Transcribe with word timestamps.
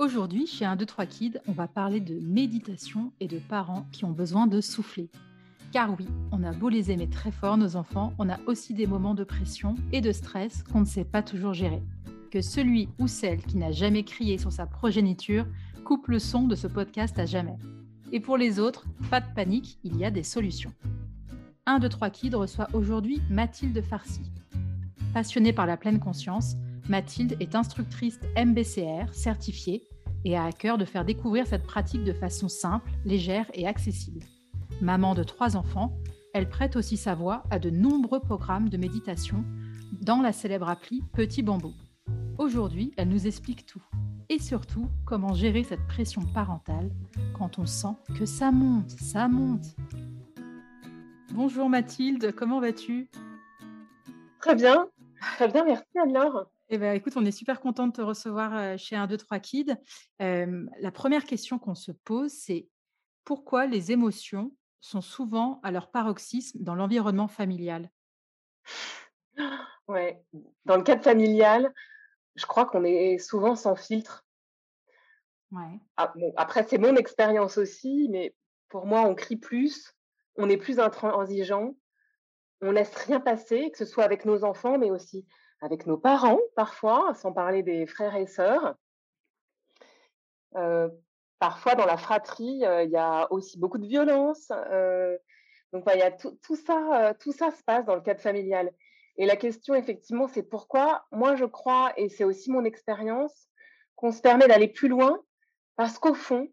Aujourd'hui, 0.00 0.46
chez 0.46 0.64
1, 0.64 0.76
2, 0.76 0.86
3 0.86 1.04
Kids, 1.04 1.38
on 1.46 1.52
va 1.52 1.68
parler 1.68 2.00
de 2.00 2.18
méditation 2.20 3.12
et 3.20 3.28
de 3.28 3.38
parents 3.38 3.86
qui 3.92 4.06
ont 4.06 4.12
besoin 4.12 4.46
de 4.46 4.62
souffler. 4.62 5.10
Car 5.72 5.94
oui, 5.98 6.06
on 6.32 6.42
a 6.42 6.52
beau 6.52 6.70
les 6.70 6.90
aimer 6.90 7.10
très 7.10 7.30
fort, 7.30 7.58
nos 7.58 7.76
enfants, 7.76 8.14
on 8.18 8.30
a 8.30 8.38
aussi 8.46 8.72
des 8.72 8.86
moments 8.86 9.12
de 9.12 9.24
pression 9.24 9.74
et 9.92 10.00
de 10.00 10.10
stress 10.10 10.62
qu'on 10.62 10.80
ne 10.80 10.86
sait 10.86 11.04
pas 11.04 11.22
toujours 11.22 11.52
gérer. 11.52 11.82
Que 12.30 12.40
celui 12.40 12.88
ou 12.98 13.08
celle 13.08 13.42
qui 13.42 13.58
n'a 13.58 13.72
jamais 13.72 14.02
crié 14.02 14.38
sur 14.38 14.50
sa 14.50 14.64
progéniture 14.64 15.44
coupe 15.84 16.08
le 16.08 16.18
son 16.18 16.44
de 16.44 16.54
ce 16.54 16.66
podcast 16.66 17.18
à 17.18 17.26
jamais. 17.26 17.58
Et 18.10 18.20
pour 18.20 18.38
les 18.38 18.58
autres, 18.58 18.86
pas 19.10 19.20
de 19.20 19.30
panique, 19.34 19.78
il 19.84 19.98
y 19.98 20.06
a 20.06 20.10
des 20.10 20.22
solutions. 20.22 20.72
1, 21.66 21.78
2, 21.78 21.90
3 21.90 22.08
Kids 22.08 22.36
reçoit 22.36 22.68
aujourd'hui 22.72 23.20
Mathilde 23.28 23.82
Farsi. 23.82 24.22
Passionnée 25.12 25.52
par 25.52 25.66
la 25.66 25.76
pleine 25.76 26.00
conscience, 26.00 26.56
Mathilde 26.90 27.36
est 27.38 27.54
instructrice 27.54 28.18
MBCR 28.36 29.14
certifiée 29.14 29.86
et 30.24 30.36
a 30.36 30.44
à 30.44 30.50
cœur 30.50 30.76
de 30.76 30.84
faire 30.84 31.04
découvrir 31.04 31.46
cette 31.46 31.62
pratique 31.62 32.02
de 32.02 32.12
façon 32.12 32.48
simple, 32.48 32.90
légère 33.04 33.46
et 33.54 33.68
accessible. 33.68 34.26
Maman 34.80 35.14
de 35.14 35.22
trois 35.22 35.56
enfants, 35.56 35.96
elle 36.34 36.48
prête 36.48 36.74
aussi 36.74 36.96
sa 36.96 37.14
voix 37.14 37.44
à 37.48 37.60
de 37.60 37.70
nombreux 37.70 38.18
programmes 38.18 38.68
de 38.68 38.76
méditation 38.76 39.44
dans 40.02 40.20
la 40.20 40.32
célèbre 40.32 40.68
appli 40.68 41.04
Petit 41.12 41.44
Bambou. 41.44 41.72
Aujourd'hui, 42.38 42.92
elle 42.96 43.08
nous 43.08 43.28
explique 43.28 43.66
tout 43.66 43.82
et 44.28 44.40
surtout 44.40 44.88
comment 45.06 45.32
gérer 45.32 45.62
cette 45.62 45.86
pression 45.86 46.22
parentale 46.34 46.90
quand 47.38 47.60
on 47.60 47.66
sent 47.66 47.94
que 48.18 48.26
ça 48.26 48.50
monte, 48.50 48.90
ça 48.90 49.28
monte. 49.28 49.76
Bonjour 51.34 51.68
Mathilde, 51.68 52.34
comment 52.34 52.60
vas-tu? 52.60 53.08
Très 54.40 54.56
bien, 54.56 54.88
très 55.36 55.46
bien, 55.46 55.64
merci 55.64 55.86
Anne-Laure. 55.96 56.50
Eh 56.72 56.78
ben, 56.78 56.94
écoute, 56.94 57.14
on 57.16 57.24
est 57.24 57.32
super 57.32 57.60
content 57.60 57.88
de 57.88 57.92
te 57.92 58.00
recevoir 58.00 58.78
chez 58.78 58.94
1, 58.94 59.08
2, 59.08 59.16
3 59.16 59.40
Kids. 59.40 59.74
la 60.20 60.92
première 60.92 61.24
question 61.24 61.58
qu'on 61.58 61.74
se 61.74 61.90
pose, 61.90 62.30
c'est 62.30 62.68
pourquoi 63.24 63.66
les 63.66 63.90
émotions 63.90 64.52
sont 64.80 65.00
souvent 65.00 65.60
à 65.64 65.72
leur 65.72 65.90
paroxysme 65.90 66.62
dans 66.62 66.76
l'environnement 66.76 67.26
familial? 67.28 67.90
Ouais, 69.88 70.22
dans 70.64 70.76
le 70.76 70.84
cadre 70.84 71.02
familial, 71.02 71.74
je 72.36 72.46
crois 72.46 72.64
qu'on 72.64 72.84
est 72.84 73.18
souvent 73.18 73.56
sans 73.56 73.74
filtre. 73.74 74.24
Ouais. 75.50 75.80
Ah, 75.96 76.14
après, 76.36 76.62
c'est 76.62 76.78
mon 76.78 76.94
expérience 76.94 77.58
aussi, 77.58 78.08
mais 78.10 78.32
pour 78.68 78.86
moi, 78.86 79.00
on 79.00 79.16
crie 79.16 79.36
plus, 79.36 79.92
on 80.36 80.48
est 80.48 80.56
plus 80.56 80.78
intransigeant, 80.78 81.74
on 82.60 82.70
laisse 82.70 82.94
rien 82.94 83.18
passer, 83.18 83.72
que 83.72 83.78
ce 83.78 83.84
soit 83.84 84.04
avec 84.04 84.24
nos 84.24 84.44
enfants, 84.44 84.78
mais 84.78 84.92
aussi 84.92 85.26
avec 85.60 85.86
nos 85.86 85.96
parents 85.96 86.40
parfois, 86.56 87.14
sans 87.14 87.32
parler 87.32 87.62
des 87.62 87.86
frères 87.86 88.16
et 88.16 88.26
sœurs. 88.26 88.74
parfois, 91.38 91.74
dans 91.74 91.86
la 91.86 91.96
fratrie, 91.96 92.62
il 92.64 92.90
y 92.90 92.96
a 92.96 93.30
aussi 93.32 93.58
beaucoup 93.58 93.78
de 93.78 93.86
violence. 93.86 94.48
donc, 95.72 95.84
il 95.94 95.98
y 95.98 96.02
a 96.02 96.10
tout, 96.10 96.56
ça, 96.56 97.14
tout 97.20 97.32
ça 97.32 97.50
se 97.50 97.62
passe 97.62 97.84
dans 97.84 97.94
le 97.94 98.00
cadre 98.00 98.20
familial. 98.20 98.72
Et 99.16 99.26
la 99.26 99.36
question, 99.36 99.74
effectivement, 99.74 100.28
c'est 100.28 100.42
pourquoi 100.42 101.04
moi, 101.12 101.36
je 101.36 101.44
crois, 101.44 101.92
et 101.96 102.08
c'est 102.08 102.24
aussi 102.24 102.50
mon 102.50 102.64
expérience, 102.64 103.48
qu'on 103.96 104.12
se 104.12 104.22
permet 104.22 104.48
d'aller 104.48 104.68
plus 104.68 104.88
loin, 104.88 105.22
parce 105.76 105.98
qu'au 105.98 106.14
fond, 106.14 106.48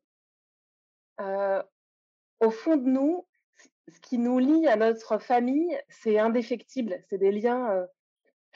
au 1.19 2.51
fond 2.51 2.75
de 2.75 2.89
nous, 2.89 3.25
ce 3.87 3.99
qui 4.01 4.17
nous 4.17 4.39
lie 4.39 4.67
à 4.67 4.75
notre 4.75 5.17
famille, 5.17 5.79
c'est 5.89 6.19
indéfectible. 6.19 7.01
C'est 7.09 7.17
des 7.17 7.31
liens 7.31 7.87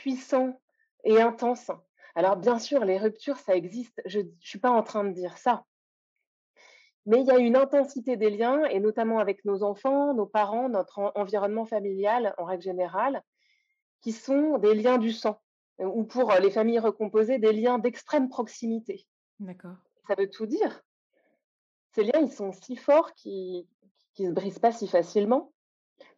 puissant 0.01 0.59
et 1.03 1.21
intense. 1.21 1.69
Alors 2.15 2.35
bien 2.37 2.57
sûr, 2.57 2.83
les 2.85 2.97
ruptures, 2.97 3.37
ça 3.37 3.55
existe. 3.55 4.01
Je 4.05 4.21
ne 4.21 4.29
suis 4.39 4.57
pas 4.59 4.71
en 4.71 4.81
train 4.81 5.03
de 5.03 5.13
dire 5.13 5.37
ça. 5.37 5.63
Mais 7.05 7.21
il 7.21 7.27
y 7.27 7.31
a 7.31 7.37
une 7.37 7.55
intensité 7.55 8.17
des 8.17 8.31
liens, 8.31 8.65
et 8.65 8.79
notamment 8.79 9.19
avec 9.19 9.45
nos 9.45 9.61
enfants, 9.61 10.13
nos 10.15 10.25
parents, 10.25 10.69
notre 10.69 11.11
environnement 11.15 11.65
familial 11.65 12.33
en 12.39 12.45
règle 12.45 12.63
générale, 12.63 13.21
qui 14.01 14.11
sont 14.11 14.57
des 14.57 14.73
liens 14.73 14.97
du 14.97 15.11
sang, 15.11 15.39
ou 15.79 16.03
pour 16.03 16.31
les 16.33 16.49
familles 16.49 16.79
recomposées, 16.79 17.37
des 17.37 17.53
liens 17.53 17.77
d'extrême 17.77 18.27
proximité. 18.27 19.07
D'accord. 19.39 19.77
Ça 20.07 20.15
veut 20.17 20.29
tout 20.29 20.47
dire. 20.47 20.81
Ces 21.93 22.03
liens, 22.03 22.21
ils 22.21 22.31
sont 22.31 22.51
si 22.51 22.75
forts 22.75 23.13
qu'ils 23.13 23.67
ne 24.19 24.29
se 24.29 24.31
brisent 24.31 24.59
pas 24.59 24.71
si 24.71 24.87
facilement. 24.87 25.53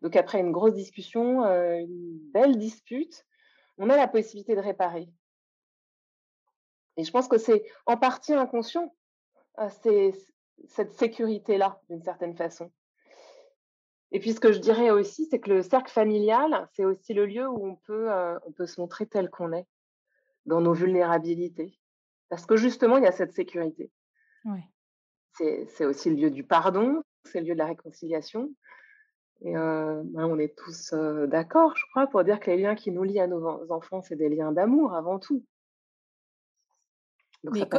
Donc 0.01 0.15
après 0.15 0.39
une 0.39 0.53
grosse 0.53 0.73
discussion, 0.73 1.43
une 1.43 2.19
belle 2.33 2.57
dispute, 2.57 3.25
on 3.77 3.89
a 3.89 3.97
la 3.97 4.07
possibilité 4.07 4.55
de 4.55 4.61
réparer. 4.61 5.09
Et 6.97 7.03
je 7.03 7.11
pense 7.11 7.27
que 7.27 7.37
c'est 7.37 7.63
en 7.85 7.97
partie 7.97 8.33
inconscient, 8.33 8.93
euh, 9.59 9.69
c'est 9.81 10.13
cette 10.67 10.93
sécurité-là, 10.93 11.81
d'une 11.89 12.03
certaine 12.03 12.35
façon. 12.35 12.71
Et 14.11 14.19
puis 14.19 14.33
ce 14.33 14.39
que 14.39 14.51
je 14.51 14.59
dirais 14.59 14.91
aussi, 14.91 15.25
c'est 15.25 15.39
que 15.39 15.49
le 15.49 15.63
cercle 15.63 15.91
familial, 15.91 16.69
c'est 16.73 16.85
aussi 16.85 17.13
le 17.15 17.25
lieu 17.25 17.47
où 17.47 17.65
on 17.65 17.75
peut, 17.75 18.11
euh, 18.11 18.37
on 18.45 18.51
peut 18.51 18.67
se 18.67 18.79
montrer 18.79 19.07
tel 19.07 19.29
qu'on 19.29 19.51
est, 19.53 19.67
dans 20.45 20.61
nos 20.61 20.73
vulnérabilités. 20.73 21.79
Parce 22.29 22.45
que 22.45 22.55
justement, 22.55 22.97
il 22.97 23.03
y 23.03 23.07
a 23.07 23.11
cette 23.11 23.33
sécurité. 23.33 23.91
C'est 25.33 25.85
aussi 25.85 26.11
le 26.11 26.15
lieu 26.15 26.29
du 26.29 26.43
pardon, 26.43 27.01
c'est 27.23 27.39
le 27.39 27.47
lieu 27.47 27.53
de 27.53 27.59
la 27.59 27.65
réconciliation, 27.65 28.53
et 29.43 29.53
ben, 29.53 30.25
on 30.25 30.39
est 30.39 30.57
tous 30.57 30.93
d'accord, 31.27 31.75
je 31.75 31.85
crois, 31.91 32.07
pour 32.07 32.23
dire 32.23 32.39
que 32.39 32.49
les 32.49 32.57
liens 32.57 32.75
qui 32.75 32.91
nous 32.91 33.03
lient 33.03 33.19
à 33.19 33.27
nos 33.27 33.71
enfants, 33.71 34.01
c'est 34.01 34.15
des 34.15 34.29
liens 34.29 34.51
d'amour 34.51 34.93
avant 34.93 35.19
tout. 35.19 35.45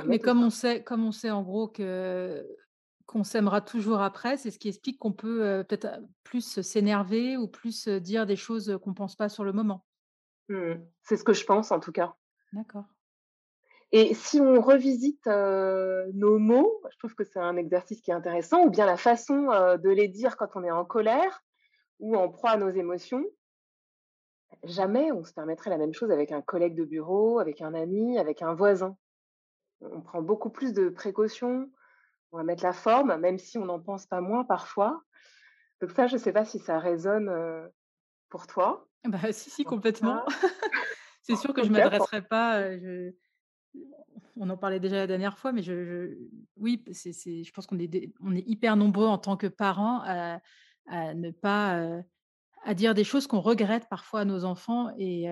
mais, 0.07 0.19
comme, 0.19 0.43
on 0.43 0.51
sait, 0.51 0.83
comme 0.83 1.05
on 1.05 1.13
sait 1.13 1.31
en 1.31 1.43
gros 1.43 1.69
que 1.69 2.47
qu'on 3.07 3.23
s'aimera 3.23 3.61
toujours 3.61 4.01
après, 4.01 4.39
c'est 4.39 4.51
ce 4.51 4.59
qui 4.59 4.69
explique 4.69 4.99
qu'on 4.99 5.13
peut 5.13 5.63
peut-être 5.69 6.01
plus 6.23 6.63
s'énerver 6.63 7.37
ou 7.37 7.49
plus 7.49 7.87
dire 7.89 8.25
des 8.27 8.37
choses 8.37 8.79
qu'on 8.83 8.91
ne 8.91 8.95
pense 8.95 9.15
pas 9.15 9.29
sur 9.29 9.45
le 9.45 9.53
moment. 9.53 9.85
Mmh. 10.49 10.75
C'est 11.03 11.19
ce 11.19 11.25
que 11.25 11.35
je 11.35 11.45
pense 11.45 11.71
en 11.71 11.81
tout 11.81 11.93
cas. 11.93 12.15
D'accord. 12.53 12.85
Et 13.93 14.13
si 14.15 14.41
on 14.41 14.61
revisite 14.61 15.27
nos 15.27 16.39
mots, 16.39 16.81
je 16.91 16.99
trouve 16.99 17.15
que 17.15 17.25
c'est 17.25 17.39
un 17.39 17.57
exercice 17.57 18.01
qui 18.01 18.11
est 18.11 18.15
intéressant, 18.15 18.65
ou 18.65 18.71
bien 18.71 18.87
la 18.87 18.97
façon 18.97 19.47
de 19.47 19.89
les 19.91 20.09
dire 20.09 20.37
quand 20.37 20.49
on 20.57 20.65
est 20.65 20.71
en 20.71 20.85
colère, 20.85 21.44
ou 21.99 22.17
en 22.17 22.29
proie 22.29 22.51
à 22.51 22.57
nos 22.57 22.71
émotions, 22.71 23.25
jamais 24.63 25.13
on 25.13 25.25
se 25.25 25.33
permettrait 25.33 25.71
la 25.71 25.79
même 25.79 25.95
chose 25.95 26.11
avec 26.11 26.33
un 26.33 26.43
collègue 26.43 26.75
de 26.75 26.85
bureau, 26.85 27.39
avec 27.39 27.61
un 27.61 27.75
ami, 27.75 28.19
avec 28.19 28.43
un 28.43 28.55
voisin. 28.55 28.97
On 29.81 30.01
prend 30.01 30.23
beaucoup 30.23 30.51
plus 30.51 30.73
de 30.73 30.89
précautions, 30.89 31.71
on 32.33 32.39
va 32.39 32.45
mettre 32.45 32.65
la 32.65 32.73
forme, 32.73 33.17
même 33.17 33.39
si 33.39 33.59
on 33.59 33.67
n'en 33.67 33.81
pense 33.81 34.07
pas 34.07 34.21
moins 34.21 34.45
parfois. 34.45 35.03
Donc 35.81 35.91
ça, 35.91 36.07
je 36.07 36.15
ne 36.15 36.19
sais 36.19 36.33
pas 36.33 36.45
si 36.45 36.59
ça 36.59 36.79
résonne 36.79 37.31
pour 38.29 38.47
toi. 38.47 38.89
Bah, 39.05 39.33
si, 39.33 39.51
si, 39.51 39.65
complètement. 39.65 40.25
C'est 41.23 41.37
sûr 41.37 41.55
que 41.55 41.63
je 41.63 41.69
ne 41.69 41.73
m'adresserai 41.73 42.23
pas. 42.23 42.63
On 44.37 44.51
en 44.51 44.57
parlait 44.59 44.81
déjà 44.81 44.97
la 44.97 45.07
dernière 45.07 45.39
fois, 45.39 45.53
mais 45.53 45.63
je, 45.63 46.19
oui, 46.57 46.85
c'est, 46.93 47.13
je 47.45 47.53
pense 47.53 47.67
qu'on 47.67 47.79
est, 47.79 48.13
on 48.21 48.35
est 48.35 48.47
hyper 48.47 48.77
nombreux 48.77 49.07
en 49.07 49.17
tant 49.17 49.37
que 49.37 49.47
parents 49.47 50.03
à, 50.05 50.41
à 50.87 51.15
ne 51.15 51.31
pas 51.31 52.03
à 52.65 52.75
dire 52.75 52.95
des 52.95 53.05
choses 53.05 53.27
qu'on 53.27 53.41
regrette 53.41 53.89
parfois 53.89 54.21
à 54.21 54.25
nos 54.25 54.45
enfants 54.45 54.91
et, 54.99 55.25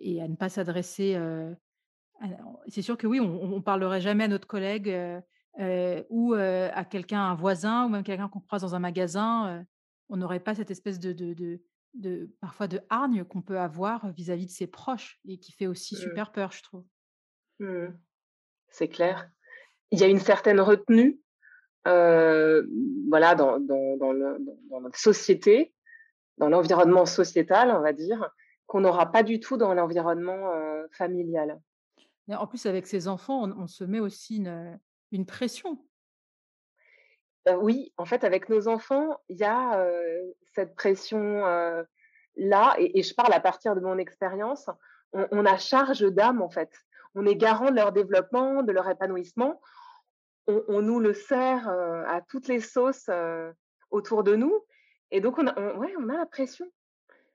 et 0.00 0.22
à 0.22 0.28
ne 0.28 0.36
pas 0.36 0.48
s'adresser. 0.48 1.18
c'est 2.68 2.82
sûr 2.82 2.96
que 2.96 3.06
oui, 3.06 3.20
on, 3.20 3.56
ne 3.56 3.60
parlerait 3.60 4.00
jamais 4.00 4.24
à 4.24 4.28
notre 4.28 4.46
collègue 4.46 4.94
ou 6.10 6.34
à 6.34 6.84
quelqu'un, 6.84 7.22
un 7.22 7.34
voisin 7.34 7.86
ou 7.86 7.88
même 7.88 8.04
quelqu'un 8.04 8.28
qu'on 8.28 8.40
croise 8.40 8.62
dans 8.62 8.74
un 8.74 8.80
magasin. 8.80 9.64
on 10.08 10.16
n'aurait 10.16 10.40
pas 10.40 10.54
cette 10.54 10.70
espèce 10.70 11.00
de, 11.00 11.12
de, 11.12 11.34
de, 11.94 12.30
parfois 12.40 12.68
de 12.68 12.80
hargne 12.88 13.24
qu'on 13.24 13.42
peut 13.42 13.58
avoir 13.58 14.10
vis-à-vis 14.12 14.46
de 14.46 14.50
ses 14.50 14.66
proches 14.66 15.20
et 15.26 15.38
qui 15.38 15.52
fait 15.52 15.66
aussi 15.66 15.94
mmh. 15.94 15.98
super 15.98 16.32
peur, 16.32 16.52
je 16.52 16.62
trouve. 16.62 16.84
Mmh. 17.58 17.88
C'est 18.68 18.88
clair. 18.88 19.30
Il 19.90 20.00
y 20.00 20.04
a 20.04 20.08
une 20.08 20.20
certaine 20.20 20.60
retenue 20.60 21.20
voilà, 21.84 23.34
dans, 23.34 23.58
dans, 23.60 23.96
dans, 23.96 24.12
le, 24.12 24.38
dans, 24.70 24.80
notre 24.80 24.98
société, 24.98 25.74
dans 26.38 26.48
l'environnement 26.48 27.06
sociétal, 27.06 27.70
on 27.70 27.80
va 27.80 27.92
dire, 27.92 28.30
qu'on 28.66 28.80
n'aura 28.80 29.10
pas 29.10 29.22
du 29.22 29.40
tout 29.40 29.56
dans 29.56 29.74
l'environnement 29.74 30.52
familial. 30.92 31.60
en 32.28 32.46
plus, 32.46 32.66
avec 32.66 32.86
ces 32.86 33.08
enfants, 33.08 33.50
on, 33.56 33.66
se 33.66 33.84
met 33.84 34.00
aussi 34.00 34.36
une, 34.36 34.78
une 35.10 35.26
pression. 35.26 35.78
oui, 37.60 37.92
en 37.96 38.04
fait, 38.04 38.24
avec 38.24 38.48
nos 38.48 38.68
enfants, 38.68 39.18
il 39.28 39.38
y 39.38 39.44
a 39.44 39.84
cette 40.54 40.74
pression 40.74 41.44
là, 42.36 42.74
et, 42.78 42.98
et, 42.98 43.02
je 43.02 43.14
parle 43.14 43.32
à 43.34 43.40
partir 43.40 43.74
de 43.74 43.80
mon 43.80 43.98
expérience, 43.98 44.70
on, 45.12 45.26
on 45.32 45.44
a 45.44 45.58
charge 45.58 46.00
d'âme, 46.00 46.40
en 46.40 46.48
fait. 46.48 46.70
On 47.14 47.26
est 47.26 47.36
garant 47.36 47.70
de 47.70 47.76
leur 47.76 47.92
développement, 47.92 48.62
de 48.62 48.72
leur 48.72 48.88
épanouissement 48.88 49.60
on, 50.46 50.82
nous 50.82 51.00
le 51.00 51.14
sert 51.14 51.68
à 51.68 52.20
toutes 52.20 52.48
les 52.48 52.60
sauces 52.60 53.10
autour 53.90 54.24
de 54.24 54.36
nous. 54.36 54.64
Et 55.10 55.20
donc, 55.20 55.38
on 55.38 55.46
a, 55.46 55.74
ouais, 55.76 55.94
on 55.98 56.08
a 56.08 56.16
la 56.16 56.26
pression. 56.26 56.66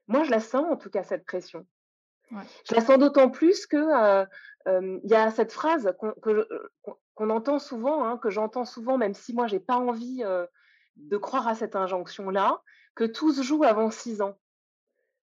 Moi, 0.06 0.24
je 0.24 0.30
la 0.30 0.40
sens 0.40 0.66
en 0.70 0.76
tout 0.76 0.90
cas, 0.90 1.04
cette 1.04 1.24
pression. 1.24 1.66
Je 2.30 2.74
la 2.74 2.80
sens 2.80 2.98
d'autant 2.98 3.30
plus 3.30 3.66
que 3.66 4.26
il 4.66 5.10
y 5.10 5.14
a 5.14 5.30
cette 5.30 5.52
phrase 5.52 5.94
qu'on 7.14 7.30
entend 7.30 7.58
souvent, 7.58 8.04
hein, 8.04 8.18
que 8.18 8.30
j'entends 8.30 8.66
souvent, 8.66 8.98
même 8.98 9.14
si 9.14 9.34
moi 9.34 9.46
j'ai 9.46 9.60
pas 9.60 9.76
envie 9.76 10.22
de 10.96 11.16
croire 11.16 11.48
à 11.48 11.54
cette 11.54 11.76
injonction-là, 11.76 12.60
que 12.94 13.04
tout 13.04 13.32
se 13.32 13.42
joue 13.42 13.64
avant 13.64 13.90
six 13.90 14.20
ans. 14.20 14.38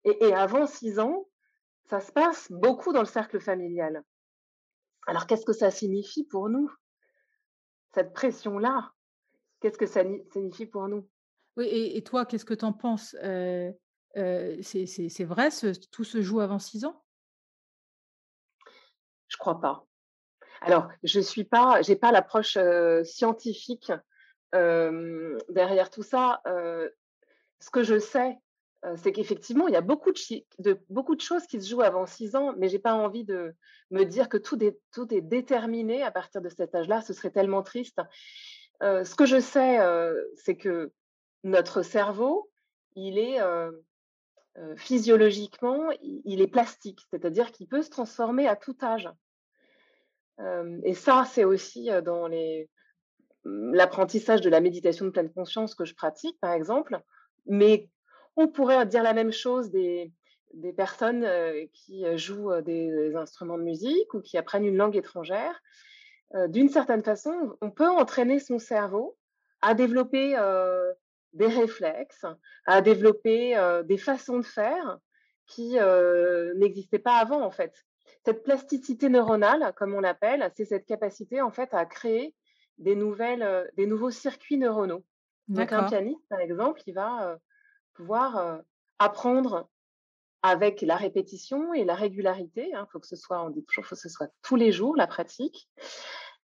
Et, 0.05 0.29
et 0.29 0.35
avant 0.35 0.67
six 0.67 0.99
ans, 0.99 1.29
ça 1.85 2.01
se 2.01 2.11
passe 2.11 2.51
beaucoup 2.51 2.93
dans 2.93 3.01
le 3.01 3.07
cercle 3.07 3.41
familial. 3.41 4.03
Alors 5.07 5.27
qu'est-ce 5.27 5.45
que 5.45 5.53
ça 5.53 5.71
signifie 5.71 6.25
pour 6.25 6.49
nous? 6.49 6.71
Cette 7.95 8.13
pression-là, 8.13 8.93
qu'est-ce 9.61 9.79
que 9.79 9.87
ça 9.87 10.03
signifie 10.33 10.67
pour 10.67 10.89
nous? 10.89 11.09
Oui, 11.57 11.67
et, 11.67 12.03
toi, 12.05 12.25
qu'est-ce 12.25 12.45
que 12.45 12.55
tu 12.55 12.65
en 12.65 12.73
penses 12.73 13.17
C'est 13.21 15.25
vrai, 15.25 15.49
tout 15.91 16.05
se 16.05 16.23
joue 16.23 16.41
avant 16.41 16.59
six 16.59 16.85
ans? 16.85 17.05
Je 19.27 19.37
crois 19.37 19.61
pas. 19.61 19.85
Alors, 20.61 20.89
je 21.03 21.21
suis 21.21 21.45
pas, 21.45 21.83
j'ai 21.83 21.97
pas 21.97 22.13
l'approche 22.13 22.57
scientifique 23.05 23.93
derrière 24.53 25.91
tout 25.91 26.03
ça. 26.03 26.41
ce 26.45 27.71
que 27.73 27.83
je 27.83 27.99
sais, 27.99 28.39
c'est 28.97 29.13
qu'effectivement, 29.13 29.67
il 29.67 29.75
y 29.75 29.77
a 29.77 29.81
beaucoup 29.81 30.13
de, 30.13 30.79
beaucoup 30.89 31.17
de 31.17 31.21
choses 31.21 31.47
qui 31.47 31.61
se 31.61 31.69
jouent 31.69 31.83
avant 31.83 32.07
six 32.07 32.37
ans, 32.37 32.55
mais 32.57 32.69
j'ai 32.69 32.79
pas 32.79 32.95
envie 32.95 33.25
de 33.25 33.55
me 33.91 34.05
dire 34.05 34.29
que 34.29 34.37
tout 34.37 34.63
est, 34.63 34.79
tout 34.93 35.13
est 35.13 35.21
déterminé 35.21 36.03
à 36.03 36.11
partir 36.11 36.41
de 36.41 36.49
cet 36.49 36.75
âge-là. 36.75 37.01
Ce 37.01 37.13
serait 37.13 37.31
tellement 37.31 37.63
triste. 37.63 38.01
ce 38.81 39.15
que 39.17 39.27
je 39.27 39.41
sais, 39.41 39.79
c'est 40.37 40.57
que 40.57 40.93
notre 41.43 41.83
cerveau, 41.83 42.51
il 42.95 43.19
est 43.19 43.41
physiologiquement, 44.77 45.91
il, 46.03 46.41
est 46.41 46.49
plastique, 46.49 47.01
c'est-à-dire 47.11 47.51
qu'il 47.51 47.67
peut 47.67 47.83
se 47.83 47.91
transformer 47.91 48.47
à 48.47 48.55
tout 48.55 48.77
âge. 48.83 49.09
et 50.85 50.95
ça, 50.95 51.25
c'est 51.25 51.45
aussi 51.45 51.91
dans 52.05 52.29
l'apprentissage 53.45 54.41
de 54.41 54.51
la 54.51 54.61
méditation 54.61 55.05
de 55.05 55.11
pleine 55.11 55.33
conscience 55.33 55.75
que 55.75 55.85
je 55.85 55.95
pratique, 55.95 56.39
par 56.41 56.53
exemple. 56.53 57.01
Mais 57.47 57.89
on 58.39 58.47
pourrait 58.47 58.87
dire 58.87 59.03
la 59.03 59.13
même 59.13 59.33
chose 59.33 59.71
des, 59.71 60.13
personnes 60.77 61.29
qui 61.73 62.05
jouent 62.17 62.63
des, 62.63 63.15
instruments 63.17 63.59
de 63.59 63.65
musique 63.65 64.15
ou 64.15 64.21
qui 64.21 64.39
apprennent 64.39 64.65
une 64.65 64.77
langue 64.77 64.97
étrangère. 64.97 65.61
D'une 66.47 66.69
certaine 66.69 67.03
façon, 67.03 67.57
on 67.61 67.71
peut 67.71 67.89
entraîner 67.89 68.39
son 68.39 68.59
cerveau 68.59 69.19
à 69.61 69.75
développer 69.75 70.37
des 71.33 71.47
réflexes, 71.49 72.27
à 72.65 72.81
développer 72.81 73.57
des 73.85 73.99
façons 73.99 74.39
de 74.39 74.45
faire 74.45 74.99
qui 75.47 75.77
n'existaient 76.55 77.01
pas 77.01 77.17
avant 77.17 77.43
en 77.43 77.51
fait. 77.51 77.75
Cette 78.25 78.45
plasticité 78.45 79.09
neuronale, 79.09 79.73
comme 79.77 79.95
on 79.95 80.01
l'appelle, 80.01 80.49
c'est 80.55 80.65
cette 80.65 80.87
capacité 80.87 81.43
en 81.43 81.51
fait 81.51 81.75
à 81.75 81.85
créer 81.87 82.37
des 82.79 82.95
nouvelles, 82.95 83.69
des 83.77 83.87
nouveaux 83.87 84.13
circuits 84.13 84.59
neuronaux. 84.59 85.05
Donc 85.49 85.73
un 85.73 85.89
pianiste, 85.89 86.23
par 86.29 86.39
exemple, 86.39 86.83
il 86.87 86.95
va 86.95 87.41
pouvoir 87.99 88.61
apprendre 88.99 89.69
avec 90.43 90.83
la 90.83 90.97
répétition 90.97 91.75
et 91.75 91.85
la 91.85 91.95
régularité. 91.95 92.69
Il 92.71 92.75
hein, 92.75 92.87
faut 92.93 93.01
que 93.01 93.09
ce 93.09 93.17
soit, 93.17 93.45
toujours, 93.67 93.85
faut 93.85 93.97
que 93.97 94.01
ce 94.01 94.09
soit 94.09 94.29
tous 94.43 94.57
les 94.57 94.71
jours 94.73 94.97
la 94.97 95.07
pratique. 95.07 95.69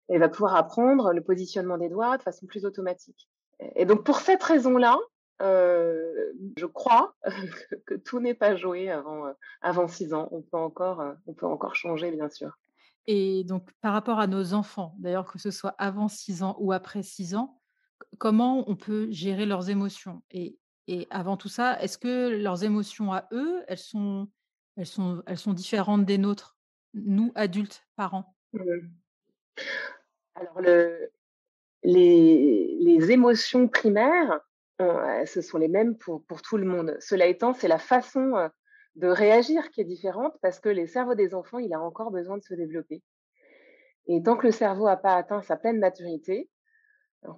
Et 0.09 0.17
va 0.17 0.27
pouvoir 0.27 0.55
apprendre 0.55 1.13
le 1.13 1.21
positionnement 1.21 1.77
des 1.77 1.87
doigts 1.87 2.17
de 2.17 2.23
façon 2.23 2.45
plus 2.45 2.65
automatique. 2.65 3.29
Et 3.75 3.85
donc 3.85 4.03
pour 4.03 4.19
cette 4.19 4.43
raison-là, 4.43 4.97
je 5.39 6.65
crois 6.65 7.15
que, 7.85 7.95
tout 7.95 8.19
n'est 8.19 8.33
pas 8.33 8.55
joué 8.55 8.91
avant, 9.61 9.87
six 9.87 10.13
ans. 10.13 10.27
On 10.31 10.41
peut, 10.41 10.57
encore, 10.57 11.03
on 11.27 11.33
peut 11.33 11.45
encore 11.45 11.75
changer, 11.75 12.11
bien 12.11 12.29
sûr. 12.29 12.57
Et 13.07 13.43
donc, 13.43 13.71
par 13.81 13.93
rapport 13.93 14.19
à 14.19 14.27
nos 14.27 14.53
enfants, 14.53 14.93
d'ailleurs, 14.99 15.25
que 15.25 15.39
ce 15.39 15.51
soit 15.51 15.73
avant 15.77 16.07
six 16.09 16.43
ans 16.43 16.55
ou 16.59 16.73
après 16.73 17.01
six 17.01 17.33
ans, 17.33 17.59
comment 18.17 18.69
on 18.69 18.75
peut 18.75 19.07
gérer 19.09 19.45
leurs 19.45 19.69
émotions? 19.69 20.21
Et 20.31 20.58
et 20.91 21.07
avant 21.11 21.37
tout 21.37 21.49
ça, 21.49 21.79
est-ce 21.83 21.99
que 21.99 22.29
leurs 22.29 22.63
émotions 22.63 23.13
à 23.13 23.27
eux, 23.31 23.63
elles 23.67 23.77
sont, 23.77 24.27
elles 24.75 24.87
sont, 24.87 25.21
elles 25.27 25.37
sont 25.37 25.53
différentes 25.53 26.03
des 26.03 26.17
nôtres, 26.17 26.57
nous, 26.95 27.31
adultes, 27.35 27.85
parents? 27.95 28.35
Mmh. 28.53 28.63
Alors, 30.33 30.59
le, 30.61 31.11
les, 31.83 32.75
les, 32.79 33.11
émotions 33.11 33.67
primaires, 33.67 34.39
ce 34.79 35.41
sont 35.43 35.59
les 35.59 35.67
mêmes 35.67 35.95
pour, 35.95 36.25
pour 36.25 36.41
tout 36.41 36.57
le 36.57 36.65
monde. 36.65 36.97
Cela 36.99 37.27
étant, 37.27 37.53
c'est 37.53 37.67
la 37.67 37.77
façon 37.77 38.49
de 38.95 39.07
réagir 39.07 39.69
qui 39.69 39.81
est 39.81 39.85
différente 39.85 40.33
parce 40.41 40.59
que 40.59 40.69
les 40.69 40.87
cerveaux 40.87 41.13
des 41.13 41.35
enfants, 41.35 41.59
il 41.59 41.71
a 41.71 41.79
encore 41.79 42.09
besoin 42.09 42.39
de 42.39 42.43
se 42.43 42.55
développer. 42.55 43.03
Et 44.07 44.23
tant 44.23 44.35
que 44.35 44.47
le 44.47 44.51
cerveau 44.51 44.85
n'a 44.85 44.97
pas 44.97 45.17
atteint 45.17 45.43
sa 45.43 45.55
pleine 45.55 45.77
maturité, 45.77 46.49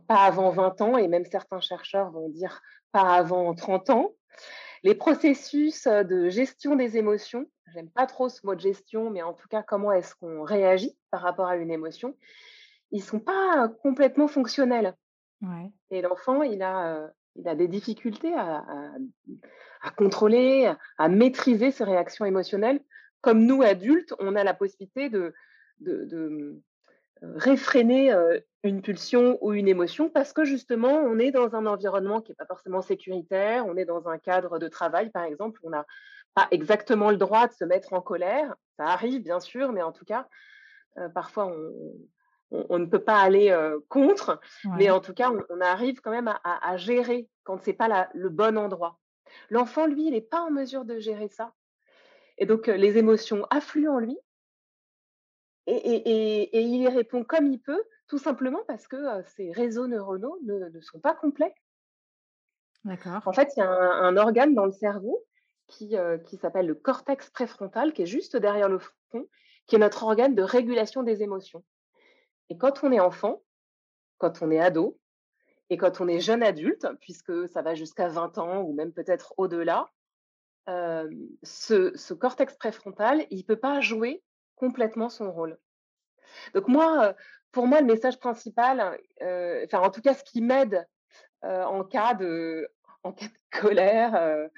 pas 0.07 0.24
avant 0.24 0.50
20 0.50 0.81
ans, 0.81 0.98
et 0.98 1.07
même 1.07 1.25
certains 1.25 1.60
chercheurs 1.60 2.12
vont 2.12 2.30
dire 2.30 2.62
pas 2.92 3.16
avant 3.16 3.54
30 3.54 3.89
ans. 3.89 4.12
Les 4.83 4.95
processus 4.95 5.88
de 5.88 6.30
gestion 6.30 6.75
des 6.75 6.98
émotions, 6.98 7.45
j'aime 7.74 7.89
pas 7.89 8.07
trop 8.07 8.30
ce 8.30 8.45
mot 8.45 8.56
de 8.56 8.60
gestion, 8.60 9.10
mais 9.10 9.22
en 9.22 9.33
tout 9.33 9.48
cas, 9.48 9.63
comment 9.63 9.92
est-ce 9.92 10.16
qu'on 10.16 10.44
réagit 10.44 10.98
par 11.12 11.22
rapport 11.22 11.48
à 11.48 11.57
une 11.57 11.72
émotion, 11.72 12.16
ils 12.92 13.04
sont 13.04 13.19
pas 13.19 13.69
complètement 13.83 14.28
fonctionnels. 14.28 14.95
Et 15.89 16.01
l'enfant, 16.01 16.44
il 16.44 16.62
a, 16.62 17.10
il 17.36 17.48
a 17.48 17.56
des 17.56 17.68
difficultés 17.68 18.33
à, 18.33 18.63
à, 19.81 19.89
contrôler, 19.92 20.72
à 20.98 21.10
maîtriser 21.10 21.72
ses 21.72 21.83
réactions 21.83 22.25
émotionnelles. 22.25 22.81
Comme 23.22 23.45
nous, 23.45 23.62
adultes, 23.62 24.13
on 24.19 24.36
a 24.36 24.44
la 24.44 24.54
possibilité 24.54 25.10
de, 25.10 25.33
de 25.80 26.62
réfréner 27.21 28.13
une 28.63 28.81
pulsion 28.81 29.38
ou 29.41 29.53
une 29.53 29.68
émotion 29.68 30.09
parce 30.09 30.33
que 30.33 30.44
justement, 30.44 30.94
on 30.94 31.19
est 31.19 31.31
dans 31.31 31.56
un 31.56 31.65
environnement 31.65 32.21
qui 32.21 32.31
n'est 32.31 32.35
pas 32.35 32.45
forcément 32.45 32.81
sécuritaire, 32.81 33.65
on 33.65 33.77
est 33.77 33.85
dans 33.85 34.07
un 34.07 34.18
cadre 34.18 34.59
de 34.59 34.68
travail, 34.68 35.09
par 35.09 35.23
exemple, 35.23 35.59
on 35.63 35.69
n'a 35.69 35.85
pas 36.33 36.47
exactement 36.51 37.12
le 37.12 37.18
droit 37.18 37.47
de 37.47 37.53
se 37.53 37.65
mettre 37.65 37.94
en 37.94 38.01
colère. 38.01 38.56
Ça 38.77 38.85
arrive, 38.85 39.21
bien 39.21 39.39
sûr, 39.39 39.71
mais 39.71 39.81
en 39.81 39.91
tout 39.91 40.06
cas, 40.06 40.27
parfois, 41.13 41.51
on, 42.51 42.79
ne 42.79 42.85
peut 42.85 43.03
pas 43.03 43.19
aller 43.19 43.56
contre, 43.89 44.39
mais 44.77 44.89
en 44.89 45.00
tout 45.00 45.13
cas, 45.13 45.31
on, 45.50 45.62
arrive 45.62 46.01
quand 46.01 46.12
même 46.12 46.33
à, 46.44 46.77
gérer 46.77 47.27
quand 47.44 47.62
ce 47.62 47.69
n'est 47.69 47.75
pas 47.75 48.09
le 48.13 48.29
bon 48.29 48.57
endroit. 48.57 49.00
L'enfant, 49.50 49.85
lui, 49.85 50.07
il 50.07 50.12
n'est 50.12 50.21
pas 50.21 50.41
en 50.41 50.51
mesure 50.51 50.85
de 50.85 51.00
gérer 51.00 51.29
ça. 51.29 51.53
Et 52.38 52.45
donc, 52.45 52.68
les 52.68 52.97
émotions 52.97 53.45
affluent 53.50 53.89
en 53.89 54.00
lui, 54.00 54.18
et, 55.73 56.62
il 56.62 56.81
y 56.81 56.87
répond 56.87 57.23
comme 57.23 57.47
il 57.47 57.59
peut, 57.59 57.83
tout 58.07 58.18
simplement 58.18 58.61
parce 58.68 58.87
que 58.87 58.97
ces 59.35 59.51
réseaux 59.51 59.87
neuronaux 59.87 60.37
ne, 60.44 60.81
sont 60.81 60.99
pas 60.99 61.16
complets. 61.16 61.54
D'accord. 62.83 63.21
En 63.25 63.33
fait, 63.33 63.49
il 63.56 63.59
y 63.59 63.63
a 63.63 63.69
un, 63.69 64.18
organe 64.18 64.56
dans 64.56 64.66
le 64.66 64.71
cerveau 64.71 65.23
qui, 65.68 65.95
qui 66.25 66.37
s'appelle 66.37 66.68
le 66.68 66.75
cortex 66.75 67.30
préfrontal, 67.30 67.94
qui 67.94 68.04
est 68.04 68.07
juste 68.07 68.35
derrière 68.35 68.69
le 68.69 68.80
front, 68.80 69.28
qui 69.68 69.75
est 69.75 69.80
notre 69.80 70.04
organe 70.04 70.35
de 70.35 70.44
régulation 70.44 71.04
des 71.04 71.23
émotions. 71.23 71.63
Et 72.49 72.57
quand 72.57 72.83
on 72.83 72.92
est 72.92 72.99
enfant, 72.99 73.42
quand 74.18 74.42
on 74.42 74.51
est 74.51 74.59
ado, 74.59 74.99
et 75.69 75.78
quand 75.78 76.01
on 76.01 76.07
est 76.09 76.19
jeune 76.19 76.44
adulte, 76.44 76.85
puisque 76.99 77.47
ça 77.47 77.61
va 77.61 77.75
jusqu'à 77.75 78.09
20 78.09 78.37
ans 78.40 78.61
ou 78.61 78.73
même 78.73 78.92
peut-être 78.92 79.33
au-delà, 79.37 79.90
ce, 80.68 81.92
ce, 81.95 82.13
cortex 82.13 82.56
préfrontal, 82.57 83.25
il 83.30 83.40
ne 83.40 83.44
peut 83.44 83.59
pas 83.59 83.80
jouer 83.80 84.21
complètement 84.61 85.09
son 85.09 85.31
rôle. 85.31 85.57
Donc 86.53 86.68
moi, 86.68 87.15
pour 87.51 87.65
moi, 87.65 87.81
le 87.81 87.87
message 87.87 88.19
principal, 88.19 88.97
enfin 89.19 89.80
en 89.80 89.89
tout 89.89 90.01
cas 90.01 90.13
ce 90.13 90.23
qui 90.23 90.39
m'aide 90.39 90.87
en 91.41 91.83
cas 91.83 92.13
de 92.13 92.69
en 93.03 93.11
cas 93.11 93.25
de 93.25 93.59
colère 93.59 94.49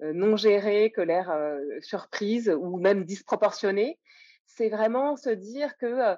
non 0.00 0.36
gérée, 0.36 0.90
colère 0.90 1.32
surprise 1.80 2.50
ou 2.50 2.78
même 2.78 3.04
disproportionnée, 3.04 4.00
c'est 4.44 4.68
vraiment 4.68 5.16
se 5.16 5.30
dire 5.30 5.76
que 5.78 6.16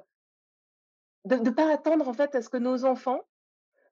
de 1.27 1.37
ne 1.37 1.51
pas 1.51 1.71
attendre 1.73 2.09
en 2.09 2.15
fait 2.15 2.35
à 2.35 2.41
ce 2.41 2.49
que 2.49 2.57
nos 2.57 2.85
enfants 2.85 3.21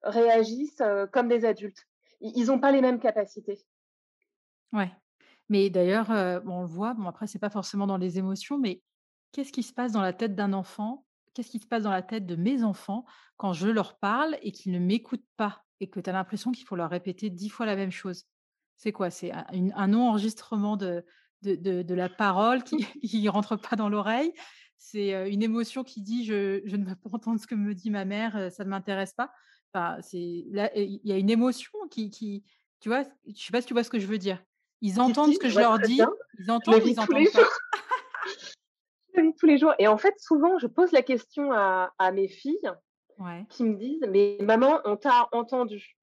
réagissent 0.02 0.82
comme 1.12 1.28
des 1.28 1.44
adultes. 1.44 1.86
Ils 2.20 2.46
n'ont 2.46 2.58
pas 2.58 2.72
les 2.72 2.80
mêmes 2.80 2.98
capacités. 2.98 3.60
Ouais. 4.72 4.90
Mais 5.50 5.68
d'ailleurs, 5.68 6.08
on 6.10 6.62
le 6.62 6.66
voit, 6.66 6.94
bon 6.94 7.06
après, 7.06 7.26
c'est 7.26 7.38
pas 7.38 7.50
forcément 7.50 7.86
dans 7.86 7.98
les 7.98 8.18
émotions, 8.18 8.58
mais 8.58 8.80
Qu'est-ce 9.34 9.50
qui 9.50 9.64
se 9.64 9.72
passe 9.72 9.90
dans 9.90 10.00
la 10.00 10.12
tête 10.12 10.36
d'un 10.36 10.52
enfant? 10.52 11.04
Qu'est-ce 11.34 11.50
qui 11.50 11.58
se 11.58 11.66
passe 11.66 11.82
dans 11.82 11.90
la 11.90 12.02
tête 12.02 12.24
de 12.24 12.36
mes 12.36 12.62
enfants 12.62 13.04
quand 13.36 13.52
je 13.52 13.66
leur 13.66 13.98
parle 13.98 14.38
et 14.42 14.52
qu'ils 14.52 14.70
ne 14.70 14.78
m'écoutent 14.78 15.26
pas 15.36 15.64
et 15.80 15.90
que 15.90 15.98
tu 15.98 16.08
as 16.08 16.12
l'impression 16.12 16.52
qu'il 16.52 16.64
faut 16.64 16.76
leur 16.76 16.88
répéter 16.88 17.30
dix 17.30 17.48
fois 17.48 17.66
la 17.66 17.74
même 17.74 17.90
chose? 17.90 18.26
C'est 18.76 18.92
quoi? 18.92 19.10
C'est 19.10 19.32
un 19.32 19.88
non-enregistrement 19.88 20.76
de 20.76 21.04
de 21.42 21.94
la 21.94 22.08
parole 22.08 22.62
qui 22.62 22.76
ne 23.24 23.28
rentre 23.28 23.56
pas 23.56 23.74
dans 23.74 23.88
l'oreille? 23.88 24.32
C'est, 24.78 25.28
une 25.28 25.42
émotion 25.42 25.82
qui 25.82 26.00
dit: 26.00 26.24
«Je 26.24 26.62
je 26.64 26.76
ne 26.76 26.84
veux 26.84 26.94
pas 26.94 27.10
entendre 27.12 27.40
ce 27.40 27.48
que 27.48 27.56
me 27.56 27.74
dit 27.74 27.90
ma 27.90 28.04
mère, 28.04 28.52
ça 28.52 28.62
ne 28.62 28.68
m'intéresse 28.68 29.14
pas». 29.14 29.32
Enfin, 29.72 30.00
c'est 30.00 30.44
là, 30.52 30.70
il 30.76 31.00
y 31.02 31.10
a 31.10 31.18
une 31.18 31.30
émotion 31.30 31.72
qui 31.90 32.08
qui 32.10 32.44
tu 32.78 32.88
vois? 32.88 33.02
Je 33.26 33.44
sais 33.44 33.50
pas 33.50 33.60
si 33.60 33.66
tu 33.66 33.74
vois 33.74 33.82
ce 33.82 33.90
que 33.90 33.98
je 33.98 34.06
veux 34.06 34.18
dire? 34.18 34.40
Ils 34.80 35.00
entendent 35.00 35.32
ce 35.32 35.38
que 35.38 35.48
je 35.48 35.58
leur 35.58 35.80
dis, 35.80 36.00
ils 36.38 36.50
entendent, 36.52 36.82
ils 36.84 37.00
entendent 37.00 37.32
pas. 37.32 37.48
Tous 39.38 39.46
les 39.46 39.58
jours. 39.58 39.74
Et 39.78 39.88
en 39.88 39.96
fait, 39.98 40.14
souvent, 40.18 40.58
je 40.58 40.66
pose 40.66 40.92
la 40.92 41.02
question 41.02 41.52
à, 41.52 41.92
à 41.98 42.12
mes 42.12 42.28
filles 42.28 42.70
Ouais, 43.18 43.46
qui 43.48 43.62
me 43.62 43.76
disent, 43.76 44.04
mais 44.08 44.38
maman, 44.40 44.80
on 44.84 44.96
t'a 44.96 45.28
entendu. 45.30 45.96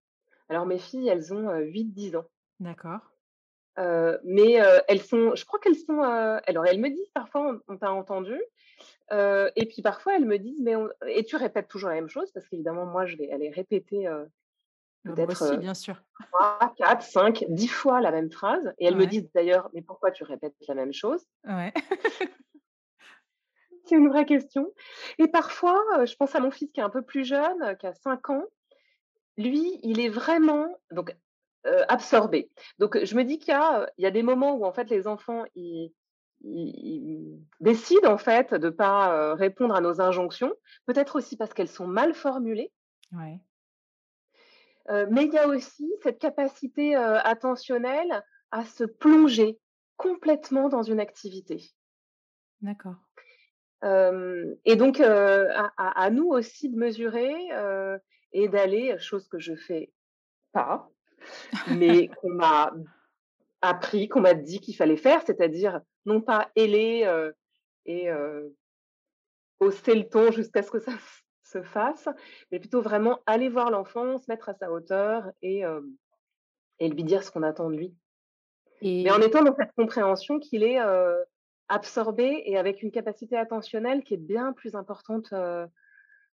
Alors 0.48 0.66
mes 0.66 0.80
filles, 0.80 1.10
elles 1.10 1.34
ont 1.34 1.50
8-10 1.60 2.16
ans. 2.16 2.26
d'accord. 2.60 3.00
Mais 4.24 4.60
elles 4.88 5.02
sont 5.02 5.36
je 5.36 5.46
crois 5.46 5.60
qu'elles 5.60 5.76
sont, 5.76 6.02
alors 6.02 6.66
elles 6.66 6.80
me 6.80 6.90
disent 6.90 7.12
parfois: 7.14 7.52
«On 7.68 7.74
on 7.74 7.78
t'a 7.78 7.92
entendu», 7.92 8.42
et 9.12 9.66
puis 9.66 9.82
parfois 9.82 10.16
elles 10.16 10.26
me 10.26 10.38
disent: 10.38 10.62
«Mais 10.62 10.76
on» 10.76 10.90
et 11.08 11.24
tu 11.26 11.36
répètes 11.36 11.68
toujours 11.68 11.90
la 11.90 11.96
même 11.96 12.10
chose? 12.10 12.32
Parce 12.32 12.48
qu'évidemment 12.48 12.86
moi 12.86 13.06
je 13.06 13.18
vais 13.18 13.32
aller 13.32 13.50
répéter, 13.50 14.08
peut-être, 15.04 15.42
aussi, 15.42 15.58
bien 15.58 15.74
sûr. 15.74 16.02
3-4-5-10 16.34 17.68
fois 17.68 18.00
la 18.02 18.12
même 18.12 18.32
phrase 18.32 18.74
et 18.78 18.86
elles 18.86 18.96
me 18.96 19.06
disent 19.06 19.30
d'ailleurs: 19.34 19.70
«Mais 19.74 19.82
pourquoi 19.82 20.12
tu 20.12 20.24
répètes 20.24 20.56
la 20.68 20.76
même 20.76 20.94
chose?» 20.94 21.26
ouais. 21.46 21.74
c'est 23.92 23.98
une 23.98 24.10
vraie 24.10 24.26
question 24.26 24.74
et 25.20 25.28
parfois, 25.30 25.82
heu, 26.00 26.08
je 26.08 26.16
pense 26.18 26.36
à 26.36 26.40
mon 26.42 26.52
fils 26.52 26.72
qui 26.74 26.80
est 26.82 26.84
un 26.84 26.90
peu 26.90 27.04
plus 27.04 27.26
jeune, 27.26 27.62
heu, 27.64 27.76
qui 27.76 27.88
a 27.88 27.94
5 27.94 28.30
ans. 28.32 28.46
Lui, 29.38 29.80
il 29.84 30.00
est 30.00 30.10
vraiment 30.10 30.68
donc 30.92 31.16
heu, 31.68 31.84
absorbé. 31.90 32.52
Donc 32.80 33.04
je 33.04 33.16
me 33.16 33.24
dis 33.24 33.40
qu'il 33.40 33.54
y 33.54 33.58
a, 33.58 33.90
y 33.98 34.12
des 34.12 34.24
moments 34.24 34.56
où 34.56 34.66
en 34.66 34.74
fait 34.74 34.90
les 34.90 35.08
enfants 35.08 35.44
ils 35.56 35.94
ils 36.42 36.74
ils 36.76 37.40
décident 37.62 38.12
en 38.14 38.18
fait 38.18 38.54
de 38.54 38.70
pas, 38.70 39.36
répondre 39.36 39.76
à 39.76 39.82
nos 39.82 40.02
injonctions, 40.02 40.54
peut-être 40.88 41.16
aussi 41.18 41.38
parce 41.38 41.54
qu'elles 41.54 41.68
sont 41.70 41.88
mal 41.88 42.14
formulées, 42.14 42.72
Ouais, 43.12 43.42
mais 45.10 45.26
il 45.26 45.34
y 45.34 45.38
a 45.38 45.48
aussi 45.48 45.92
cette 46.04 46.20
capacité, 46.20 46.96
attentionnelle 46.96 48.24
à 48.52 48.66
se 48.66 48.84
plonger 48.84 49.60
complètement 49.98 50.70
dans 50.70 50.84
une 50.84 51.00
activité. 51.00 51.72
d'accord. 52.62 53.11
Et 53.84 54.76
donc 54.76 55.00
à 55.02 56.10
nous 56.12 56.30
aussi 56.30 56.70
de 56.70 56.78
mesurer, 56.78 57.34
et 58.34 58.48
d'aller, 58.48 58.98
chose 59.00 59.28
que 59.28 59.40
je 59.40 59.56
fais 59.56 59.92
pas, 60.52 60.90
mais 61.78 62.08
qu'on 62.22 62.34
m'a 62.34 62.74
appris, 63.62 64.08
qu'on 64.08 64.22
m'a 64.22 64.34
dit 64.34 64.60
qu'il 64.60 64.76
fallait 64.76 64.98
faire, 64.98 65.22
c'est-à-dire 65.26 65.82
non 66.06 66.22
pas 66.22 66.50
heu 66.58 67.36
et 67.86 68.10
hausser 69.60 69.96
le 69.96 70.08
ton 70.08 70.32
jusqu'à 70.32 70.64
ce 70.64 70.72
que 70.72 70.80
ça 70.80 70.94
se 71.44 71.62
fasse, 71.62 72.08
mais 72.52 72.60
plutôt 72.60 72.82
vraiment 72.82 73.20
aller 73.26 73.50
voir 73.50 73.72
l'enfant, 73.72 74.18
se 74.18 74.26
mettre 74.30 74.50
à 74.50 74.54
sa 74.54 74.72
hauteur 74.72 75.32
et 75.42 75.64
et 76.80 76.90
lui 76.90 77.04
dire 77.04 77.24
ce 77.24 77.32
qu'on 77.32 77.44
attend 77.44 77.70
de 77.70 77.76
lui. 77.76 77.96
Mais 78.82 79.12
en 79.12 79.22
Et 79.22 79.26
étant 79.26 79.44
dans 79.44 79.56
cette 79.56 79.74
compréhension 79.74 80.40
qu'il 80.40 80.64
est, 80.64 80.80
heu, 81.72 81.76
absorbé 81.76 82.44
et 82.46 82.58
avec 82.58 82.84
une 82.84 82.92
capacité 82.92 83.38
attentionnelle 83.38 84.04
qui 84.04 84.16
est 84.16 84.18
bien 84.18 84.54
plus 84.54 84.76
importante, 84.76 85.34
heu, 85.34 85.68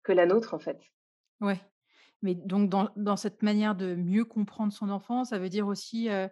que 0.03 0.13
la 0.13 0.25
nôtre, 0.27 0.53
en 0.55 0.59
fait. 0.59 0.79
ouais, 1.41 1.61
mais 2.21 2.35
donc 2.35 2.69
dans 2.69 2.89
dans 2.97 3.17
cette 3.17 3.43
manière 3.43 3.75
de 3.75 3.95
mieux 3.95 4.25
comprendre 4.25 4.73
son 4.73 4.89
enfant, 4.89 5.25
ça 5.25 5.39
veut 5.39 5.49
dire 5.49 5.67
aussi, 5.67 6.09
heu, 6.09 6.29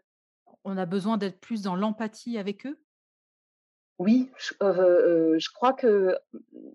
on 0.66 0.78
a 0.78 0.86
besoin 0.88 1.18
d'être 1.18 1.40
plus 1.42 1.64
dans 1.64 1.76
l'empathie 1.78 2.38
avec 2.38 2.66
eux? 2.68 2.84
Oui, 4.00 4.32
je 4.38 4.54
heu, 4.64 5.38
je 5.40 5.50
crois 5.54 5.74
que 5.74 6.18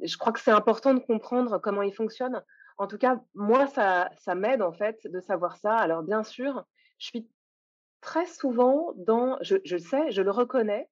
je 0.03 0.17
crois 0.17 0.33
que 0.33 0.39
c'est 0.41 0.53
important 0.53 0.95
de 0.95 1.01
comprendre 1.01 1.59
comment 1.59 1.83
ils 1.83 1.95
fonctionnent. 1.95 2.43
En 2.79 2.87
tout 2.87 2.99
cas, 2.99 3.21
moi, 3.35 3.67
ça 3.67 4.11
ça 4.19 4.35
m'aide, 4.35 4.63
en 4.63 4.73
fait, 4.73 5.01
de 5.07 5.21
savoir 5.21 5.57
ça. 5.57 5.75
Alors 5.77 6.03
bien 6.05 6.23
sûr, 6.23 6.65
je 6.99 7.07
suis 7.07 7.31
très 8.03 8.27
souvent 8.27 8.93
dans 8.97 9.39
je 9.43 9.57
je 9.65 9.77
le 9.77 9.83
sais, 9.83 10.13
je 10.13 10.23
le 10.23 10.31
reconnais, 10.33 10.91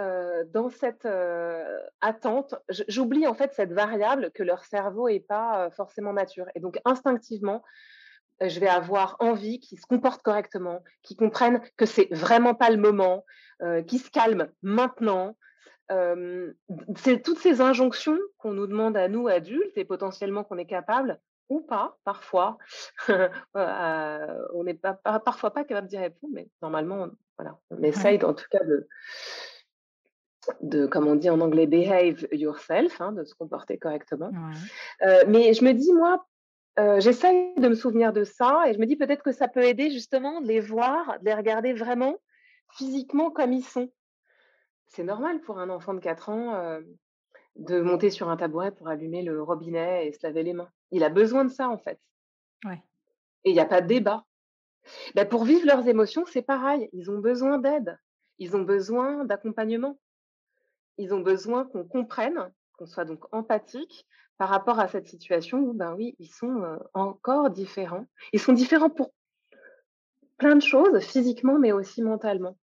heu, 0.00 0.44
dans 0.52 0.68
cette, 0.70 1.04
heu, 1.06 1.64
attente. 2.00 2.54
J'oublie, 2.88 3.26
en 3.26 3.34
fait, 3.34 3.52
cette 3.54 3.72
variable 3.72 4.30
que 4.32 4.42
leur 4.42 4.64
cerveau 4.64 5.08
est 5.08 5.20
pas, 5.20 5.66
heu, 5.66 5.70
forcément 5.70 6.12
mature 6.12 6.46
et 6.54 6.60
donc 6.60 6.78
instinctivement, 6.84 7.62
je 8.40 8.60
vais 8.60 8.68
avoir 8.68 9.16
envie 9.20 9.60
qu'ils 9.60 9.78
se 9.80 9.86
comportent 9.86 10.22
correctement, 10.22 10.82
qu'ils 11.02 11.16
comprennent 11.16 11.62
que 11.76 11.86
c'est 11.86 12.08
vraiment 12.12 12.54
pas 12.54 12.70
le 12.70 12.76
moment, 12.76 13.24
qu'ils 13.86 14.00
se 14.00 14.10
calment 14.10 14.48
maintenant, 14.62 15.36
c'est 16.96 17.22
toutes 17.22 17.38
ces 17.38 17.60
injonctions 17.60 18.18
qu'on 18.38 18.52
nous 18.52 18.66
demande 18.66 18.96
à 18.96 19.08
nous, 19.08 19.28
adultes 19.28 19.76
et 19.76 19.84
potentiellement 19.84 20.44
qu'on 20.44 20.58
est 20.58 20.66
capable 20.66 21.20
ou 21.48 21.60
pas 21.60 21.98
parfois, 22.04 22.58
on 23.54 24.64
n'est 24.64 24.74
pas 24.74 24.94
parfois 24.94 25.52
pas 25.52 25.64
capable 25.64 25.86
d'y 25.88 25.96
répondre, 25.98 26.32
mais 26.34 26.50
normalement, 26.60 27.08
voilà, 27.38 27.58
on 27.70 27.82
Ouais, 27.96 28.10
essaye 28.10 28.22
en 28.24 28.34
tout 28.34 28.46
cas 28.50 28.64
de 28.64 28.88
de 30.60 30.86
comme 30.86 31.06
on 31.06 31.16
dit 31.16 31.30
en 31.30 31.40
anglais, 31.40 31.66
behave 31.66 32.26
yourself, 32.32 33.00
hein, 33.00 33.12
de 33.12 33.24
se 33.24 33.34
comporter 33.34 33.78
correctement. 33.78 34.32
ouais. 34.32 34.70
Heu, 35.04 35.26
mais 35.28 35.54
je 35.54 35.64
me 35.64 35.72
dis 35.72 35.92
moi, 35.92 36.26
heu, 36.78 37.00
j'essaye 37.00 37.54
de 37.56 37.68
me 37.68 37.74
souvenir 37.74 38.12
de 38.12 38.24
ça 38.24 38.64
et 38.68 38.74
je 38.74 38.78
me 38.78 38.86
dis 38.86 38.96
peut-être 38.96 39.22
que 39.22 39.32
ça 39.32 39.48
peut 39.48 39.64
aider 39.64 39.90
justement 39.90 40.40
de 40.40 40.46
les 40.48 40.60
voir, 40.60 41.18
de 41.20 41.24
les 41.26 41.34
regarder 41.34 41.72
vraiment 41.74 42.16
physiquement 42.72 43.30
comme 43.30 43.52
ils 43.52 43.64
sont. 43.64 43.90
C'est 44.88 45.04
normal 45.04 45.40
pour 45.42 45.58
un 45.58 45.70
enfant 45.70 45.94
de 45.94 46.00
4 46.00 46.28
ans, 46.28 46.54
heu 46.56 46.96
De 47.56 47.80
monter 47.80 48.10
sur 48.10 48.30
un 48.30 48.36
tabouret 48.38 48.72
pour 48.72 48.88
allumer 48.88 49.22
le 49.22 49.42
robinet 49.42 50.06
et 50.08 50.12
se 50.12 50.26
laver 50.26 50.42
les 50.44 50.54
mains. 50.54 50.70
Il 50.92 51.04
a 51.04 51.10
besoin 51.10 51.44
de 51.44 51.50
ça, 51.50 51.68
en 51.68 51.78
fait 51.78 52.00
Ouais, 52.64 52.82
et 53.44 53.50
il 53.50 53.56
y 53.56 53.60
a 53.60 53.64
pas 53.66 53.80
de 53.80 53.86
débat. 53.86 54.24
Bah, 55.14 55.24
pour 55.26 55.44
vivre 55.44 55.66
leurs 55.66 55.88
émotions, 55.88 56.24
c'est 56.26 56.42
pareil, 56.42 56.88
ils 56.92 57.10
ont 57.10 57.18
besoin 57.18 57.58
d'aide, 57.58 57.98
ils 58.38 58.56
ont 58.56 58.62
besoin 58.62 59.24
d'accompagnement, 59.24 59.98
ils 60.98 61.14
ont 61.14 61.20
besoin 61.20 61.64
qu'on 61.64 61.84
comprenne, 61.84 62.52
qu'on 62.78 62.86
soit 62.86 63.04
donc 63.04 63.24
empathique 63.32 64.06
par 64.38 64.48
rapport 64.48 64.78
à 64.78 64.88
cette 64.88 65.06
situation 65.06 65.58
où, 65.58 65.72
ben, 65.72 65.94
oui, 65.94 66.14
ils 66.18 66.28
sont, 66.28 66.62
heu, 66.62 66.78
encore 66.94 67.50
différents. 67.50 68.06
Ils 68.32 68.40
sont 68.40 68.52
différents 68.52 68.90
pour 68.90 69.12
plein 70.38 70.56
de 70.56 70.62
choses, 70.62 71.00
physiquement, 71.00 71.58
mais 71.58 71.72
aussi 71.72 72.02
mentalement. 72.02 72.56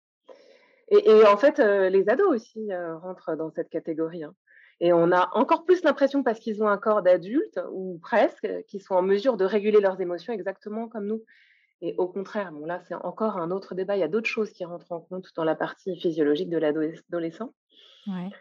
Et 0.90 1.24
en 1.24 1.38
fait, 1.38 1.58
heu, 1.58 1.88
les 1.88 2.08
ados 2.10 2.28
aussi, 2.34 2.70
heu, 2.70 2.96
rentrent 2.96 3.34
dans 3.34 3.50
cette 3.50 3.70
catégorie, 3.70 4.24
hein. 4.24 4.34
Et 4.80 4.92
on 4.92 5.12
a 5.12 5.30
encore 5.34 5.64
plus 5.64 5.84
l'impression 5.84 6.24
parce 6.24 6.40
qu'ils 6.40 6.60
ont 6.62 6.66
un 6.66 6.76
corps 6.76 7.02
d'adultes 7.02 7.60
ou 7.70 8.00
presque, 8.02 8.48
qu'ils 8.66 8.82
sont 8.82 8.94
en 8.94 9.02
mesure 9.02 9.36
de 9.36 9.44
réguler 9.44 9.80
leurs 9.80 10.00
émotions 10.00 10.32
exactement 10.32 10.88
comme 10.88 11.06
nous. 11.06 11.22
Et 11.82 11.94
au 11.98 12.08
contraire, 12.08 12.52
bon 12.52 12.66
là, 12.66 12.80
c'est 12.80 12.94
encore 12.94 13.38
un 13.38 13.52
autre 13.52 13.76
débat. 13.76 13.96
Il 13.96 14.00
y 14.00 14.04
a 14.04 14.08
d'autres 14.08 14.28
choses 14.28 14.50
qui 14.50 14.64
rentrent 14.64 14.90
en 14.92 15.00
compte 15.00 15.28
dans 15.36 15.44
la 15.44 15.54
partie 15.54 15.96
physiologique 15.96 16.50
de 16.50 16.58
l'adolesc 16.58 17.04
adolescent. 17.10 17.54
Ouais. 18.06 18.32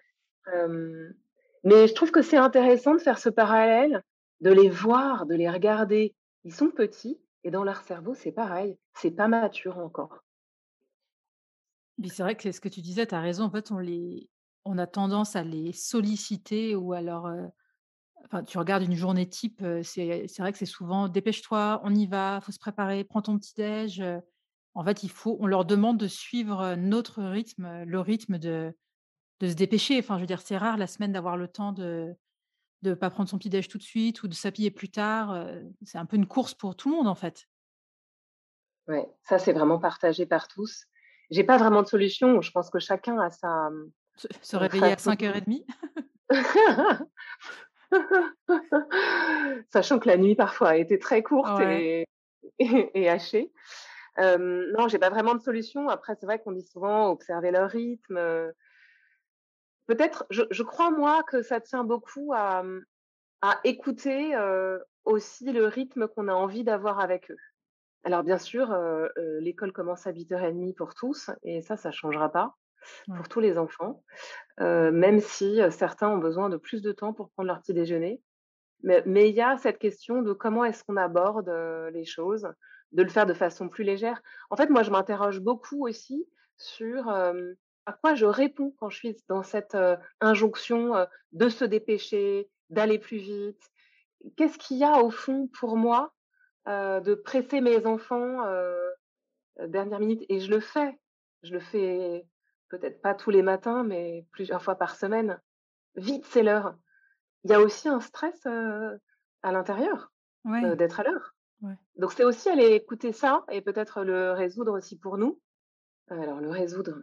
Mais 1.64 1.88
je 1.88 1.94
trouve 1.94 2.12
que 2.12 2.22
c'est 2.22 2.38
intéressant 2.38 2.94
de 2.96 3.00
faire 3.02 3.20
ce 3.20 3.30
parallèle, 3.30 4.04
de 4.42 4.52
les 4.52 4.70
voir, 4.70 5.26
de 5.26 5.36
les 5.36 5.50
regarder. 5.50 6.16
Ils 6.44 6.54
sont 6.54 6.70
petits 6.72 7.20
et 7.44 7.52
dans 7.52 7.64
leur 7.64 7.82
cerveau, 7.82 8.14
c'est 8.14 8.32
pareil, 8.32 8.78
c'est 8.96 9.12
pas 9.12 9.28
mature 9.28 9.78
encore. 9.80 10.24
C'est 12.08 12.24
vrai 12.24 12.36
que 12.36 12.44
c'est 12.44 12.52
ce 12.52 12.62
que 12.62 12.70
tu 12.70 12.82
disais, 12.82 13.06
tu 13.06 13.16
as 13.16 13.22
raison, 13.22 13.44
en 13.46 13.52
fait, 13.52 13.72
on 13.72 13.78
les 13.80 14.30
on 14.66 14.78
a 14.78 14.86
tendance 14.86 15.36
à 15.36 15.44
les 15.44 15.72
solliciter 15.74 16.76
ou 16.76 16.94
alors, 16.94 17.28
enfin, 18.26 18.44
tu 18.44 18.58
regardes 18.60 18.84
une 18.84 18.96
journée 18.96 19.30
type, 19.30 19.64
c'est 19.84 20.28
c'est 20.28 20.42
vrai 20.44 20.52
que 20.54 20.60
c'est 20.60 20.66
souvent: 20.68 21.10
«Dépêche-toi, 21.10 21.82
on 21.86 21.96
y 21.96 22.08
va, 22.08 22.42
faut 22.42 22.52
se 22.54 22.60
préparer, 22.60 23.04
prends 23.06 23.22
ton 23.24 23.38
petit 23.40 23.54
déj», 23.56 24.04
en 24.76 24.86
fait, 24.86 25.04
il 25.04 25.12
faut 25.12 25.38
on 25.42 25.48
leur 25.48 25.66
demande 25.66 25.98
de 26.00 26.08
suivre, 26.08 26.76
notre 26.78 27.24
rythme, 27.24 27.84
le 27.86 28.00
rythme 28.02 28.40
de 28.40 28.76
de 29.42 29.50
se 29.50 29.56
dépêcher. 29.56 30.00
Enfin, 30.00 30.16
je 30.16 30.22
veux 30.22 30.28
dire, 30.28 30.42
c'est 30.42 30.58
rare 30.58 30.78
la 30.78 30.88
semaine 30.88 31.12
d'avoir 31.12 31.36
le 31.36 31.48
temps 31.48 31.74
de 31.74 32.16
de 32.82 32.96
pas 32.96 33.12
prendre 33.12 33.30
son 33.30 33.38
petit 33.38 33.52
déj 33.52 33.68
tout 33.68 33.78
de 33.78 33.84
suite 33.84 34.24
ou 34.24 34.28
de 34.28 34.34
s'habiller 34.34 34.72
plus 34.72 34.90
tard, 34.90 35.48
c'est 35.84 36.00
un 36.00 36.08
peu 36.08 36.16
une 36.16 36.26
course 36.26 36.56
pour 36.56 36.76
tout 36.76 36.90
le 36.90 36.96
monde, 36.96 37.08
en 37.08 37.14
fait. 37.14 37.48
Ouais, 38.88 39.08
ça, 39.22 39.38
c'est 39.38 39.54
vraiment 39.54 39.78
partagé 39.80 40.26
par 40.26 40.48
tous. 40.48 40.86
J'ai 41.30 41.44
pas 41.44 41.58
vraiment 41.58 41.84
de 41.84 41.88
solution. 41.88 42.42
Je 42.42 42.52
pense 42.52 42.70
que 42.70 42.80
chacun 42.80 43.20
a 43.20 43.30
sa, 43.30 43.70
mmh, 43.70 43.92
Se 44.42 44.56
réveiller 44.58 44.86
à 44.86 44.98
façon 44.98 45.12
5:30. 45.12 45.66
Sachant 49.70 50.00
que 50.00 50.08
la 50.08 50.18
nuit, 50.18 50.36
parfois, 50.36 50.70
a 50.70 50.76
été 50.78 50.98
très 51.00 51.24
courte 51.24 51.58
Ouais, 51.58 51.84
et 51.84 52.08
et 52.60 52.92
et 52.96 53.10
hachée. 53.10 53.52
Hem, 54.18 54.66
non, 54.78 54.88
j'ai 54.88 55.00
pas 55.00 55.10
vraiment 55.10 55.36
de 55.36 55.42
solution. 55.42 55.88
Après, 55.88 56.16
c'est 56.20 56.26
vrai 56.26 56.40
qu'on 56.40 56.52
dit 56.52 56.66
souvent 56.66 57.10
observer 57.10 57.52
leur 57.52 57.70
rythme, 57.70 58.20
peut-être 59.88 60.26
je 60.30 60.44
je 60.52 60.64
crois, 60.64 60.92
moi, 60.92 61.24
que 61.24 61.42
ça 61.42 61.62
tient 61.62 61.84
beaucoup 61.84 62.34
à, 62.36 62.64
à 63.42 63.60
écouter, 63.66 64.36
heu, 64.36 64.84
aussi 65.06 65.52
le 65.52 65.66
rythme 65.68 66.08
qu'on 66.08 66.28
a 66.30 66.34
envie 66.34 66.64
d'avoir 66.64 67.00
avec 67.00 67.32
eux. 67.32 67.38
Alors 68.04 68.24
bien 68.24 68.38
sûr, 68.40 68.72
heu 68.74 69.12
heu, 69.18 69.40
l'école 69.40 69.74
commence 69.74 70.08
à 70.08 70.12
08:30 70.14 70.76
pour 70.78 70.96
tous 70.96 71.32
et 71.44 71.62
ça, 71.62 71.78
ça 71.78 71.92
changera 71.92 72.32
pas 72.32 72.56
ouais. 73.08 73.18
pour 73.18 73.30
tous 73.30 73.40
les 73.42 73.58
enfants, 73.60 74.04
même 74.60 75.20
si, 75.22 75.62
certains 75.72 76.10
ont 76.10 76.20
besoin 76.20 76.50
de 76.50 76.58
plus 76.58 76.82
de 76.84 76.92
temps 76.94 77.14
pour 77.14 77.32
prendre 77.32 77.48
leur 77.48 77.60
petit 77.62 77.74
déjeuner. 77.74 78.24
Mais 78.84 79.04
mais 79.06 79.30
il 79.30 79.36
y 79.36 79.42
a 79.42 79.58
cette 79.58 79.80
question 79.80 80.22
de 80.22 80.34
comment 80.34 80.66
est-ce 80.66 80.84
qu'on 80.84 80.98
aborde, 80.98 81.50
les 81.94 82.06
choses, 82.06 82.48
de 82.92 83.04
le 83.04 83.10
faire 83.10 83.26
de 83.26 83.34
façon 83.34 83.70
plus 83.70 83.84
légère. 83.84 84.22
En 84.50 84.56
fait, 84.58 84.70
moi, 84.70 84.84
je 84.84 84.92
m'interroge 84.92 85.40
beaucoup 85.42 85.88
aussi 85.88 86.28
sur, 86.58 87.10
à 87.86 87.94
quoi 87.94 88.16
je 88.16 88.26
réponds 88.26 88.74
quand 88.80 88.90
je 88.90 88.98
suis 88.98 89.18
dans 89.28 89.44
cette, 89.44 89.78
injonction, 90.20 91.08
de 91.32 91.50
se 91.50 91.66
dépêcher, 91.66 92.50
d'aller 92.70 93.00
plus 93.00 93.18
vite? 93.18 93.70
Qu'est-ce 94.38 94.58
qu'il 94.58 94.78
y 94.78 94.84
a 94.84 95.02
au 95.02 95.10
fond 95.10 95.48
pour 95.48 95.78
moi, 95.78 96.14
de 96.68 97.16
presser 97.16 97.62
mes 97.62 97.86
enfants, 97.86 98.46
heu, 98.46 98.94
dernière 99.68 100.00
minute? 100.00 100.24
Et 100.30 100.40
je 100.40 100.50
le 100.52 100.60
fais. 100.60 101.00
Je 101.44 101.54
le 101.54 101.60
fais 101.60 102.26
peut-être 102.70 103.02
pas 103.02 103.16
tous 103.16 103.32
les 103.32 103.42
matins, 103.42 103.84
mais 103.84 104.26
plusieurs 104.32 104.62
fois 104.62 104.76
par 104.76 104.96
semaine. 104.96 105.40
Vite, 105.96 106.26
c'est 106.26 106.44
l'heure. 106.44 106.76
Il 107.44 107.52
y 107.52 107.54
a 107.54 107.60
aussi 107.60 107.90
un 107.90 108.00
stress, 108.00 108.46
à 108.46 109.52
l'intérieur, 109.52 110.12
Ouais, 110.46 110.76
d'être 110.76 111.00
à 111.00 111.04
l'heure. 111.04 111.36
ouais. 111.62 111.76
Donc 111.96 112.14
c'est 112.14 112.24
aussi 112.24 112.50
aller 112.50 112.72
écouter 112.72 113.12
ça 113.12 113.44
et 113.50 113.62
peut-être 113.62 114.04
le 114.04 114.32
résoudre 114.32 114.78
aussi 114.78 114.98
pour 114.98 115.18
nous. 115.18 115.40
Alors 116.10 116.40
le 116.40 116.50
résoudre, 116.50 117.02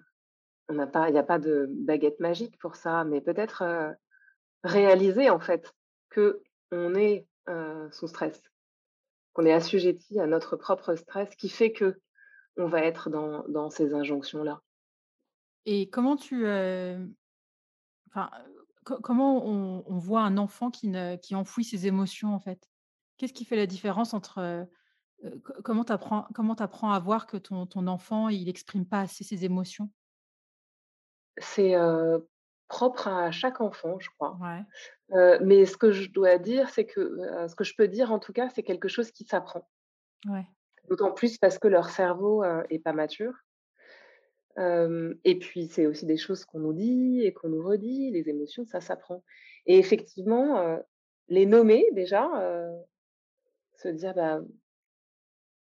on 0.69 0.75
n'a 0.75 0.87
pas 0.87 1.09
il 1.11 1.15
y 1.15 1.19
a 1.19 1.23
pas 1.25 1.39
de 1.39 1.67
baguette 1.71 2.21
magique 2.21 2.59
pour 2.59 2.77
ça, 2.77 3.05
mais 3.05 3.21
peut-être, 3.21 3.63
heu, 3.65 3.95
réaliser 4.65 5.31
en 5.31 5.41
fait 5.41 5.75
qu'on 6.15 6.95
est, 6.97 7.29
heu, 7.49 7.91
sous 7.93 8.09
stress, 8.09 8.43
qu'on 9.35 9.47
est 9.47 9.53
assujetti 9.55 10.21
à 10.21 10.27
notre 10.27 10.57
propre 10.57 10.97
stress 10.97 11.37
qui 11.37 11.49
fait 11.51 11.73
qu'on 11.73 12.69
va 12.69 12.83
être 12.85 13.11
dans 13.11 13.45
dans 13.49 13.71
ces 13.71 13.95
injonctions-là. 13.95 14.63
Et 15.67 15.91
comment 15.91 16.17
tu, 16.17 16.45
co 18.85 19.01
comment 19.03 19.45
on 19.47 19.85
on 19.87 19.99
voit 19.99 20.23
un 20.23 20.39
enfant 20.39 20.71
qui 20.71 20.89
ne 20.89 21.17
qui 21.17 21.35
enfouit 21.35 21.65
ses 21.65 21.87
émotions, 21.87 22.35
en 22.35 22.41
fait? 22.41 22.71
Qu'est-ce 23.19 23.33
qui 23.33 23.45
fait 23.45 23.57
la 23.57 23.67
différence 23.67 24.15
entre, 24.15 24.69
co 25.45 25.55
comment 25.65 25.85
tu 25.85 25.93
apprends 25.93 26.27
apprends 26.59 26.93
à 26.93 27.01
voir 27.01 27.27
que 27.27 27.39
ton 27.39 27.67
ton 27.67 27.87
enfant, 27.89 28.29
il 28.31 28.49
exprime 28.51 28.87
pas 28.87 29.03
assez 29.03 29.25
ses 29.25 29.45
émotions? 29.47 29.91
C'est, 31.41 31.75
propre 32.69 33.09
à 33.09 33.31
chaque 33.31 33.61
enfant, 33.63 33.99
je 33.99 34.11
crois. 34.11 34.37
Ouais, 34.41 35.39
mais 35.41 35.65
ce 35.65 35.77
que 35.77 35.91
je 35.91 36.11
dois 36.11 36.39
dire, 36.39 36.69
c'est 36.69 36.85
que, 36.85 37.17
ce 37.49 37.55
que 37.55 37.65
je 37.65 37.75
peux 37.77 37.89
dire 37.89 38.13
en 38.13 38.19
tout 38.19 38.33
cas, 38.33 38.49
c'est 38.51 38.63
quelque 38.63 38.89
chose 38.89 39.11
qui 39.11 39.25
s'apprend. 39.25 39.67
ouais, 40.27 40.47
D'autant 40.89 41.13
plus 41.13 41.39
parce 41.39 41.59
que 41.59 41.69
leur 41.69 41.89
cerveau, 41.89 42.45
est 42.45 42.79
pas 42.79 42.93
mature. 42.93 43.33
Et 44.59 45.39
puis 45.39 45.69
c'est 45.69 45.87
aussi 45.87 46.05
des 46.05 46.17
choses 46.17 46.45
qu'on 46.45 46.61
nous 46.61 46.75
dit 46.75 47.23
et 47.25 47.33
qu'on 47.33 47.49
nous 47.49 47.63
redit, 47.63 48.11
les 48.11 48.29
émotions, 48.29 48.67
ça 48.67 48.81
s'apprend. 48.81 49.23
Et 49.67 49.79
effectivement, 49.79 50.79
les 51.29 51.47
nommer 51.47 51.87
déjà, 51.93 52.29
se 53.77 53.89
dire: 53.89 54.15
«Bah, 54.15 54.41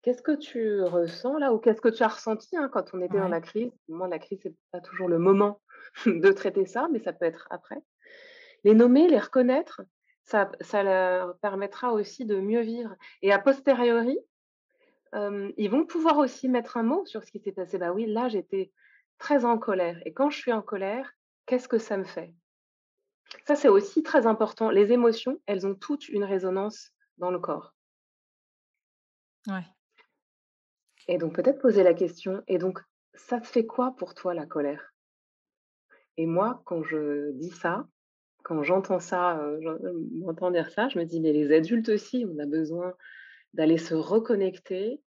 qu'est-ce 0.01 0.21
que 0.21 0.35
tu 0.35 0.81
ressens 0.81 1.37
là?» 1.37 1.53
ou 1.53 1.59
«Qu'est-ce 1.59 1.81
que 1.81 1.89
tu 1.89 2.03
as 2.03 2.07
ressenti?» 2.07 2.55
hein, 2.57 2.69
quand 2.71 2.93
on 2.93 3.01
était 3.01 3.17
dans 3.17 3.27
la 3.27 3.41
crise? 3.41 3.71
Moi, 3.87 4.07
la 4.07 4.19
crise, 4.19 4.39
c'est 4.43 4.55
pas 4.71 4.81
toujours 4.81 5.07
le 5.07 5.19
moment 5.19 5.61
de 6.05 6.31
traiter 6.31 6.65
ça, 6.65 6.87
mais 6.91 6.99
ça 6.99 7.13
peut 7.13 7.25
être 7.25 7.47
après. 7.49 7.81
Les 8.63 8.73
nommer, 8.73 9.07
les 9.07 9.19
reconnaître, 9.19 9.81
ça 10.23 10.51
ça 10.61 10.83
leur 10.83 11.37
permettra 11.39 11.93
aussi 11.93 12.25
de 12.25 12.39
mieux 12.39 12.61
vivre 12.61 12.95
et 13.21 13.31
a 13.31 13.39
posteriori, 13.39 14.19
ils 15.13 15.69
vont 15.69 15.85
pouvoir 15.85 16.17
aussi 16.19 16.47
mettre 16.47 16.77
un 16.77 16.83
mot 16.83 17.05
sur 17.05 17.23
ce 17.23 17.31
qui 17.31 17.39
s'est 17.39 17.51
passé. 17.51 17.77
«Bah 17.77 17.91
oui, 17.91 18.05
là, 18.05 18.29
j'étais 18.29 18.71
très 19.17 19.45
en 19.45 19.57
colère 19.57 19.99
et 20.05 20.13
quand 20.13 20.29
je 20.29 20.37
suis 20.37 20.53
en 20.53 20.61
colère, 20.61 21.11
qu'est-ce 21.45 21.67
que 21.67 21.79
ça 21.79 21.97
me 21.97 22.05
fait?» 22.05 22.33
Ça, 23.45 23.55
c'est 23.55 23.69
aussi 23.69 24.03
très 24.03 24.27
important. 24.27 24.69
Les 24.69 24.91
émotions, 24.91 25.39
elles 25.45 25.65
ont 25.65 25.75
toutes 25.75 26.09
une 26.09 26.23
résonance 26.23 26.91
dans 27.17 27.31
le 27.31 27.39
corps 27.39 27.73
ouais. 29.47 29.65
Et 31.07 31.17
donc 31.17 31.35
peut-être 31.35 31.59
poser 31.61 31.83
la 31.83 31.93
question: 31.93 32.43
«Et 32.47 32.57
donc 32.57 32.79
ça 33.13 33.39
te 33.39 33.47
fait 33.47 33.65
quoi 33.67 33.95
pour 33.97 34.15
toi 34.15 34.33
la 34.33 34.45
colère?» 34.47 34.93
et 36.17 36.25
moi, 36.25 36.61
quand 36.65 36.83
je 36.83 37.31
dis 37.33 37.49
ça, 37.49 37.87
quand 38.43 38.63
j'entends 38.63 38.99
ça, 38.99 39.37
heu, 39.43 39.59
j'en 39.63 39.77
m'entends 40.15 40.51
dire 40.51 40.69
ça, 40.71 40.89
je 40.89 40.99
me 40.99 41.05
dis: 41.05 41.21
«Mais 41.21 41.33
les 41.33 41.53
adultes 41.55 41.89
aussi, 41.89 42.25
on 42.29 42.39
a 42.39 42.45
besoin 42.47 42.93
d'aller 43.53 43.77
se 43.77 43.95
reconnecter 43.95 45.01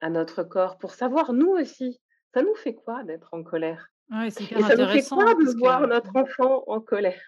à 0.00 0.10
notre 0.10 0.44
corps 0.44 0.78
pour 0.78 0.94
savoir 0.94 1.32
nous 1.34 1.50
aussi, 1.50 2.00
ça 2.34 2.42
nous 2.42 2.56
fait 2.56 2.74
quoi 2.74 3.04
d'être 3.04 3.34
en 3.34 3.44
colère? 3.44 3.88
Ouais, 4.10 4.30
c'est 4.30 4.46
Et 4.56 4.62
ça 4.64 4.76
nous 4.76 4.88
fait 4.88 5.08
quoi 5.08 5.34
parce 5.36 5.54
de 5.54 5.58
voir 5.58 5.86
que 5.86 5.88
notre 5.88 6.16
enfant 6.16 6.64
en 6.68 6.80
colère?» 6.80 7.22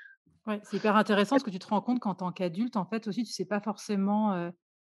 ouais, 0.46 0.61
c'est 0.64 0.76
hyper 0.76 0.96
intéressant 0.96 1.37
parce 1.37 1.42
que 1.44 1.50
tu 1.50 1.59
te 1.59 1.66
rends 1.66 1.80
compte 1.80 2.00
qu'en 2.00 2.14
tant 2.14 2.33
qu'adulte, 2.33 2.76
en 2.76 2.85
fait, 2.85 3.07
aussi, 3.09 3.24
tu 3.24 3.33
sais 3.33 3.44
pas 3.46 3.61
forcément, 3.61 4.35
heu, 4.35 4.52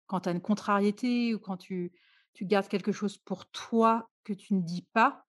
quand 0.07 0.21
tu 0.21 0.29
as 0.29 0.31
une 0.31 0.41
contrariété 0.41 1.33
ou 1.35 1.39
quand 1.39 1.57
tu 1.57 1.91
tu 2.39 2.45
gardes 2.45 2.69
quelque 2.69 2.93
chose 2.93 3.17
pour 3.17 3.51
toi 3.51 4.09
que 4.23 4.31
tu 4.33 4.53
ne 4.53 4.61
dis 4.61 4.87
pas, 4.93 5.25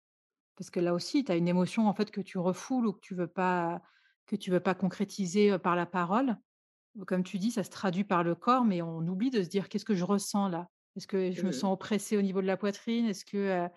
Parce 0.56 0.70
que 0.70 0.80
là 0.80 0.94
aussi, 0.94 1.24
tu 1.24 1.32
as 1.32 1.36
une 1.36 1.48
émotion 1.48 1.88
en 1.88 1.94
fait 1.94 2.10
que 2.10 2.20
tu 2.22 2.38
refoules 2.38 2.86
ou 2.86 2.92
que 2.94 3.00
tu 3.00 3.14
veux 3.14 3.28
pas 3.28 3.82
que 4.26 4.36
tu 4.36 4.50
veux 4.52 4.60
pas 4.60 4.74
concrétiser, 4.74 5.58
par 5.58 5.76
la 5.76 5.86
parole. 5.86 6.36
Comme 7.06 7.24
tu 7.24 7.38
dis, 7.38 7.50
ça 7.52 7.64
se 7.64 7.70
traduit 7.70 8.04
par 8.04 8.24
le 8.24 8.34
corps, 8.36 8.64
mais 8.66 8.82
on 8.82 9.00
oublie 9.08 9.30
de 9.30 9.42
se 9.44 9.48
dire: 9.48 9.68
«Qu'est-ce 9.70 9.84
que 9.86 9.94
je 9.96 10.04
ressens 10.04 10.48
là? 10.50 10.68
Est-ce 10.96 11.06
que 11.08 11.32
je 11.32 11.46
me 11.46 11.52
Mmh 11.52 11.52
sens 11.52 11.72
oppressée 11.74 12.16
au 12.18 12.22
niveau 12.22 12.42
de 12.42 12.46
la 12.48 12.56
poitrine? 12.58 13.06
Est-ce 13.06 13.24
que, 13.26 13.68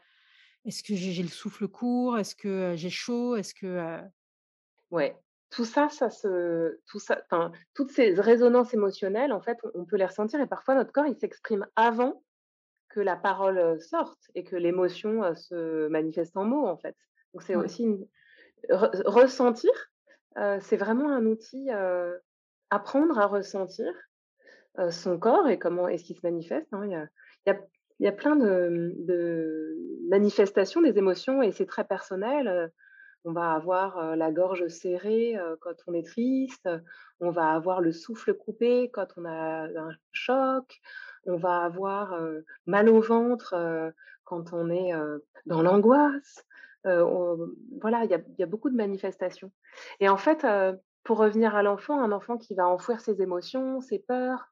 est-ce 0.66 0.84
que 0.84 0.96
j'ai 0.96 1.24
le 1.24 1.30
souffle 1.30 1.68
court? 1.70 2.18
Est-ce 2.20 2.36
que, 2.36 2.74
j'ai 2.78 2.90
chaud? 2.92 3.36
Est-ce 3.38 3.54
que, 3.56 3.68
heu» 3.68 4.02
Ouais, 4.92 5.16
tout 5.50 5.66
ça, 5.66 5.90
ça 5.90 6.10
se 6.10 6.80
tout 6.88 7.00
ça 7.00 7.22
toutes 7.74 7.92
ces 7.92 8.14
résonances 8.14 8.74
émotionnelles, 8.74 9.34
en 9.34 9.42
fait, 9.42 9.58
on 9.64 9.82
on 9.82 9.86
peut 9.86 9.98
les 9.98 10.06
ressentir 10.06 10.40
et 10.42 10.48
parfois 10.48 10.76
notre 10.76 10.92
corps, 10.92 11.06
il 11.08 11.16
s'exprime 11.18 11.68
avant 11.76 12.24
que 12.90 13.00
la 13.00 13.16
parole, 13.16 13.80
sorte 13.80 14.20
et 14.36 14.44
que 14.44 14.56
l'émotion, 14.56 15.36
se 15.36 15.88
manifeste 15.88 16.36
en 16.36 16.44
mots, 16.44 16.68
en 16.68 16.78
fait. 16.78 16.96
Donc 17.34 17.44
c'est 17.44 17.56
ouais, 17.56 17.66
aussi 17.66 17.84
une 17.84 18.08
re 18.70 18.90
ressentir, 19.06 19.72
c'est 20.60 20.78
vraiment 20.78 21.10
un 21.10 21.26
outil, 21.26 21.70
apprendre 22.70 23.18
à 23.20 23.28
ressentir, 23.28 23.92
son 24.90 25.18
corps 25.20 25.48
et 25.50 25.60
comment 25.60 25.88
est-ce 25.88 26.04
qu'il 26.04 26.16
se 26.16 26.26
manifeste, 26.26 26.68
hein. 26.74 26.86
Il 26.86 26.92
y 26.92 26.96
a 26.96 27.08
il 27.46 27.54
y 27.54 27.56
a 27.56 27.60
il 28.00 28.06
y 28.06 28.08
a 28.08 28.14
plein 28.14 28.36
de, 28.38 28.70
mmh, 28.70 29.06
de 29.06 29.78
manifestations 30.10 30.82
des 30.82 30.98
émotions 30.98 31.42
et 31.42 31.52
c'est 31.52 31.66
très 31.66 31.84
personnel, 31.84 32.72
on 33.26 33.34
va 33.34 33.52
avoir, 33.52 34.16
la 34.16 34.32
gorge 34.32 34.68
serrée, 34.70 35.38
quand 35.60 35.76
on 35.88 35.94
est 35.94 36.06
triste, 36.06 36.70
on 37.20 37.32
va 37.32 37.52
avoir 37.52 37.82
le 37.82 37.92
souffle 37.92 38.34
coupé 38.34 38.90
quand 38.92 39.08
on 39.18 39.26
a 39.26 39.66
un 39.66 39.92
choc, 40.14 40.80
on 41.26 41.38
va 41.38 41.64
avoir, 41.64 42.18
mal 42.66 42.90
au 42.90 43.02
ventre, 43.02 43.56
quand 44.24 44.54
on 44.54 44.70
est, 44.70 44.92
dans 45.46 45.62
l'angoisse, 45.62 46.46
voilà, 46.84 48.04
il 48.06 48.24
y 48.38 48.44
a 48.44 48.46
beaucoup 48.46 48.70
de 48.70 48.76
manifestations 48.76 49.52
et 50.00 50.10
en 50.10 50.18
fait, 50.18 50.46
pour 51.04 51.18
revenir 51.18 51.56
à 51.56 51.64
l'enfant, 51.64 52.02
un 52.02 52.12
enfant 52.12 52.38
qui 52.38 52.56
va 52.56 52.68
enfouir 52.68 53.02
ses 53.02 53.22
émotions, 53.22 53.82
ses 53.82 54.00
peurs, 54.00 54.50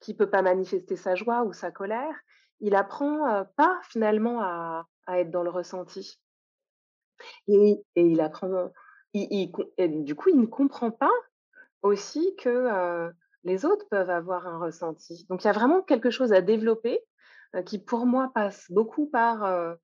qui 0.00 0.14
peut 0.14 0.30
pas 0.30 0.42
manifester 0.42 0.96
sa 0.96 1.14
joie 1.14 1.44
ou 1.44 1.52
sa 1.52 1.70
colère, 1.70 2.14
il 2.60 2.74
apprend, 2.74 3.44
pas 3.56 3.80
finalement 3.84 4.40
à 4.40 4.86
être 5.18 5.30
dans 5.30 5.42
le 5.42 5.50
ressenti. 5.50 6.20
Et 7.48 7.82
il 7.94 8.20
apprend 8.20 8.70
et 9.14 9.88
du 9.88 10.14
coup, 10.14 10.30
il 10.30 10.40
ne 10.40 10.46
comprend 10.46 10.90
pas 10.90 11.12
aussi 11.82 12.34
que, 12.36 13.12
les 13.44 13.64
autres 13.64 13.86
peuvent 13.90 14.10
avoir 14.10 14.46
un 14.46 14.58
ressenti. 14.58 15.26
Donc 15.28 15.44
il 15.44 15.46
y 15.46 15.50
a 15.50 15.52
vraiment 15.52 15.82
quelque 15.82 16.10
chose 16.10 16.32
à 16.32 16.40
développer, 16.40 17.00
heu, 17.56 17.62
qui 17.62 17.78
pour 17.78 18.06
moi 18.06 18.30
passe 18.34 18.66
beaucoup 18.70 19.06
par, 19.06 19.76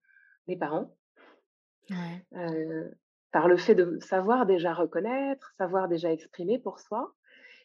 les 0.46 0.56
parents, 0.56 0.96
ouais, 1.90 2.26
heu, 2.34 2.90
par 3.32 3.48
le 3.48 3.56
fait 3.56 3.74
de 3.74 3.98
savoir 4.00 4.46
déjà 4.46 4.72
reconnaître, 4.74 5.52
savoir 5.58 5.88
déjà 5.88 6.12
exprimer 6.12 6.58
pour 6.58 6.80
soi 6.80 7.14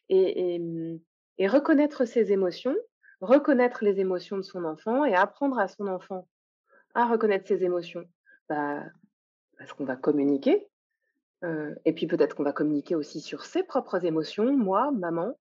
et 0.10 0.56
et 0.56 0.60
mmh 0.60 1.00
et 1.40 1.48
reconnaître 1.48 2.06
ses 2.06 2.32
émotions, 2.32 2.76
reconnaître 3.20 3.84
les 3.84 4.00
émotions 4.00 4.38
de 4.38 4.44
son 4.44 4.66
enfant 4.66 5.04
et 5.04 5.16
apprendre 5.16 5.58
à 5.58 5.68
son 5.68 5.88
enfant 5.88 6.28
à 6.94 7.08
reconnaître 7.08 7.48
ses 7.48 7.64
émotions. 7.64 8.06
Bah, 8.50 8.84
parce 9.58 9.74
qu'on 9.74 9.86
va 9.86 9.96
communiquer 9.96 10.68
et 11.86 11.94
puis 11.94 12.08
peut-être 12.08 12.36
qu'on 12.36 12.44
va 12.44 12.54
communiquer 12.54 12.96
aussi 12.96 13.20
sur 13.20 13.46
ses 13.46 13.64
propres 13.64 14.06
émotions. 14.06 14.56
Moi, 14.56 14.92
maman, 14.92 15.38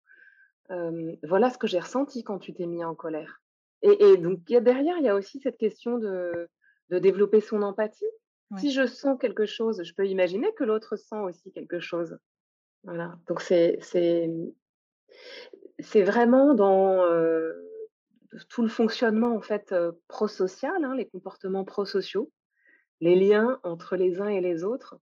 voilà 1.23 1.49
ce 1.49 1.57
que 1.57 1.67
j'ai 1.67 1.79
ressenti 1.79 2.23
quand 2.23 2.39
tu 2.39 2.53
t'es 2.53 2.65
mis 2.65 2.83
en 2.83 2.95
colère 2.95 3.41
et 3.81 4.11
et 4.11 4.17
donc 4.17 4.39
il 4.47 4.53
y 4.53 4.55
a 4.55 4.61
derrière, 4.61 4.97
il 4.97 5.03
y 5.03 5.09
a 5.09 5.15
aussi 5.15 5.39
cette 5.39 5.57
question 5.57 5.97
de 5.97 6.49
de 6.89 6.99
développer 6.99 7.39
son 7.39 7.61
empathie. 7.61 8.05
Si 8.57 8.73
je 8.73 8.85
sens 8.85 9.17
quelque 9.17 9.45
chose, 9.45 9.81
je 9.81 9.93
peux 9.93 10.05
imaginer 10.05 10.53
que 10.55 10.65
l'autre 10.65 10.97
sent 10.97 11.19
aussi 11.19 11.53
quelque 11.53 11.79
chose. 11.79 12.17
Voilà, 12.83 13.17
donc 13.27 13.39
c'est 13.39 13.79
vraiment 15.95 16.53
dans, 16.53 17.05
tout 18.49 18.61
le 18.61 18.67
fonctionnement 18.67 19.33
en 19.33 19.41
fait, 19.41 19.73
prosocial, 20.09 20.83
hein, 20.83 20.95
les 20.95 21.07
comportements 21.07 21.63
prosociaux, 21.63 22.29
les 22.99 23.15
liens 23.15 23.57
entre 23.63 23.95
les 23.95 24.19
uns 24.19 24.27
et 24.27 24.41
les 24.41 24.65
autres 24.65 24.97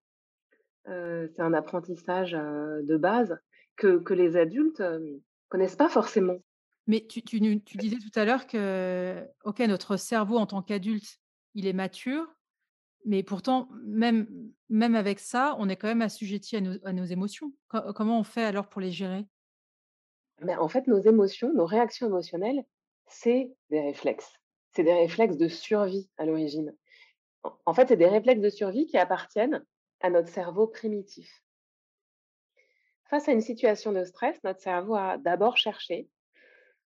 c'est 0.86 1.41
un 1.41 1.54
apprentissage, 1.54 2.32
de 2.32 2.98
base 2.98 3.38
que 3.76 3.98
que 4.00 4.13
les 4.13 4.38
adultes, 4.38 4.84
connaissent 5.49 5.75
pas 5.75 5.89
forcément. 5.89 6.38
Mais 6.88 7.05
tu 7.07 7.21
tu 7.21 7.41
nu 7.41 7.62
tu 7.63 7.77
disais 7.77 7.97
tout 7.97 8.17
à 8.19 8.25
l'heure 8.25 8.47
que, 8.47 9.27
OK, 9.43 9.59
notre 9.59 9.97
cerveau 9.97 10.38
en 10.38 10.45
tant 10.47 10.62
qu'adulte, 10.63 11.19
il 11.53 11.67
est 11.67 11.73
mature, 11.73 12.27
Mais 13.05 13.23
pourtant, 13.23 13.69
même 13.85 14.27
même 14.69 14.95
avec 14.95 15.19
ça, 15.19 15.55
on 15.59 15.69
est 15.69 15.77
quand 15.77 15.88
même 15.88 16.01
assujetti 16.01 16.55
à 16.57 16.62
nos 16.62 16.77
à 16.85 16.93
nos 16.93 17.05
émotions. 17.05 17.53
Co 17.69 17.93
comment 17.93 18.19
on 18.19 18.23
fait 18.23 18.43
alors 18.43 18.69
pour 18.69 18.81
les 18.81 18.91
gérer? 18.91 19.25
Mais 20.41 20.55
en 20.55 20.67
fait, 20.67 20.88
nos 20.88 20.99
émotions, 20.99 21.53
nos 21.53 21.65
réactions 21.65 22.07
émotionnelles, 22.07 22.65
c'est 23.07 23.53
des 23.69 23.81
réflexes. 23.81 24.33
C'est 24.71 24.83
des 24.83 24.93
réflexes 24.93 25.38
de 25.38 25.47
survie 25.47 26.09
à 26.17 26.25
l'origine. 26.25 26.75
En 27.65 27.73
fait, 27.73 27.88
c'est 27.89 27.97
des 27.97 28.07
réflexes 28.07 28.41
de 28.41 28.49
survie 28.49 28.85
qui 28.88 28.97
appartiennent 28.97 29.65
à 30.01 30.09
notre 30.09 30.29
cerveau 30.29 30.67
primitif. 30.67 31.43
Face 33.10 33.28
à 33.28 33.32
une 33.32 33.41
situation 33.41 33.91
de 33.91 34.04
stress, 34.04 34.41
notre 34.43 34.62
cerveau 34.62 34.95
a 34.95 35.17
d'abord 35.17 35.58
cherché, 35.58 36.10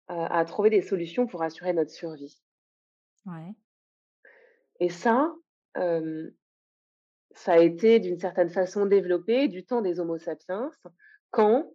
à 0.08 0.46
trouver 0.46 0.70
des 0.70 0.82
solutions 0.82 1.28
pour 1.28 1.42
assurer 1.44 1.74
notre 1.74 1.92
survie 1.92 2.42
Ouais. 3.26 3.56
et 4.80 4.90
ça, 4.90 5.34
ça 5.76 7.54
a 7.54 7.58
été 7.58 8.00
d'une 8.00 8.20
certaine 8.20 8.50
façon 8.50 8.86
développé 8.86 9.48
du 9.48 9.66
temps 9.66 9.82
des 9.82 10.00
Homo 10.00 10.20
sapiens 10.20 10.70
quand, 11.32 11.74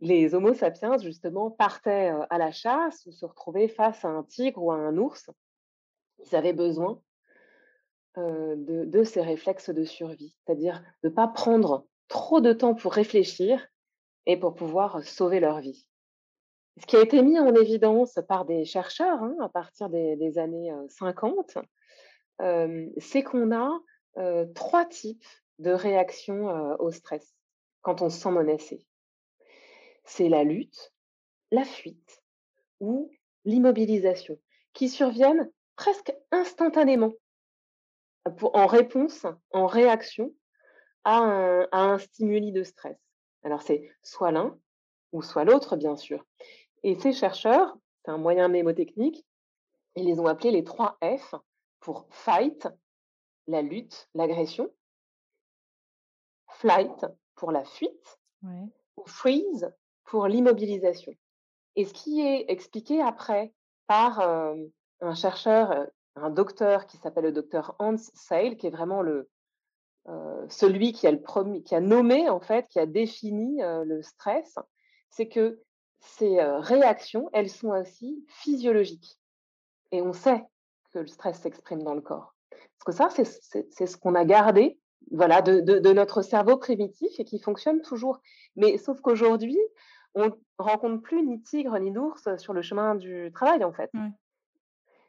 les 0.00 0.34
Homo 0.34 0.54
sapiens 0.54 0.96
justement 0.98 1.50
partaient, 1.50 2.12
à 2.30 2.38
la 2.38 2.52
chasse 2.52 3.04
ou 3.06 3.12
se 3.12 3.26
retrouvaient 3.26 3.68
face 3.68 4.04
à 4.04 4.08
un 4.08 4.22
tigre 4.22 4.62
ou 4.62 4.72
à 4.72 4.76
un 4.76 4.96
ours. 4.96 5.30
Ils 6.24 6.36
avaient 6.36 6.52
besoin, 6.52 7.02
de 8.16 9.02
ces 9.04 9.20
réflexes 9.20 9.70
de 9.70 9.84
survie, 9.84 10.36
c'est-à-dire 10.46 10.82
de 11.02 11.10
ne 11.10 11.14
pas 11.14 11.28
prendre 11.28 11.87
trop 12.08 12.40
de 12.40 12.52
temps 12.52 12.74
pour 12.74 12.92
réfléchir 12.92 13.66
et 14.26 14.36
pour 14.36 14.54
pouvoir 14.54 15.02
sauver 15.04 15.40
leur 15.40 15.60
vie. 15.60 15.86
Ce 16.80 16.86
qui 16.86 16.96
a 16.96 17.02
été 17.02 17.22
mis 17.22 17.38
en 17.38 17.54
évidence 17.54 18.18
par 18.28 18.44
des 18.44 18.64
chercheurs, 18.64 19.22
hein, 19.22 19.36
à 19.40 19.48
partir 19.48 19.88
des 19.90 20.38
années, 20.38 20.70
heu, 20.72 20.86
50, 20.88 21.58
hem, 22.40 22.90
c'est 22.98 23.22
qu'on 23.22 23.52
a, 23.52 23.80
3 24.54 24.84
types 24.86 25.26
de 25.58 25.70
réactions, 25.70 26.48
au 26.80 26.90
stress 26.90 27.34
quand 27.82 28.02
on 28.02 28.10
se 28.10 28.18
sent 28.20 28.30
menacé. 28.30 28.86
C'est 30.04 30.28
la 30.28 30.44
lutte, 30.44 30.92
la 31.50 31.64
fuite 31.64 32.22
ou 32.80 33.10
l'immobilisation 33.44 34.38
qui 34.72 34.88
surviennent 34.88 35.50
presque 35.76 36.12
instantanément, 36.32 37.12
en 38.24 38.66
réponse, 38.66 39.26
en 39.52 39.66
réaction 39.66 40.34
à 41.04 41.18
un 41.18 41.62
à 41.72 41.80
un 41.80 41.98
stimuli 41.98 42.52
de 42.52 42.62
stress. 42.64 42.98
Alors 43.42 43.62
c'est 43.62 43.90
soit 44.02 44.32
l'un 44.32 44.58
ou 45.12 45.22
soit 45.22 45.44
l'autre, 45.44 45.76
bien 45.76 45.96
sûr. 45.96 46.24
Et 46.82 46.94
ces 46.96 47.12
chercheurs, 47.12 47.76
c'est 48.04 48.10
un 48.10 48.18
moyen 48.18 48.48
mnémotechnique, 48.48 49.26
ils 49.96 50.06
les 50.06 50.20
ont 50.20 50.26
appelés 50.26 50.50
les 50.52 50.64
3 50.64 50.98
F 51.02 51.34
pour 51.80 52.06
fight, 52.10 52.68
la 53.46 53.62
lutte, 53.62 54.08
l'agression, 54.14 54.70
flight 56.48 57.06
pour 57.34 57.52
la 57.52 57.64
fuite 57.64 58.18
Ouais. 58.42 58.68
ou 58.96 59.04
freeze 59.06 59.72
pour 60.04 60.26
l'immobilisation. 60.28 61.14
Et 61.76 61.84
ce 61.84 61.94
qui 61.94 62.20
est 62.20 62.46
expliqué 62.50 63.00
après 63.02 63.54
par, 63.86 64.20
hem, 64.20 64.70
un 65.00 65.14
chercheur, 65.14 65.72
heu, 65.72 65.90
un 66.16 66.30
docteur 66.30 66.86
qui 66.86 66.96
s'appelle 66.98 67.24
le 67.24 67.32
docteur 67.32 67.76
Hans 67.78 67.96
Seil, 67.98 68.56
qui 68.56 68.66
est 68.66 68.70
vraiment 68.70 69.02
le, 69.02 69.30
celui 70.48 70.92
qui 70.92 71.06
a 71.06 71.12
le 71.12 71.20
premi 71.20 71.62
qui 71.62 71.74
a 71.74 71.80
nommé 71.80 72.28
en 72.28 72.40
fait, 72.40 72.66
qui 72.68 72.78
a 72.78 72.86
défini, 72.86 73.62
heu, 73.62 73.84
le 73.84 74.02
stress, 74.02 74.56
c'est 75.10 75.28
que 75.28 75.60
ces, 76.00 76.38
heu, 76.38 76.56
réactions, 76.58 77.28
elles 77.32 77.50
sont 77.50 77.70
aussi 77.70 78.24
physiologiques 78.28 79.18
et 79.92 80.02
on 80.02 80.12
sait 80.12 80.44
que 80.92 81.00
le 81.00 81.06
stress 81.06 81.40
s'exprime 81.40 81.82
dans 81.82 81.94
le 81.94 82.00
corps. 82.00 82.34
Parce 82.50 82.84
que 82.86 82.92
ça, 82.92 83.10
c'est 83.10 83.86
ce 83.86 83.96
qu'on 83.96 84.14
a 84.14 84.24
gardé, 84.24 84.78
voilà, 85.10 85.42
de 85.42 85.60
de 85.60 85.78
de 85.78 85.92
notre 85.92 86.22
cerveau 86.22 86.56
primitif 86.56 87.18
et 87.18 87.24
qui 87.24 87.38
fonctionne 87.38 87.82
toujours. 87.82 88.20
Mais 88.56 88.78
sauf 88.78 89.00
qu'aujourd'hui, 89.00 89.58
on 90.14 90.30
rencontre 90.58 91.02
plus 91.02 91.22
ni 91.24 91.42
tigre 91.42 91.78
ni 91.78 91.90
d'ours 91.90 92.36
sur 92.38 92.52
le 92.52 92.62
chemin 92.62 92.94
du 92.94 93.30
travail, 93.32 93.64
en 93.64 93.72
fait. 93.72 93.90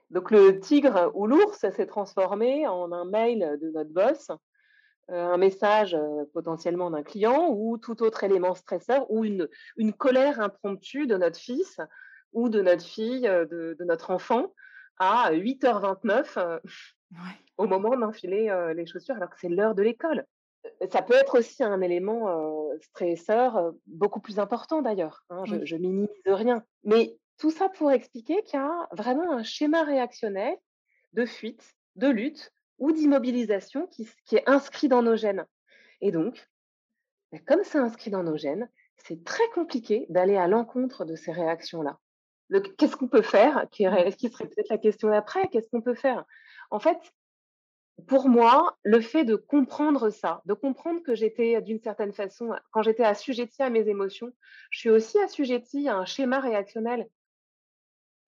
Donc 0.09 0.31
le 0.31 0.59
tigre 0.59 1.11
ou 1.13 1.27
l'ours 1.27 1.59
s'est 1.59 1.85
transformé 1.85 2.67
en 2.67 2.91
un 2.91 3.05
mail 3.05 3.57
de 3.61 3.69
notre 3.69 3.91
boss 3.91 4.31
un 5.11 5.37
message, 5.37 5.95
heu, 5.95 6.29
potentiellement 6.33 6.91
d'un 6.91 7.03
client 7.03 7.49
ou 7.51 7.77
tout 7.77 8.03
autre 8.03 8.23
élément 8.23 8.55
stresseur 8.55 9.09
ou 9.11 9.25
une 9.25 9.49
une 9.77 9.93
colère 9.93 10.39
impromptue 10.41 11.07
de 11.07 11.17
notre 11.17 11.39
fils 11.39 11.79
ou 12.33 12.49
de 12.49 12.61
notre 12.61 12.83
fille, 12.85 13.27
heu, 13.27 13.45
de 13.47 13.75
de 13.79 13.85
notre 13.85 14.11
enfant 14.11 14.53
à 14.97 15.31
08:29, 15.33 16.37
heu, 16.37 16.59
Ouais. 17.11 17.39
au 17.57 17.67
moment 17.67 17.97
d'enfiler, 17.97 18.53
les 18.75 18.85
chaussures 18.87 19.15
alors 19.15 19.29
que 19.29 19.39
c'est 19.39 19.49
l'heure 19.49 19.75
de 19.75 19.83
l'école. 19.83 20.25
Ça 20.91 21.01
peut 21.03 21.15
être 21.15 21.39
aussi 21.39 21.63
un 21.63 21.81
élément, 21.81 22.69
stresseur, 22.81 23.73
beaucoup 23.87 24.21
plus 24.21 24.39
important 24.39 24.81
d'ailleurs, 24.81 25.23
hein, 25.29 25.45
je 25.45 25.57
Oui. 25.57 25.65
je 25.65 25.75
minimise 25.77 26.09
rien. 26.27 26.63
Mais 26.83 27.17
tout 27.39 27.51
ça 27.51 27.69
pour 27.69 27.91
expliquer 27.91 28.43
qu'il 28.43 28.59
y 28.59 28.63
a 28.63 28.87
vraiment 28.93 29.31
un 29.33 29.43
schéma 29.43 29.83
réactionnel 29.83 30.55
de 31.13 31.25
fuite, 31.25 31.75
de 31.95 32.07
lutte 32.09 32.51
ou 32.79 32.91
d'immobilisation 32.91 33.87
qui 33.87 34.07
est 34.35 34.49
inscrit 34.49 34.87
dans 34.87 35.01
nos 35.03 35.15
gènes 35.15 35.45
et 36.01 36.11
donc, 36.11 36.49
bah, 37.31 37.39
comme 37.47 37.63
c'est 37.63 37.77
inscrit 37.79 38.11
dans 38.11 38.23
nos 38.23 38.37
gènes, 38.37 38.69
c'est 38.97 39.23
très 39.23 39.47
compliqué 39.53 40.05
d'aller 40.09 40.35
à 40.37 40.47
l'encontre 40.47 41.05
de 41.05 41.15
ces 41.15 41.31
réactions-là. 41.31 41.99
Qu'est-ce 42.77 42.97
qu'on 42.97 43.07
peut 43.07 43.21
faire? 43.21 43.67
Qui 43.71 43.85
Mmh. 43.85 44.11
serait 44.29 44.47
peut-être 44.47 44.69
la 44.69 44.77
question 44.77 45.09
d'après, 45.09 45.47
qu'est-ce 45.49 45.69
qu'on 45.69 45.81
peut 45.81 45.95
faire? 45.95 46.25
En 46.71 46.79
fait, 46.79 46.97
pour 48.07 48.29
moi, 48.29 48.77
le 48.83 48.99
fait 49.01 49.23
de 49.25 49.35
comprendre 49.35 50.09
ça, 50.09 50.41
de 50.45 50.53
comprendre 50.53 51.01
que 51.03 51.15
j'étais 51.15 51.61
d'une 51.61 51.79
certaine 51.79 52.13
façon, 52.13 52.51
quand 52.71 52.81
j'étais 52.81 53.03
assujettie 53.03 53.61
à 53.63 53.69
mes 53.69 53.87
émotions, 53.89 54.33
je 54.71 54.79
suis 54.79 54.89
aussi 54.89 55.17
assujettie 55.19 55.87
à 55.87 55.95
un 55.97 56.05
schéma 56.05 56.39
réactionnel, 56.41 57.09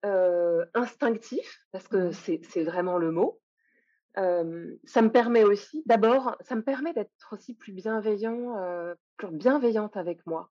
heu, 0.04 0.70
instinctif, 0.74 1.58
parce 1.72 1.88
que 1.88 2.12
c'est 2.12 2.40
c'est 2.44 2.64
vraiment 2.64 2.98
le 2.98 3.10
mot. 3.10 3.41
Ça 4.14 5.02
me 5.02 5.10
permet 5.10 5.44
aussi 5.44 5.82
d'abord, 5.86 6.36
ça 6.40 6.54
me 6.54 6.62
permet 6.62 6.92
d'être 6.92 7.10
aussi 7.32 7.54
plus 7.54 7.72
bienveillant, 7.72 8.58
heu, 8.58 8.94
plus 9.16 9.28
bienveillante 9.30 9.96
avec 9.96 10.26
moi. 10.26 10.50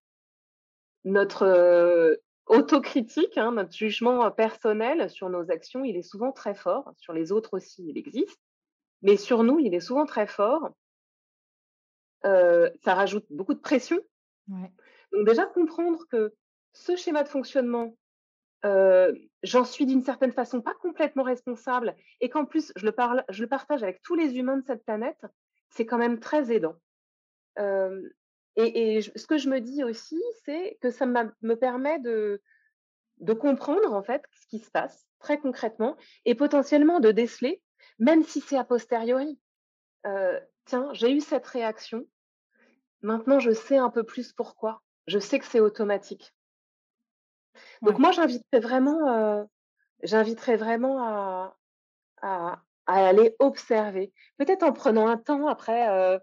Notre, 1.04 1.46
heu, 1.46 2.22
autocritique, 2.48 3.38
hein, 3.38 3.52
notre 3.52 3.74
jugement, 3.74 4.30
personnel 4.32 5.10
sur 5.10 5.30
nos 5.30 5.52
actions, 5.52 5.84
il 5.84 5.96
est 5.96 6.02
souvent 6.02 6.32
très 6.32 6.56
fort. 6.56 6.92
Sur 6.98 7.14
les 7.14 7.32
autres 7.32 7.56
aussi, 7.56 7.86
il 7.88 7.98
existe, 7.98 8.40
mais 9.02 9.16
sur 9.16 9.44
nous, 9.44 9.60
il 9.60 9.74
est 9.74 9.80
souvent 9.80 10.06
très 10.06 10.28
fort. 10.28 10.70
Ça 12.24 12.94
rajoute 12.96 13.26
beaucoup 13.30 13.54
de 13.54 13.60
pression. 13.60 14.00
Ouais. 14.48 14.72
Donc 15.12 15.28
déjà 15.28 15.46
comprendre 15.46 16.06
que 16.10 16.34
ce 16.74 16.96
schéma 16.96 17.24
de 17.24 17.30
fonctionnement, 17.30 17.96
j'en 19.44 19.66
suis 19.66 19.86
d'une 19.86 20.04
certaine 20.04 20.32
façon 20.34 20.62
pas 20.62 20.76
complètement 20.76 21.24
responsable 21.24 21.96
et 22.22 22.30
qu'en 22.30 22.46
plus 22.46 22.72
je 22.76 22.86
le 22.86 22.92
parle 22.92 23.24
je 23.30 23.42
le 23.44 23.50
partage 23.50 23.84
avec 23.84 24.02
tous 24.04 24.16
les 24.16 24.38
humains 24.38 24.58
de 24.58 24.66
cette 24.66 24.86
planète, 24.86 25.22
c'est 25.70 25.86
quand 25.86 25.98
même 25.98 26.20
très 26.20 26.52
aidant. 26.54 26.76
Hem 27.58 28.10
et 28.58 29.02
ce 29.02 29.28
que 29.28 29.38
je 29.38 29.50
me 29.50 29.62
dis 29.62 29.84
aussi, 29.84 30.22
c'est 30.46 30.78
que 30.82 30.92
ça 30.92 31.06
me 31.08 31.54
permet 31.56 32.00
de 32.00 32.42
de 33.20 33.34
comprendre, 33.34 33.94
en 33.94 34.04
fait, 34.04 34.24
ce 34.42 34.48
qui 34.48 34.60
se 34.60 34.72
passe 34.72 35.08
très 35.20 35.40
concrètement 35.40 35.98
et 36.26 36.36
potentiellement 36.36 37.00
de 37.00 37.12
déceler, 37.12 37.62
même 38.00 38.24
si 38.24 38.42
c'est 38.42 38.58
a 38.58 38.64
posteriori, 38.66 39.40
heu: 40.08 40.40
«Tiens, 40.66 40.90
j'ai 40.94 41.12
eu 41.14 41.22
cette 41.22 41.48
réaction, 41.48 42.08
maintenant 43.04 43.40
je 43.40 43.52
sais 43.54 43.78
un 43.78 43.90
peu 43.92 44.04
plus 44.04 44.34
pourquoi. 44.34 44.84
Je 45.08 45.20
sais 45.20 45.40
que 45.40 45.46
c'est 45.46 45.60
automatique». 45.62 46.34
Donc 47.86 47.98
Ouais. 47.98 48.00
moi, 48.00 48.12
j'inviterais 48.12 48.60
vraiment, 48.60 49.42
heu, 49.42 49.46
j'inviterais 50.04 50.58
vraiment 50.58 51.04
à 51.04 51.58
à 52.22 52.64
à 52.88 53.08
aller 53.08 53.36
observer. 53.40 54.14
Peut-être 54.38 54.64
en 54.64 54.74
prenant 54.74 55.08
un 55.08 55.18
temps 55.18 55.48
après, 55.48 55.88
heu, 55.90 56.20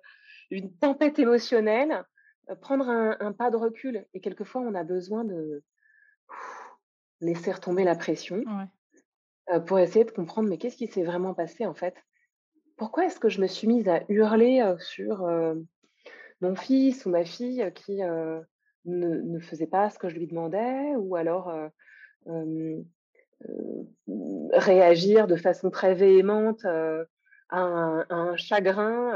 une 0.51 0.77
tempête 0.79 1.19
émotionnelle, 1.21 2.05
heu, 2.51 2.57
prendre 2.57 2.89
un 2.91 3.17
un 3.21 3.33
pas 3.33 3.51
de 3.51 3.57
recul 3.59 4.07
et 4.15 4.21
quelquefois 4.23 4.63
on 4.63 4.75
a 4.75 4.85
besoin 4.85 5.25
de 5.25 5.63
laisser 7.21 7.51
retomber 7.53 7.85
la 7.85 7.97
pression, 7.97 8.45
Ouais. 8.45 8.69
pour 9.67 9.79
essayer 9.81 10.05
de 10.05 10.11
comprendre: 10.13 10.49
«Mais 10.49 10.59
qu'est-ce 10.59 10.77
qui 10.79 10.89
s'est 10.89 11.05
vraiment 11.05 11.35
passé 11.35 11.67
en 11.67 11.75
fait? 11.75 11.97
Pourquoi 12.77 13.07
est-ce 13.07 13.21
que 13.21 13.29
je 13.31 13.41
me 13.43 13.49
suis 13.49 13.69
mise 13.69 13.89
à 13.89 14.03
hurler, 14.11 14.75
sur, 14.81 15.27
mon 16.43 16.57
fils 16.57 17.07
ou 17.07 17.11
ma 17.11 17.25
fille, 17.25 17.73
qui, 17.75 18.01
ne 18.89 19.39
faisait 19.41 19.67
pas 19.67 19.91
ce 19.91 19.99
que 19.99 20.09
je 20.09 20.17
lui 20.17 20.27
demandais?» 20.27 20.95
ou 20.97 21.17
alors, 21.17 21.51
heu, 21.51 21.69
hem, 22.27 22.85
heu, 23.49 23.87
réagir 24.53 25.27
de 25.27 25.37
façon 25.37 25.71
très 25.71 25.95
véhémente, 25.95 26.65
à 26.65 28.05
un 28.11 28.37
chagrin, 28.37 29.13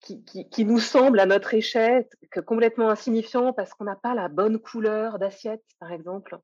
qui 0.00 0.64
nous 0.64 0.80
semble 0.80 1.20
à 1.20 1.26
notre 1.26 1.54
échelle 1.54 2.06
complètement 2.46 2.88
insignifiant 2.88 3.52
parce 3.52 3.72
qu'on 3.74 3.84
n'a 3.84 3.96
pas 3.96 4.14
la 4.14 4.28
bonne 4.28 4.58
couleur 4.58 5.18
d'assiette, 5.18 5.64
par 5.78 5.92
exemple. 5.92 6.38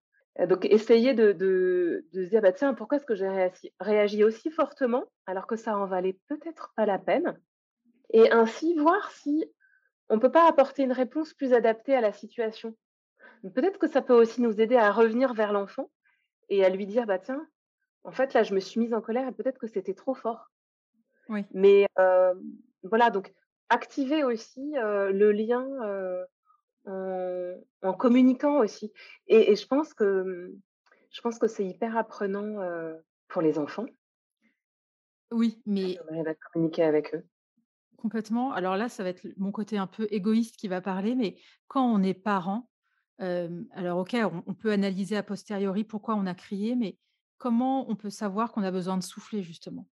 donc 0.47 0.65
essayer 0.65 1.15
de 1.15 2.05
se 2.13 2.29
dire: 2.29 2.43
«Bah, 2.43 2.53
tiens, 2.53 2.75
pourquoi 2.75 2.99
est-ce 2.99 3.07
que 3.07 3.15
j'ai 3.15 3.51
réagi 3.81 4.25
aussi 4.25 4.51
fortement 4.51 5.05
alors 5.27 5.47
que 5.47 5.57
ça 5.57 5.77
en 5.77 5.87
valait 5.87 6.19
peut-être 6.29 6.73
pas 6.77 6.87
la 6.87 6.99
peine?» 6.99 7.39
et 8.11 8.31
ainsi 8.33 8.75
voir 8.75 9.11
si 9.11 9.45
on 10.11 10.19
peut 10.21 10.33
pas 10.33 10.49
apporter 10.49 10.83
une 10.85 10.93
réponse 10.93 11.35
plus 11.35 11.53
adaptée 11.55 11.95
à 11.97 12.01
la 12.01 12.13
situation. 12.13 12.77
Peut-être 13.55 13.79
que 13.79 13.89
ça 13.89 14.03
peut 14.03 14.15
aussi 14.15 14.43
nous 14.43 14.61
aider 14.61 14.77
à 14.77 14.93
revenir 14.93 15.35
vers 15.35 15.53
l'enfant 15.53 15.91
et 16.51 16.65
à 16.65 16.71
lui 16.71 16.87
dire: 16.87 17.07
«Bah, 17.07 17.19
tiens, 17.21 17.47
en 18.05 18.13
fait, 18.13 18.35
là, 18.35 18.43
je 18.45 18.55
me 18.55 18.61
suis 18.61 18.81
mise 18.81 18.95
en 18.95 19.03
colère 19.03 19.29
et 19.29 19.33
peut-être 19.33 19.59
que 19.61 19.69
c'était 19.69 19.95
trop 19.95 20.15
fort». 20.15 20.51
Oui. 21.29 21.45
Mais 21.53 21.87
hem, 21.99 22.41
voilà, 22.83 23.11
donc 23.11 23.33
activer 23.71 24.25
aussi, 24.25 24.75
heu, 24.77 25.13
le 25.13 25.33
lien, 25.33 25.67
heu, 25.85 26.25
en 26.87 27.55
en 27.83 27.95
communiquant 27.95 28.59
aussi 28.61 28.93
et 29.29 29.53
et 29.53 29.57
je 29.57 29.67
pense 29.69 29.95
que, 29.95 30.55
je 31.13 31.21
pense 31.23 31.39
que 31.41 31.49
c'est 31.49 31.67
hyper 31.67 31.97
apprenant, 31.99 32.57
pour 33.29 33.43
les 33.43 33.59
enfants 33.59 33.87
Oui, 35.31 35.63
si 35.75 35.97
mais 35.97 35.99
on 36.05 36.09
arrive 36.13 36.29
à 36.29 36.35
communiquer 36.35 36.83
avec 36.85 37.15
eux. 37.15 37.29
Complètement. 37.99 38.53
Alors 38.53 38.77
là, 38.77 38.89
ça 38.89 39.03
va 39.03 39.11
être 39.11 39.27
mon 39.37 39.53
côté 39.53 39.77
un 39.77 39.87
peu 39.87 40.07
égoïste 40.11 40.57
qui 40.57 40.69
va 40.69 40.81
parler, 40.81 41.15
mais 41.15 41.37
quand 41.67 41.85
on 41.85 42.03
est 42.03 42.15
parent, 42.15 42.71
hem, 43.19 43.67
alors 43.73 43.99
OK, 43.99 44.17
on 44.47 44.55
peut 44.55 44.73
analyser 44.73 45.17
a 45.17 45.23
posteriori 45.23 45.85
pourquoi 45.85 46.15
on 46.15 46.27
a 46.27 46.35
crié, 46.35 46.77
mais 46.77 46.97
comment 47.37 47.91
on 47.91 47.97
peut 47.97 48.11
savoir 48.11 48.53
qu'on 48.53 48.63
a 48.63 48.71
besoin 48.71 48.97
de 48.97 49.03
souffler 49.03 49.43
justement? 49.43 49.87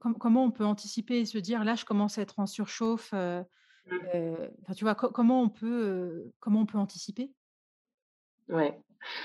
Com 0.00 0.14
comment 0.14 0.44
on 0.44 0.50
peut 0.50 0.64
anticiper 0.64 1.20
et 1.20 1.24
se 1.24 1.38
dire: 1.38 1.64
«Là, 1.64 1.76
je 1.76 1.84
commence 1.84 2.18
à 2.18 2.22
être 2.22 2.40
en 2.40 2.46
surchauffe», 2.46 3.14
heu, 3.14 3.44
enfin, 4.62 4.74
tu 4.74 4.84
vois? 4.84 4.96
Co 4.96 5.08
comment 5.10 5.40
on 5.40 5.48
peut, 5.48 6.32
comment 6.40 6.60
on 6.62 6.66
peut 6.66 6.78
anticiper? 6.78 7.32
Ouais. 8.48 8.82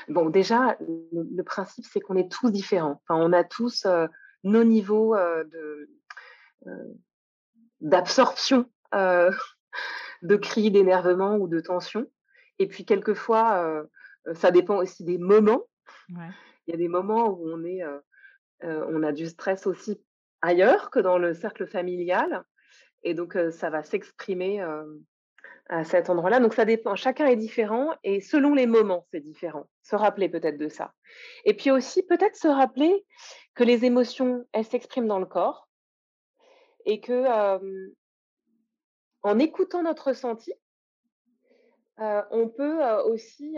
Bon, 0.07 0.29
déjà, 0.29 0.77
le 0.79 1.27
le 1.35 1.43
principe, 1.43 1.85
c'est 1.85 1.99
qu'on 1.99 2.15
est 2.15 2.31
tous 2.31 2.51
différents. 2.51 3.01
Enfin, 3.03 3.19
on 3.19 3.33
a 3.33 3.43
tous, 3.43 3.87
nos 4.43 4.63
niveaux, 4.63 5.15
de, 5.15 5.89
d'absorption, 7.81 8.69
heu, 8.95 9.29
de 10.21 10.35
cris, 10.35 10.71
d'énervement 10.71 11.35
ou 11.37 11.47
de 11.47 11.59
tension 11.59 12.05
et 12.59 12.67
puis 12.67 12.85
quelquefois, 12.85 13.63
heu, 13.63 14.35
ça 14.35 14.51
dépend 14.51 14.77
aussi 14.77 15.03
des 15.03 15.17
moments. 15.17 15.63
Ouais. 16.09 16.29
Il 16.67 16.71
y 16.71 16.73
a 16.73 16.77
des 16.77 16.89
moments 16.89 17.29
où 17.29 17.49
on 17.49 17.63
est, 17.63 17.83
heu, 17.83 18.01
on 18.61 19.03
a 19.03 19.11
du 19.11 19.27
stress 19.27 19.65
aussi 19.65 20.01
ailleurs 20.41 20.91
que 20.91 20.99
dans 20.99 21.17
le 21.17 21.33
cercle 21.33 21.67
familial 21.67 22.43
et 23.03 23.13
donc 23.13 23.37
ça 23.51 23.69
va 23.69 23.81
s'exprimer, 23.81 24.61
à 25.69 25.83
cet 25.83 26.09
endroit-là. 26.09 26.39
Donc 26.39 26.53
ça 26.53 26.65
dépend, 26.65 26.95
chacun 26.95 27.27
est 27.27 27.35
différent 27.35 27.93
et 28.03 28.21
selon 28.21 28.53
les 28.53 28.67
moments, 28.67 29.07
c'est 29.11 29.21
différent. 29.21 29.69
Se 29.83 29.95
rappeler 29.95 30.27
peut-être 30.27 30.57
de 30.57 30.67
ça 30.67 30.93
et 31.45 31.53
puis 31.53 31.71
aussi 31.71 32.03
peut-être 32.03 32.35
se 32.35 32.47
rappeler 32.47 33.05
que 33.55 33.63
les 33.63 33.85
émotions, 33.85 34.45
elles 34.51 34.65
s'expriment 34.65 35.07
dans 35.07 35.19
le 35.19 35.25
corps 35.25 35.68
et 36.85 36.99
que, 37.01 37.59
en 39.23 39.39
écoutant 39.39 39.83
notre 39.83 40.07
ressenti, 40.07 40.53
on 41.97 42.47
peut, 42.49 42.83
aussi, 43.05 43.55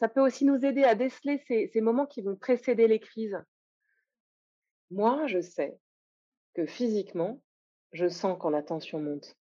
ça 0.00 0.08
peut 0.08 0.20
aussi 0.20 0.44
nous 0.44 0.64
aider 0.64 0.84
à 0.84 0.94
déceler 0.94 1.38
ces 1.46 1.80
moments 1.80 2.06
qui 2.06 2.22
vont 2.22 2.36
précéder 2.36 2.88
les 2.88 3.00
crises. 3.00 3.38
Moi, 4.90 5.26
je 5.26 5.40
sais 5.40 5.78
que 6.54 6.66
physiquement, 6.66 7.40
je 7.92 8.08
sens 8.08 8.36
quand 8.40 8.50
la 8.50 8.62
tension 8.62 9.00
monte. 9.00 9.36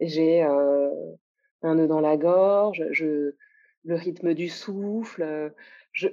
J'ai, 0.00 0.42
un 0.42 1.74
nœud 1.74 1.88
dans 1.88 2.00
la 2.00 2.16
gorge, 2.16 2.86
je 2.92 3.34
le 3.84 3.94
rythme 3.94 4.34
du 4.34 4.48
souffle, 4.48 5.52
je 5.92 6.08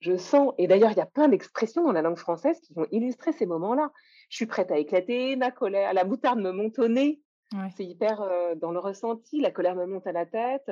je 0.00 0.16
sens 0.16 0.54
et 0.58 0.66
d'ailleurs, 0.66 0.90
il 0.90 0.96
y 0.96 1.02
a 1.02 1.06
plein 1.06 1.28
d'expressions 1.28 1.84
dans 1.84 1.92
la 1.92 2.02
langue 2.02 2.16
française 2.16 2.58
qui 2.60 2.72
vont 2.72 2.86
illustrer 2.90 3.32
ces 3.32 3.46
moments-là. 3.46 3.92
Je 4.30 4.36
suis 4.36 4.46
prête 4.46 4.70
à 4.70 4.78
éclater, 4.78 5.36
ma 5.36 5.50
colère 5.50 5.92
la 5.92 6.04
moutarde 6.04 6.38
me 6.40 6.52
monte 6.52 6.78
au 6.78 6.88
nez, 6.88 7.20
Ouais. 7.52 7.74
c'est 7.76 7.84
hyper, 7.84 8.22
heu, 8.22 8.54
dans 8.56 8.70
le 8.72 8.78
ressenti, 8.78 9.40
la 9.40 9.50
colère 9.50 9.74
me 9.76 9.86
monte 9.86 10.06
à 10.06 10.12
la 10.12 10.24
tête, 10.24 10.70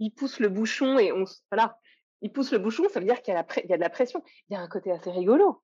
il 0.00 0.12
pousse 0.12 0.40
le 0.40 0.48
bouchon 0.48 0.98
et 0.98 1.12
on 1.12 1.24
voilà, 1.52 1.78
il 2.22 2.32
pousse 2.32 2.52
le 2.52 2.58
bouchon, 2.58 2.84
ça 2.90 3.00
veut 3.00 3.06
dire 3.06 3.22
qu'il 3.22 3.34
y 3.34 3.36
a 3.36 3.46
y 3.64 3.68
de 3.68 3.76
la 3.80 3.90
pression. 3.90 4.22
Il 4.48 4.54
y 4.54 4.56
a 4.56 4.60
un 4.60 4.68
côté 4.68 4.92
assez 4.92 5.10
rigolo. 5.10 5.62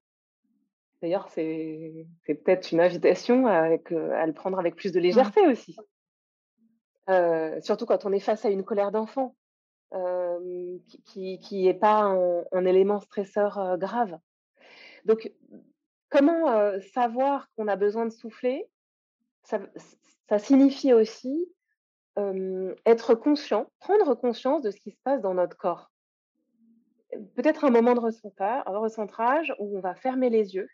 D'ailleurs, 1.02 1.28
c'est 1.28 2.06
peut-être 2.26 2.72
une 2.72 2.80
invitation 2.80 3.46
avec, 3.46 3.90
heu, 3.92 4.12
à 4.12 4.26
le 4.26 4.34
prendre 4.34 4.58
avec 4.58 4.76
plus 4.76 4.92
de 4.92 5.00
Ouais. 5.10 5.30
légèreté 5.30 5.46
aussi. 5.46 5.82
Heu, 7.08 7.60
surtout 7.62 7.86
quand 7.86 8.04
on 8.06 8.12
est 8.12 8.20
face 8.20 8.44
à 8.44 8.50
une 8.50 8.64
colère 8.64 8.90
d'enfant, 8.92 9.36
qui 10.88 11.02
qui 11.04 11.38
qui 11.40 11.74
pas 11.74 12.00
un 12.02 12.44
un 12.52 12.64
élément 12.66 13.00
stresseur, 13.00 13.78
grave. 13.78 14.18
Donc, 15.04 15.32
comment, 16.10 16.78
savoir 16.92 17.48
qu'on 17.56 17.68
a 17.68 17.76
besoin 17.76 18.04
de 18.04 18.10
souffler? 18.10 18.68
Ça 19.42 20.38
signifie 20.38 20.92
aussi, 20.92 21.48
être 22.86 23.14
conscient, 23.14 23.70
prendre 23.78 24.14
conscience 24.14 24.62
de 24.62 24.70
ce 24.70 24.80
qui 24.80 24.90
se 24.90 25.00
passe 25.02 25.22
dans 25.22 25.34
notre 25.34 25.56
corps. 25.56 25.90
Peut-être 27.34 27.64
un 27.64 27.70
moment 27.70 27.94
de 27.94 28.00
recentra 28.00 28.62
recentrage 28.66 29.54
où 29.58 29.76
on 29.76 29.80
va 29.80 29.94
fermer 29.94 30.30
les 30.30 30.54
yeux, 30.54 30.68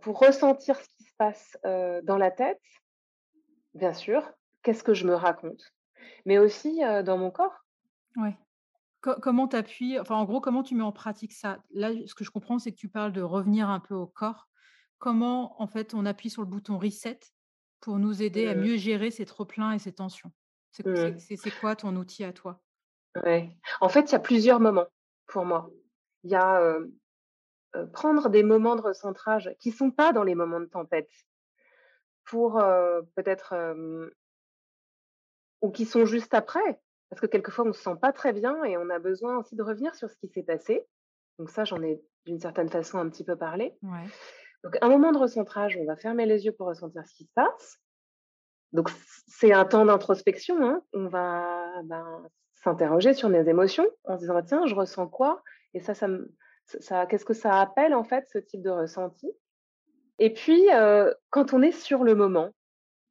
pour 0.00 0.18
ressentir 0.18 0.78
ce 0.80 0.88
qui 0.96 1.04
se 1.04 1.14
passe, 1.16 1.56
dans 1.62 2.18
la 2.18 2.30
tête, 2.30 2.62
bien 3.74 3.92
sûr. 3.92 4.30
Qu'est-ce 4.62 4.84
que 4.84 4.94
je 4.94 5.06
me 5.06 5.14
raconte? 5.14 5.72
Mais 6.24 6.38
aussi, 6.38 6.80
dans 7.04 7.18
mon 7.18 7.30
corps. 7.30 7.64
Ouais. 8.16 8.36
Co 9.06 9.14
comment 9.22 9.46
tu 9.46 9.54
appuies 9.54 10.00
enfin, 10.00 10.16
en 10.16 10.24
gros, 10.24 10.40
comment 10.40 10.64
tu 10.64 10.74
mets 10.74 10.82
en 10.82 10.90
pratique 10.90 11.32
ça? 11.32 11.62
Là, 11.70 11.92
ce 12.06 12.14
que 12.16 12.24
je 12.24 12.30
comprends, 12.32 12.58
c'est 12.58 12.72
que 12.72 12.76
tu 12.76 12.88
parles 12.88 13.12
de 13.12 13.22
revenir 13.22 13.70
un 13.70 13.78
peu 13.78 13.94
au 13.94 14.08
corps. 14.08 14.48
Comment, 14.98 15.62
en 15.62 15.68
fait, 15.68 15.94
on 15.94 16.04
appuie 16.04 16.28
sur 16.28 16.42
le 16.42 16.48
bouton 16.48 16.76
reset 16.76 17.20
pour 17.78 18.00
nous 18.00 18.20
aider 18.20 18.48
à 18.48 18.56
Mmh 18.56 18.64
mieux 18.64 18.76
gérer 18.76 19.12
ces 19.12 19.24
trop-pleins 19.24 19.70
et 19.70 19.78
ces 19.78 19.92
tensions? 19.92 20.32
C'est 20.72 20.84
Mmh. 20.88 21.18
c'est 21.36 21.52
quoi 21.52 21.76
ton 21.76 21.94
outil 21.94 22.24
à 22.24 22.32
toi? 22.32 22.64
Ouais. 23.22 23.56
En 23.80 23.88
fait, 23.88 24.10
il 24.10 24.12
y 24.12 24.16
a 24.16 24.18
plusieurs 24.18 24.58
moments 24.58 24.88
pour 25.28 25.44
moi. 25.44 25.70
Il 26.24 26.30
y 26.32 26.34
a, 26.34 26.78
prendre 27.92 28.28
des 28.28 28.42
moments 28.42 28.74
de 28.74 28.80
recentrage 28.80 29.54
qui 29.60 29.70
sont 29.70 29.90
pas 29.90 30.12
dans 30.12 30.24
les 30.24 30.34
moments 30.34 30.60
de 30.60 30.66
tempête 30.66 31.10
pour, 32.24 32.54
peut-être, 33.14 33.54
ou 35.62 35.70
qui 35.70 35.84
sont 35.86 36.04
juste 36.06 36.34
après. 36.34 36.80
Parce 37.10 37.20
que 37.20 37.26
quelquefois, 37.26 37.66
on 37.66 37.72
se 37.72 37.80
sent 37.80 37.96
pas 38.00 38.12
très 38.12 38.32
bien 38.32 38.64
et 38.64 38.76
on 38.76 38.90
a 38.90 38.98
besoin 38.98 39.38
aussi 39.38 39.56
de 39.56 39.62
revenir 39.62 39.94
sur 39.94 40.10
ce 40.10 40.16
qui 40.16 40.28
s'est 40.28 40.42
passé. 40.42 40.86
Donc 41.38 41.50
ça, 41.50 41.64
j'en 41.64 41.82
ai 41.82 42.02
d'une 42.24 42.40
certaine 42.40 42.68
façon 42.68 42.98
un 42.98 43.08
petit 43.08 43.24
peu 43.24 43.36
parlé. 43.36 43.76
Ouais. 43.82 44.04
Donc 44.64 44.76
un 44.80 44.88
moment 44.88 45.12
de 45.12 45.18
recentrage, 45.18 45.76
on 45.76 45.84
va 45.84 45.96
fermer 45.96 46.26
les 46.26 46.44
yeux 46.44 46.52
pour 46.52 46.66
ressentir 46.66 47.06
ce 47.06 47.14
qui 47.14 47.24
se 47.24 47.32
passe. 47.34 47.78
Donc 48.72 48.90
c'est 49.28 49.52
un 49.52 49.64
temps 49.64 49.84
d'introspection, 49.84 50.56
hein. 50.66 50.82
On 50.92 51.08
va, 51.08 51.82
ben, 51.84 52.26
s'interroger 52.52 53.14
sur 53.14 53.28
nos 53.28 53.42
émotions 53.42 53.86
en 54.04 54.16
se 54.16 54.22
disant: 54.22 54.34
«Bah, 54.34 54.42
tiens, 54.42 54.66
je 54.66 54.74
ressens 54.74 55.06
quoi? 55.06 55.42
Et 55.74 55.80
ça 55.80 55.94
ça 55.94 57.06
qu'est-ce 57.06 57.24
que 57.24 57.34
ça 57.34 57.60
appelle, 57.60 57.94
en 57.94 58.02
fait, 58.02 58.26
ce 58.32 58.38
type 58.38 58.62
de 58.62 58.70
ressenti?» 58.70 59.30
et 60.18 60.32
puis, 60.32 60.66
heu, 60.72 61.14
quand 61.30 61.52
on 61.52 61.62
est 61.62 61.72
sur 61.72 62.02
le 62.02 62.14
moment 62.14 62.50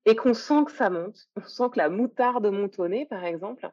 et 0.05 0.15
qu'on 0.15 0.33
sent 0.33 0.65
que 0.65 0.71
ça 0.71 0.89
monte, 0.89 1.27
on 1.35 1.43
sent 1.43 1.69
que 1.71 1.77
la 1.77 1.89
moutarde 1.89 2.47
monte 2.47 2.79
au 2.79 2.87
nez, 2.87 3.05
par 3.05 3.23
exemple, 3.23 3.69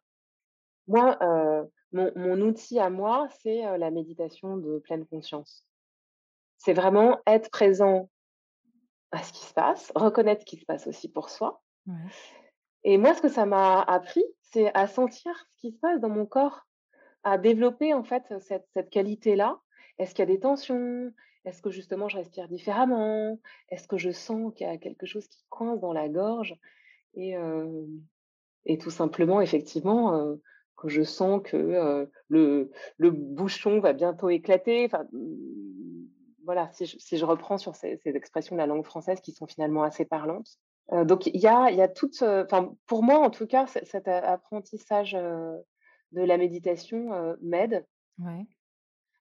moi, 0.93 1.19
heu, 1.23 1.71
mon 1.93 2.13
mon 2.17 2.41
outil 2.43 2.79
à 2.79 2.91
moi, 2.91 3.29
c'est, 3.43 3.67
heu, 3.67 3.77
la 3.79 3.91
méditation 3.91 4.57
de 4.59 4.79
pleine 4.81 5.07
conscience. 5.07 5.67
C'est 6.59 6.75
vraiment 6.75 7.21
être 7.27 7.51
présent 7.51 8.11
à 9.11 9.23
ce 9.23 9.33
qui 9.33 9.45
se 9.47 9.55
passe, 9.55 9.91
reconnaître 9.95 10.43
ce 10.43 10.47
qui 10.47 10.57
se 10.59 10.67
passe 10.67 10.87
aussi 10.87 11.11
pour 11.11 11.31
soi 11.31 11.63
Ouais. 11.87 12.13
et 12.85 12.99
moi, 12.99 13.15
ce 13.15 13.23
que 13.23 13.29
ça 13.29 13.47
m'a 13.47 13.81
appris, 13.83 14.25
c'est 14.41 14.73
à 14.75 14.87
sentir 14.87 15.33
ce 15.57 15.61
qui 15.61 15.73
se 15.73 15.79
passe 15.79 16.01
dans 16.01 16.09
mon 16.09 16.27
corps, 16.27 16.67
à 17.25 17.39
développer, 17.39 17.95
en 17.95 18.05
fait, 18.05 18.25
cette 18.41 18.67
cette 18.75 18.91
qualité-là. 18.91 19.61
Est-ce 19.99 20.15
qu'il 20.15 20.23
y 20.25 20.31
a 20.31 20.35
des 20.35 20.41
tensions? 20.41 21.13
Est-ce 21.45 21.63
que 21.63 21.71
justement 21.71 22.09
je 22.09 22.19
respire 22.19 22.49
différemment? 22.49 23.39
Est-ce 23.71 23.89
que 23.89 23.99
je 23.99 24.11
sens 24.13 24.53
qu'il 24.55 24.67
y 24.67 24.71
a 24.71 24.79
quelque 24.79 25.07
chose 25.07 25.29
qui 25.29 25.45
coince 25.51 25.81
dans 25.81 25.93
la 25.95 26.09
gorge? 26.09 26.57
Et 27.15 27.37
et 28.65 28.79
tout 28.79 28.91
simplement, 28.91 29.41
effectivement, 29.41 30.37
que 30.77 30.89
je 30.89 31.03
sens 31.03 31.41
que, 31.45 32.09
le 32.29 32.71
le 32.97 33.11
bouchon 33.11 33.81
va 33.81 33.93
bientôt 33.93 34.29
éclater, 34.29 34.85
enfin, 34.87 35.05
mmh, 35.13 36.07
voilà, 36.45 36.71
si 36.73 36.87
je 36.87 36.99
si 36.99 37.19
je 37.19 37.25
reprends 37.25 37.59
sur 37.59 37.77
ces 37.77 37.97
ces 37.99 38.11
expressions 38.11 38.57
de 38.57 38.61
la 38.61 38.67
langue 38.67 38.85
française 38.85 39.21
qui 39.21 39.33
sont 39.33 39.47
finalement 39.47 39.83
assez 39.83 40.05
parlantes. 40.05 40.59
Donc 40.91 41.27
il 41.27 41.41
y 41.41 41.47
a 41.47 41.71
y 41.71 41.81
a 41.81 41.89
toute, 41.89 42.23
enfin, 42.23 42.75
pour 42.87 43.03
moi, 43.03 43.19
en 43.19 43.31
tout 43.31 43.47
cas, 43.47 43.67
cet 43.67 44.09
apprentissage, 44.09 45.13
de 45.13 46.23
la 46.23 46.37
méditation, 46.37 47.37
m'aide. 47.41 47.87
Ouais. 48.19 48.47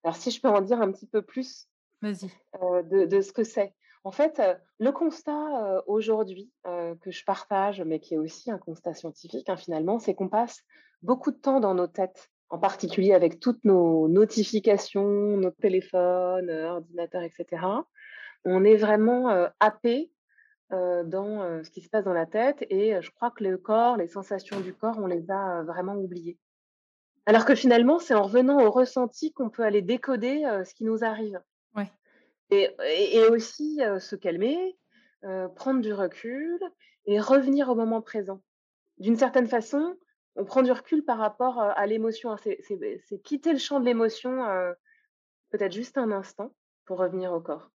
Alors 0.04 0.16
si 0.16 0.32
je 0.32 0.42
peux 0.42 0.50
en 0.50 0.62
dire 0.62 0.82
un 0.82 0.92
petit 0.92 1.08
peu 1.08 1.22
plus, 1.22 1.68
de 2.02 3.06
de 3.06 3.22
ce 3.22 3.32
que 3.32 3.44
c'est. 3.44 3.74
En 4.04 4.12
fait, 4.12 4.40
heu, 4.40 4.56
le 4.80 4.92
constat, 4.92 5.78
heu, 5.78 5.82
aujourd'hui, 5.88 6.52
heu, 6.68 6.96
que 7.02 7.12
je 7.12 7.24
partage, 7.24 7.82
mais 7.82 8.00
qui 8.00 8.16
est 8.16 8.18
aussi 8.18 8.50
un 8.52 8.58
constat 8.58 8.94
scientifique, 8.94 9.50
hein, 9.50 9.58
finalement, 9.58 10.00
c'est 10.00 10.16
qu'on 10.16 10.30
passe 10.30 10.64
beaucoup 11.04 11.32
de 11.32 11.38
temps 11.38 11.60
dans 11.60 11.76
nos 11.76 11.88
têtes 11.88 12.32
en 12.50 12.60
particulier 12.60 13.14
avec 13.14 13.40
toutes 13.40 13.64
nos 13.64 14.08
notifications, 14.10 15.38
nos 15.38 15.52
téléphones, 15.52 16.50
ordinateurs, 16.50 17.24
etc., 17.24 17.86
on 18.44 18.64
est 18.64 18.76
vraiment 18.76 19.30
happé 19.60 20.12
dans 20.72 21.64
ce 21.64 21.70
qui 21.70 21.82
se 21.82 21.90
passe 21.90 22.04
dans 22.06 22.14
la 22.14 22.26
tête 22.26 22.66
et 22.70 23.02
je 23.02 23.12
crois 23.12 23.32
que 23.32 23.44
le 23.44 23.58
corps, 23.58 23.98
les 23.98 24.08
sensations 24.08 24.60
du 24.60 24.74
corps, 24.74 24.98
on 25.00 25.06
les 25.08 25.32
a 25.32 25.64
vraiment 25.64 25.96
oubliées. 25.96 26.40
Alors 27.26 27.46
que 27.46 27.56
finalement, 27.56 28.00
c'est 28.00 28.16
en 28.16 28.24
revenant 28.24 28.62
au 28.66 28.72
ressenti 28.72 29.32
qu'on 29.32 29.50
peut 29.50 29.64
aller 29.64 29.82
décoder 29.82 30.44
ce 30.66 30.74
qui 30.74 30.84
nous 30.84 31.04
arrive. 31.04 31.40
Ouais. 31.76 31.92
Et, 32.52 33.26
aussi 33.30 33.80
se 34.00 34.16
calmer, 34.16 34.78
prendre 35.56 35.82
du 35.82 35.94
recul 35.94 36.60
et 37.06 37.20
revenir 37.20 37.70
au 37.70 37.76
moment 37.76 38.02
présent. 38.02 38.42
D'une 38.98 39.16
certaine 39.16 39.48
façon, 39.48 39.96
on 40.36 40.46
prend 40.46 40.62
du 40.62 40.72
recul 40.72 41.04
par 41.04 41.18
rapport 41.18 41.60
à 41.60 41.86
l'émotion. 41.88 42.32
Hein. 42.32 42.38
C'est 42.38 43.22
quitter 43.24 43.54
le 43.54 43.58
champ 43.58 43.80
de 43.80 43.86
l'émotion 43.86 44.46
peut-être 45.50 45.74
juste 45.74 45.98
un 45.98 46.12
instant 46.12 46.54
pour 46.86 46.98
revenir 47.00 47.32
au 47.32 47.42
corps. 47.42 47.72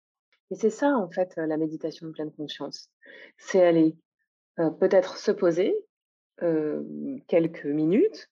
Et 0.51 0.55
c'est 0.55 0.71
ça, 0.71 0.97
en 0.97 1.11
fait, 1.11 1.35
la 1.37 1.57
méditation 1.57 2.07
de 2.07 2.13
pleine 2.13 2.33
conscience. 2.33 2.91
C'est 3.39 3.65
aller 3.65 3.97
peut-être 4.57 5.17
se 5.17 5.33
poser 5.33 5.75
quelques 7.27 7.65
minutes, 7.65 8.31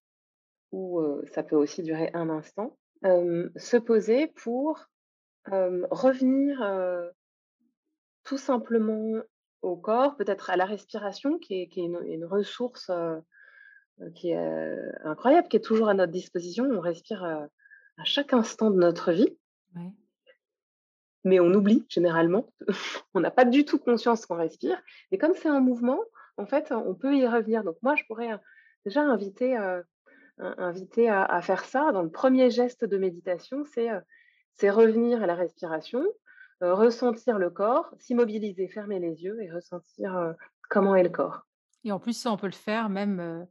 ou 0.72 1.00
ça 1.32 1.42
peut 1.42 1.56
aussi 1.56 1.82
durer 1.82 2.10
un 2.12 2.28
instant, 2.28 2.76
se 3.02 3.76
poser 3.78 4.26
pour 4.28 4.86
revenir 5.46 6.62
tout 8.24 8.38
simplement 8.38 9.20
au 9.62 9.76
corps, 9.76 10.16
peut-être 10.16 10.50
à 10.50 10.56
la 10.56 10.64
respiration, 10.64 11.38
qui 11.38 11.62
est, 11.62 11.76
une, 11.76 12.24
ressource 12.24 12.90
qui 14.14 14.30
est 14.30 14.78
incroyable, 15.04 15.48
qui 15.48 15.56
est 15.56 15.64
toujours 15.64 15.88
à 15.88 15.94
notre 15.94 16.12
disposition. 16.12 16.64
On 16.64 16.80
respire 16.80 17.24
à 17.24 18.04
chaque 18.04 18.32
instant 18.32 18.70
de 18.70 18.78
notre 18.78 19.12
vie 19.12 19.36
mais 21.24 21.40
on 21.40 21.52
oublie 21.52 21.84
généralement. 21.88 22.46
on 23.14 23.20
n'a 23.20 23.30
pas 23.30 23.44
du 23.44 23.64
tout 23.64 23.78
conscience 23.78 24.26
qu'on 24.26 24.36
respire. 24.36 24.80
Et 25.10 25.18
comme 25.18 25.34
c'est 25.34 25.48
un 25.48 25.60
mouvement, 25.60 26.00
en 26.36 26.46
fait, 26.46 26.70
on 26.72 26.94
peut 26.94 27.16
y 27.16 27.26
revenir. 27.26 27.64
Donc 27.64 27.76
moi, 27.82 27.96
je 27.96 28.04
pourrais 28.04 28.38
déjà 28.84 29.02
inviter, 29.02 29.56
inviter 30.38 31.08
à, 31.08 31.40
faire 31.42 31.64
ça. 31.64 31.92
Dans 31.92 32.02
le 32.02 32.10
premier 32.10 32.50
geste 32.50 32.84
de 32.84 32.98
méditation, 32.98 33.64
c'est 33.64 33.88
c'est 34.54 34.70
revenir 34.70 35.22
à 35.22 35.26
la 35.26 35.34
respiration, 35.34 36.04
ressentir 36.60 37.38
le 37.38 37.50
corps, 37.50 37.92
s'immobiliser, 37.98 38.68
fermer 38.68 38.98
les 39.00 39.22
yeux 39.22 39.42
et 39.42 39.50
ressentir 39.50 40.34
comment 40.70 40.94
est 40.94 41.02
le 41.02 41.10
corps. 41.10 41.42
Et 41.84 41.92
en 41.92 41.98
plus, 41.98 42.14
ça, 42.14 42.32
on 42.32 42.36
peut 42.36 42.46
le 42.46 42.52
faire 42.52 42.88
même, 42.88 43.46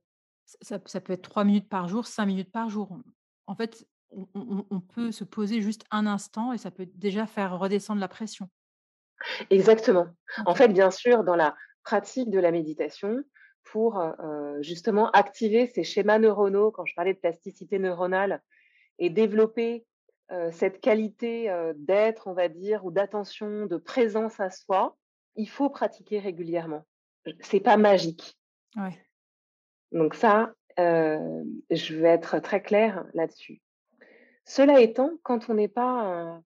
ça, 0.62 0.80
ça 0.86 1.02
peut 1.02 1.14
être 1.14 1.22
trois 1.22 1.44
minutes 1.44 1.70
par 1.70 1.88
jour, 1.88 2.08
cinq 2.08 2.26
minutes 2.26 2.52
par 2.52 2.70
jour. 2.70 2.98
En 3.46 3.56
fait, 3.56 3.86
on, 4.34 4.80
peut 4.80 5.12
se 5.12 5.24
poser 5.24 5.62
juste 5.62 5.86
un 5.92 6.06
instant 6.08 6.54
et 6.54 6.58
ça 6.58 6.72
peut 6.72 6.88
déjà 6.96 7.26
faire 7.26 7.58
redescendre 7.58 8.00
la 8.00 8.08
pression. 8.08 8.50
Exactement. 9.50 10.08
En 10.46 10.56
fait, 10.56 10.68
bien 10.68 10.92
sûr, 10.92 11.24
dans 11.24 11.36
la 11.36 11.56
pratique 11.84 12.30
de 12.30 12.40
la 12.40 12.52
méditation, 12.52 13.24
pour 13.64 14.02
justement 14.62 15.10
activer 15.12 15.68
ces 15.68 15.84
schémas 15.84 16.20
neuronaux, 16.20 16.72
quand 16.72 16.86
je 16.86 16.94
parlais 16.96 17.14
de 17.14 17.20
plasticité 17.20 17.80
neuronale, 17.80 18.42
et 19.00 19.10
développer 19.10 19.86
cette 20.52 20.82
qualité 20.82 21.54
d'être, 21.76 22.28
on 22.28 22.34
va 22.34 22.48
dire, 22.48 22.86
ou 22.86 22.92
d'attention, 22.92 23.66
de 23.66 23.78
présence 23.78 24.40
à 24.40 24.50
soi, 24.50 24.98
il 25.36 25.50
faut 25.50 25.70
pratiquer 25.70 26.20
régulièrement. 26.20 26.86
C'est 27.42 27.60
pas 27.60 27.78
magique. 27.78 28.38
Donc 29.92 30.16
ça, 30.16 30.54
je 30.78 31.96
vais 31.96 32.10
être 32.10 32.40
très 32.40 32.62
claire 32.62 33.06
là-dessus. 33.14 33.62
Cela 34.46 34.82
étant, 34.82 35.12
quand 35.24 35.50
on 35.50 35.54
n'est 35.54 35.68
pas, 35.68 36.42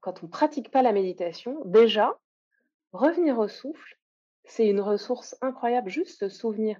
quand 0.00 0.22
on 0.22 0.28
pratique 0.28 0.70
pas 0.70 0.82
la 0.82 0.92
méditation, 0.92 1.62
déjà, 1.64 2.18
revenir 2.92 3.38
au 3.38 3.48
souffle, 3.48 3.96
c'est 4.44 4.66
une 4.66 4.80
ressource 4.80 5.36
incroyable, 5.40 5.88
juste 5.88 6.18
se 6.18 6.28
souvenir. 6.28 6.78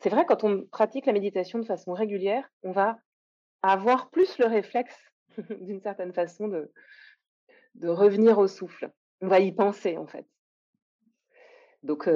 C'est 0.00 0.08
vrai, 0.08 0.24
quand 0.26 0.42
on 0.42 0.64
pratique 0.64 1.06
la 1.06 1.12
méditation 1.12 1.58
de 1.60 1.64
façon 1.64 1.92
régulière, 1.92 2.48
on 2.62 2.72
va 2.72 2.98
avoir 3.62 4.10
plus 4.10 4.38
le 4.38 4.46
réflexe, 4.46 4.96
d'une 5.60 5.80
certaine 5.80 6.12
façon, 6.12 6.48
de, 6.48 7.88
revenir 7.88 8.38
au 8.38 8.46
souffle. 8.46 8.90
On 9.20 9.28
va 9.28 9.40
y 9.40 9.52
penser, 9.52 9.96
en 9.96 10.06
fait. 10.06 10.26
Donc, 11.82 12.08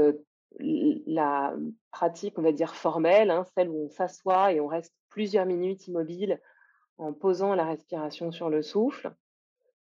la 0.59 1.55
pratique, 1.91 2.39
on 2.39 2.43
va 2.43 2.53
dire 2.53 2.75
formelle, 2.75 3.31
hein, 3.31 3.45
celle 3.57 3.69
où 3.69 3.87
on 3.87 3.89
s'assoit 3.89 4.53
et 4.53 4.61
on 4.61 4.67
reste 4.67 4.95
plusieurs 5.09 5.47
minutes 5.47 5.89
immobile 5.89 6.41
en 6.99 7.13
posant 7.13 7.55
la 7.55 7.65
respiration 7.65 8.33
sur 8.33 8.49
le 8.49 8.63
souffle, 8.63 9.13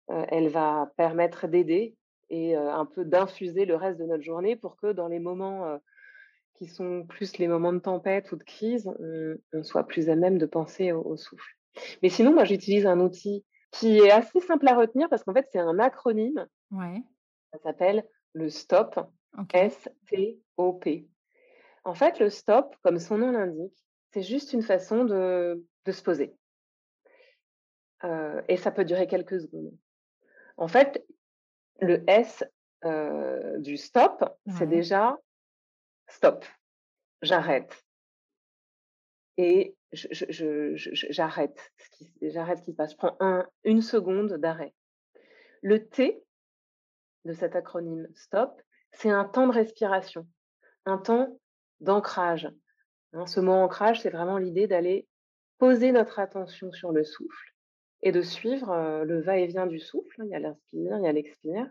elle 0.07 0.49
va 0.49 0.91
permettre 0.97 1.47
d'aider 1.47 1.95
et 2.29 2.55
un 2.55 2.85
peu 2.85 3.05
d'infuser 3.05 3.65
le 3.65 3.75
reste 3.75 3.99
de 3.99 4.05
notre 4.05 4.23
journée 4.23 4.55
pour 4.55 4.77
que 4.77 4.91
dans 4.91 5.07
les 5.07 5.19
moments 5.19 5.79
qui 6.57 6.67
sont 6.67 7.05
plus 7.05 7.37
les 7.37 7.47
moments 7.47 7.73
de 7.73 7.79
tempête 7.79 8.31
ou 8.31 8.37
de 8.37 8.43
crise, 8.43 8.89
on, 9.53 9.63
soit 9.63 9.85
plus 9.85 10.09
à 10.09 10.15
même 10.15 10.37
de 10.37 10.45
penser 10.45 10.91
au, 10.91 11.15
souffle. 11.17 11.55
Mais 12.01 12.09
sinon, 12.09 12.33
moi, 12.33 12.45
j'utilise 12.45 12.85
un 12.85 12.99
outil 12.99 13.45
qui 13.71 13.97
est 13.97 14.11
assez 14.11 14.39
simple 14.39 14.67
à 14.67 14.75
retenir 14.75 15.09
parce 15.09 15.23
qu'en 15.23 15.33
fait, 15.33 15.47
c'est 15.51 15.59
un 15.59 15.79
acronyme. 15.79 16.47
Ouais. 16.71 17.01
Ça 17.51 17.59
s'appelle 17.59 18.05
le 18.33 18.49
STOP. 18.49 18.99
S-T-O-P. 19.53 21.09
En 21.83 21.93
fait, 21.93 22.19
le 22.19 22.29
STOP, 22.29 22.73
comme 22.83 22.99
son 22.99 23.17
nom 23.17 23.31
l'indique, 23.31 23.85
c'est 24.13 24.23
juste 24.23 24.53
une 24.53 24.61
façon 24.61 25.03
de 25.03 25.61
se 25.85 26.01
poser 26.01 26.33
et 28.47 28.57
ça 28.57 28.71
peut 28.71 28.85
durer 28.85 29.07
quelques 29.07 29.39
secondes. 29.39 29.73
En 30.57 30.67
fait, 30.67 31.05
le 31.81 32.03
S 32.07 32.43
du 33.59 33.77
stop, 33.77 34.23
c'est 34.57 34.67
déjà 34.67 35.17
stop, 36.07 36.45
j'arrête. 37.21 37.85
Et 39.37 39.75
j'arrête 39.91 41.71
ce 41.77 41.89
qui, 41.89 42.05
se 42.31 42.71
passe. 42.71 42.91
Je 42.91 42.97
prends 42.97 43.17
un, 43.19 43.47
une 43.63 43.81
seconde 43.81 44.33
d'arrêt. 44.33 44.73
Le 45.61 45.87
T 45.87 46.23
de 47.25 47.33
cet 47.33 47.55
acronyme 47.55 48.07
STOP, 48.15 48.61
c'est 48.91 49.09
un 49.09 49.25
temps 49.25 49.47
de 49.47 49.53
respiration, 49.53 50.27
un 50.85 50.97
temps 50.97 51.39
d'ancrage. 51.81 52.49
Hein, 53.13 53.25
ce 53.25 53.39
mot 53.39 53.53
ancrage, 53.53 54.01
c'est 54.01 54.09
vraiment 54.09 54.37
l'idée 54.37 54.67
d'aller 54.67 55.07
poser 55.57 55.91
notre 55.91 56.19
attention 56.19 56.71
sur 56.71 56.91
le 56.91 57.03
souffle 57.03 57.53
et 58.03 58.11
de 58.11 58.21
suivre 58.21 59.03
le 59.03 59.21
va-et-vient 59.21 59.67
du 59.67 59.79
souffle. 59.79 60.21
Il 60.23 60.29
y 60.29 60.35
a 60.35 60.39
l'inspire, 60.39 60.97
il 60.97 61.03
y 61.03 61.07
a 61.07 61.11
l'expire. 61.11 61.69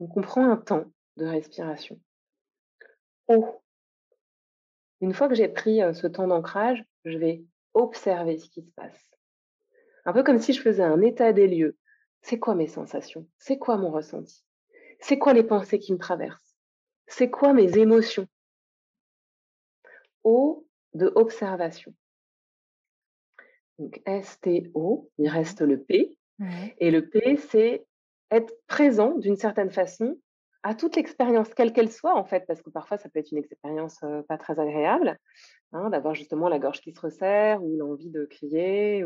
Donc 0.00 0.16
on 0.16 0.22
prend 0.22 0.50
un 0.50 0.56
temps 0.56 0.90
de 1.16 1.26
respiration. 1.26 2.00
Une 5.00 5.12
fois 5.12 5.28
que 5.28 5.34
j'ai 5.34 5.48
pris 5.48 5.80
ce 5.94 6.06
temps 6.06 6.26
d'ancrage, 6.26 6.84
je 7.04 7.18
vais 7.18 7.44
observer 7.74 8.38
ce 8.38 8.48
qui 8.48 8.62
se 8.62 8.70
passe. 8.72 9.10
Un 10.04 10.12
peu 10.12 10.22
comme 10.22 10.38
si 10.38 10.52
je 10.52 10.62
faisais 10.62 10.82
un 10.82 11.00
état 11.00 11.32
des 11.32 11.48
lieux. 11.48 11.76
C'est 12.22 12.38
quoi 12.38 12.54
mes 12.54 12.68
sensations? 12.68 13.28
C'est 13.38 13.58
quoi 13.58 13.76
mon 13.76 13.90
ressenti? 13.90 14.44
C'est 15.00 15.18
quoi 15.18 15.32
les 15.32 15.44
pensées 15.44 15.78
qui 15.78 15.92
me 15.92 15.98
traversent? 15.98 16.56
C'est 17.06 17.30
quoi 17.30 17.52
mes 17.52 17.76
émotions? 17.78 18.26
O 20.24 20.66
de 20.94 21.12
observation. 21.14 21.94
Donc 23.78 24.00
S-T-O, 24.06 25.10
il 25.18 25.28
reste 25.28 25.60
le 25.60 25.82
P. 25.82 26.16
Et 26.78 26.90
le 26.90 27.08
P, 27.08 27.36
c'est 27.36 27.86
être 28.30 28.52
présent 28.66 29.16
d'une 29.18 29.36
certaine 29.36 29.70
façon 29.70 30.18
à 30.66 30.74
toute 30.74 30.96
l'expérience, 30.96 31.54
quelle 31.54 31.72
qu'elle 31.72 31.92
soit 31.92 32.16
en 32.16 32.24
fait, 32.24 32.44
parce 32.44 32.60
que 32.60 32.70
parfois 32.70 32.98
ça 32.98 33.08
peut 33.08 33.20
être 33.20 33.30
une 33.30 33.38
expérience 33.38 34.00
pas 34.26 34.36
très 34.36 34.58
agréable, 34.58 35.16
hein, 35.72 35.90
d'avoir 35.90 36.16
justement 36.16 36.48
la 36.48 36.58
gorge 36.58 36.80
qui 36.80 36.92
se 36.92 37.00
resserre 37.00 37.62
ou 37.62 37.76
l'envie 37.76 38.10
de 38.10 38.24
crier, 38.24 39.04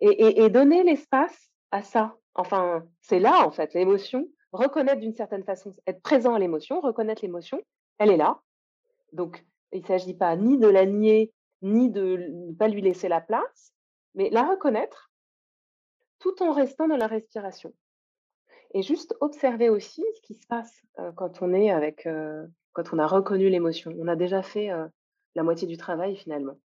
et, 0.00 0.48
donner 0.48 0.84
l'espace 0.84 1.50
à 1.72 1.82
ça. 1.82 2.14
Enfin, 2.36 2.84
c'est 3.00 3.18
là 3.18 3.44
en 3.44 3.50
fait 3.50 3.74
l'émotion, 3.74 4.28
reconnaître 4.52 5.00
d'une 5.00 5.16
certaine 5.16 5.42
façon, 5.42 5.74
être 5.88 6.02
présent 6.02 6.34
à 6.34 6.38
l'émotion, 6.38 6.80
reconnaître 6.80 7.22
l'émotion, 7.22 7.60
elle 7.98 8.12
est 8.12 8.16
là. 8.16 8.40
Donc, 9.12 9.44
il 9.72 9.82
ne 9.82 9.86
s'agit 9.86 10.14
pas 10.14 10.36
ni 10.36 10.56
de 10.56 10.68
la 10.68 10.86
nier 10.86 11.32
ni 11.62 11.90
de 11.90 12.28
ne 12.30 12.54
pas 12.54 12.68
lui 12.68 12.80
laisser 12.80 13.08
la 13.08 13.20
place, 13.20 13.74
mais 14.14 14.30
la 14.30 14.44
reconnaître 14.44 15.10
tout 16.20 16.44
en 16.44 16.52
restant 16.52 16.86
dans 16.86 16.96
la 16.96 17.08
respiration. 17.08 17.74
Et 18.72 18.82
juste 18.82 19.16
observer 19.20 19.68
aussi 19.68 20.04
ce 20.14 20.20
qui 20.22 20.34
se 20.34 20.46
passe 20.46 20.82
quand 21.16 21.42
on 21.42 21.52
est 21.52 21.70
avec, 21.70 22.08
quand 22.72 22.92
on 22.92 22.98
a 22.98 23.06
reconnu 23.06 23.48
l'émotion. 23.48 23.92
On 23.98 24.06
a 24.08 24.16
déjà 24.16 24.42
fait 24.42 24.70
la 25.34 25.42
moitié 25.42 25.66
du 25.66 25.76
travail 25.76 26.16
finalement. 26.16 26.58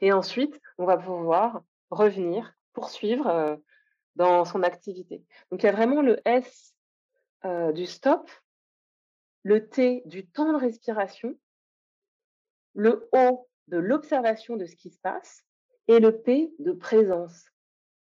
Et 0.00 0.12
ensuite, 0.12 0.60
on 0.78 0.86
va 0.86 0.96
pouvoir 0.96 1.62
revenir, 1.90 2.54
poursuivre 2.72 3.58
dans 4.16 4.44
son 4.44 4.62
activité. 4.62 5.24
Donc 5.50 5.62
il 5.62 5.66
y 5.66 5.68
a 5.68 5.72
vraiment 5.72 6.00
le 6.00 6.20
S 6.26 6.74
du 7.44 7.86
stop, 7.86 8.30
le 9.42 9.68
T 9.68 10.02
du 10.06 10.26
temps 10.26 10.52
de 10.52 10.58
respiration, 10.58 11.34
le 12.74 13.08
O 13.12 13.48
de 13.68 13.76
l'observation 13.76 14.56
de 14.56 14.64
ce 14.64 14.76
qui 14.76 14.90
se 14.90 14.98
passe 15.00 15.42
et 15.88 15.98
le 16.00 16.20
P 16.22 16.52
de 16.60 16.72
présence. 16.72 17.44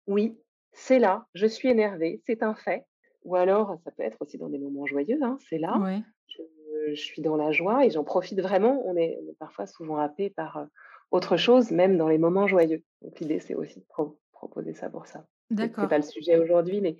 Oui, 0.07 0.41
c'est 0.72 0.99
là, 0.99 1.26
je 1.34 1.47
suis 1.47 1.68
énervée, 1.68 2.22
c'est 2.24 2.43
un 2.43 2.55
fait. 2.55 2.87
Ou 3.27 3.35
alors, 3.35 3.77
ça 3.85 3.91
peut 3.91 4.05
être 4.05 4.18
aussi 4.20 4.39
dans 4.39 4.49
des 4.49 4.59
moments 4.59 4.87
joyeux, 4.87 5.18
hein, 5.20 5.37
c'est 5.49 5.59
là, 5.59 6.03
je, 6.29 6.95
suis 6.95 7.20
dans 7.20 7.37
la 7.37 7.51
joie 7.51 7.85
et 7.85 7.91
j'en 7.91 8.05
profite 8.05 8.41
vraiment. 8.41 8.87
On 8.87 8.97
est, 8.97 9.18
parfois 9.41 9.66
souvent 9.66 9.99
happé 9.99 10.31
par 10.31 10.57
euh, 10.59 10.64
autre 11.11 11.37
chose, 11.37 11.72
même 11.72 11.99
dans 11.99 12.09
les 12.09 12.18
moments 12.18 12.47
joyeux. 12.47 12.85
Donc 13.03 13.18
l'idée, 13.18 13.41
c'est 13.41 13.57
aussi 13.57 13.81
de 13.81 13.87
proposer 14.31 14.74
ça 14.74 14.89
pour 14.89 15.07
ça. 15.07 15.27
D'accord. 15.51 15.85
C'est 15.85 15.91
pas 15.91 15.99
le 15.99 16.05
sujet 16.05 16.39
aujourd'hui, 16.39 16.81
mais 16.81 16.97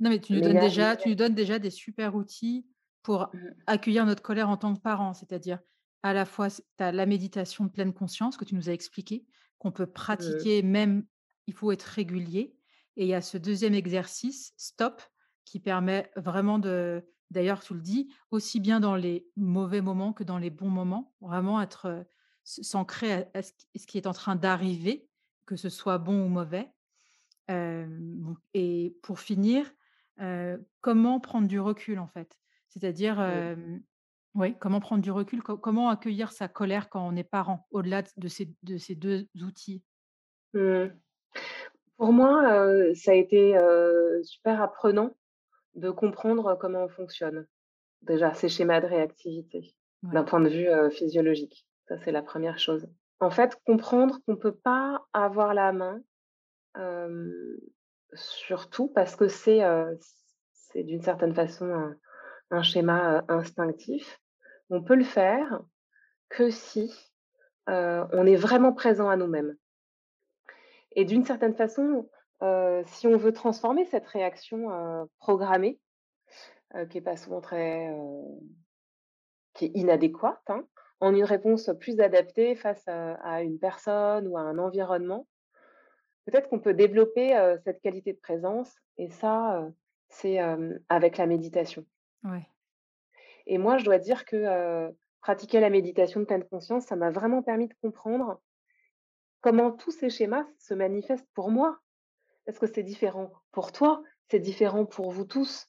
non, 0.00 0.10
mais 0.10 0.20
tu 0.20 0.34
nous 0.34 0.42
donnes 0.42 0.60
déjà, 0.60 0.94
tu 0.94 1.08
nous 1.08 1.14
donnes 1.14 1.34
déjà 1.34 1.58
des 1.58 1.70
super 1.70 2.14
outils 2.14 2.66
pour 3.02 3.30
mmh. 3.32 3.38
accueillir 3.66 4.04
notre 4.04 4.22
colère 4.22 4.50
en 4.50 4.58
tant 4.58 4.74
que 4.74 4.80
parent, 4.80 5.14
c'est-à-dire 5.14 5.58
à 6.02 6.12
la 6.12 6.26
fois 6.26 6.50
tu 6.50 6.62
as 6.78 6.92
la 6.92 7.06
méditation 7.06 7.64
de 7.64 7.70
pleine 7.70 7.94
conscience 7.94 8.36
que 8.36 8.44
tu 8.44 8.54
nous 8.54 8.68
as 8.68 8.72
expliqué, 8.72 9.24
qu'on 9.58 9.72
peut 9.72 9.86
mmh. 9.86 9.92
pratiquer 9.92 10.62
même, 10.62 11.06
il 11.46 11.54
faut 11.54 11.72
être 11.72 11.82
régulier. 11.82 12.54
Et 12.98 13.04
il 13.04 13.08
y 13.08 13.14
a 13.14 13.22
ce 13.22 13.38
deuxième 13.38 13.74
exercice, 13.74 14.52
stop, 14.56 15.00
qui 15.44 15.60
permet 15.60 16.10
vraiment 16.16 16.58
de, 16.58 17.08
d'ailleurs 17.30 17.60
tu 17.60 17.72
le 17.74 17.80
dis, 17.80 18.12
aussi 18.32 18.58
bien 18.58 18.80
dans 18.80 18.96
les 18.96 19.26
mauvais 19.36 19.80
moments 19.80 20.12
que 20.12 20.24
dans 20.24 20.36
les 20.36 20.50
bons 20.50 20.68
moments, 20.68 21.14
vraiment 21.20 21.62
être 21.62 22.04
s'ancrer 22.42 23.26
à, 23.34 23.42
ce 23.42 23.86
qui 23.86 23.98
est 23.98 24.08
en 24.08 24.12
train 24.12 24.34
d'arriver, 24.34 25.08
que 25.46 25.54
ce 25.54 25.68
soit 25.68 25.98
bon 25.98 26.26
ou 26.26 26.28
mauvais. 26.28 26.72
et 28.54 28.96
pour 29.02 29.20
finir, 29.20 29.72
comment 30.80 31.20
prendre 31.20 31.46
du 31.46 31.60
recul 31.60 32.00
en 32.00 32.08
fait? 32.08 32.36
C'est-à-dire, 32.68 33.24
oui. 34.34 34.56
comment 34.58 34.80
prendre 34.80 35.02
du 35.02 35.12
recul, 35.12 35.40
comment 35.42 35.88
accueillir 35.88 36.32
sa 36.32 36.48
colère 36.48 36.88
quand 36.88 37.06
on 37.06 37.14
est 37.14 37.22
parent, 37.22 37.68
au-delà 37.70 38.02
de 38.16 38.28
ces, 38.28 38.52
de 38.64 38.76
ces 38.76 38.96
deux 38.96 39.28
outils? 39.40 39.84
Mmh. 40.52 40.88
Pour 41.98 42.12
moi, 42.12 42.42
ça 42.94 43.10
a 43.10 43.14
été 43.14 43.58
super 44.22 44.62
apprenant 44.62 45.10
de 45.74 45.90
comprendre 45.90 46.56
comment 46.58 46.84
on 46.84 46.88
fonctionne. 46.88 47.46
Déjà, 48.02 48.32
ces 48.32 48.48
schémas 48.48 48.80
de 48.80 48.86
réactivité, 48.86 49.74
d'un 50.02 50.22
point 50.22 50.40
de 50.40 50.48
vue 50.48 50.90
physiologique. 50.92 51.66
Ça, 51.88 51.98
c'est 51.98 52.12
la 52.12 52.22
première 52.22 52.58
chose. 52.58 52.88
En 53.20 53.30
fait, 53.30 53.58
comprendre 53.66 54.18
qu'on 54.24 54.32
ne 54.32 54.38
peut 54.38 54.54
pas 54.54 55.04
avoir 55.12 55.54
la 55.54 55.72
main 55.72 56.00
Surtout 58.14 58.88
parce 58.88 59.16
que 59.16 59.28
c'est, 59.28 59.60
c'est 60.52 60.82
d'une 60.82 61.02
certaine 61.02 61.34
façon 61.34 61.94
un 62.50 62.62
schéma, 62.62 63.24
instinctif. 63.28 64.20
On 64.70 64.82
peut 64.82 64.94
le 64.94 65.04
faire 65.04 65.60
que 66.28 66.50
si, 66.50 66.94
on 67.66 68.26
est 68.26 68.36
vraiment 68.36 68.72
présent 68.72 69.08
à 69.08 69.16
nous-mêmes. 69.16 69.56
Et 70.92 71.04
d'une 71.04 71.24
certaine 71.24 71.54
façon, 71.54 72.08
si 72.86 73.06
on 73.06 73.16
veut 73.16 73.32
transformer 73.32 73.84
cette 73.86 74.06
réaction, 74.06 75.08
programmée, 75.18 75.78
qui 76.90 76.98
est 76.98 77.02
pas 77.02 77.16
souvent 77.16 77.40
très, 77.40 77.94
qui 79.54 79.66
est 79.66 79.72
inadéquate, 79.74 80.42
hein, 80.48 80.64
en 81.00 81.14
une 81.14 81.24
réponse 81.24 81.70
plus 81.80 82.00
adaptée 82.00 82.54
face 82.54 82.86
à 82.86 83.42
une 83.42 83.58
personne 83.58 84.26
ou 84.28 84.36
à 84.36 84.40
un 84.40 84.58
environnement, 84.58 85.26
peut-être 86.26 86.48
qu'on 86.48 86.60
peut 86.60 86.74
développer 86.74 87.56
cette 87.64 87.80
qualité 87.80 88.12
de 88.12 88.18
présence 88.18 88.74
et 88.96 89.10
ça, 89.10 89.66
c'est 90.08 90.38
avec 90.88 91.16
la 91.16 91.26
méditation. 91.26 91.84
Et 93.46 93.58
moi, 93.58 93.78
je 93.78 93.84
dois 93.84 93.98
dire 93.98 94.24
que 94.24 94.90
pratiquer 95.20 95.60
la 95.60 95.70
méditation 95.70 96.20
de 96.20 96.26
pleine 96.26 96.44
conscience, 96.44 96.84
ça 96.84 96.96
m'a 96.96 97.10
vraiment 97.10 97.42
permis 97.42 97.68
de 97.68 97.74
comprendre 97.82 98.40
comment 99.40 99.70
tous 99.72 99.90
ces 99.90 100.10
schémas 100.10 100.46
se 100.58 100.74
manifestent 100.74 101.28
pour 101.34 101.50
moi. 101.50 101.78
Parce 102.46 102.58
que 102.58 102.66
c'est 102.66 102.82
différent 102.82 103.30
pour 103.52 103.72
toi, 103.72 104.02
c'est 104.30 104.40
différent 104.40 104.86
pour 104.86 105.10
vous 105.10 105.24
tous. 105.24 105.66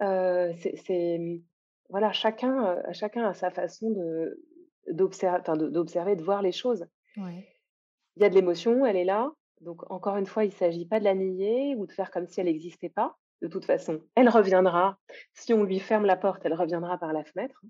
c'est 0.00 1.42
voilà, 1.88 2.12
chacun, 2.12 2.80
chacun 2.92 3.26
a 3.26 3.34
sa 3.34 3.50
façon 3.50 3.90
de 3.90 4.40
d'observer, 4.88 6.16
de, 6.16 6.22
voir 6.22 6.42
les 6.42 6.52
choses. 6.52 6.86
Il 7.16 8.22
y 8.22 8.24
a 8.24 8.28
de 8.28 8.34
l'émotion, 8.34 8.84
elle 8.86 8.96
est 8.96 9.04
là. 9.04 9.30
Donc, 9.60 9.88
encore 9.90 10.16
une 10.16 10.26
fois, 10.26 10.44
il 10.44 10.48
ne 10.48 10.54
s'agit 10.54 10.86
pas 10.86 10.98
de 10.98 11.04
la 11.04 11.14
nier 11.14 11.74
ou 11.76 11.86
de 11.86 11.92
faire 11.92 12.10
comme 12.10 12.26
si 12.26 12.40
elle 12.40 12.46
n'existait 12.46 12.88
pas. 12.88 13.16
De 13.42 13.48
toute 13.48 13.64
façon, 13.64 14.00
elle 14.14 14.28
reviendra. 14.28 14.98
Si 15.32 15.52
on 15.52 15.64
lui 15.64 15.80
ferme 15.80 16.04
la 16.04 16.16
porte, 16.16 16.42
elle 16.44 16.54
reviendra 16.54 16.98
par 16.98 17.12
la 17.12 17.24
fenêtre. 17.24 17.62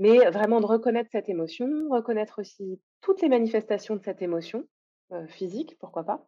Mais 0.00 0.30
vraiment 0.30 0.62
de 0.62 0.66
reconnaître 0.66 1.10
cette 1.12 1.28
émotion, 1.28 1.68
reconnaître 1.90 2.40
aussi 2.40 2.80
toutes 3.02 3.20
les 3.20 3.28
manifestations 3.28 3.96
de 3.96 4.02
cette 4.02 4.22
émotion, 4.22 4.66
euh, 5.12 5.26
physique, 5.26 5.76
pourquoi 5.78 6.04
pas. 6.04 6.26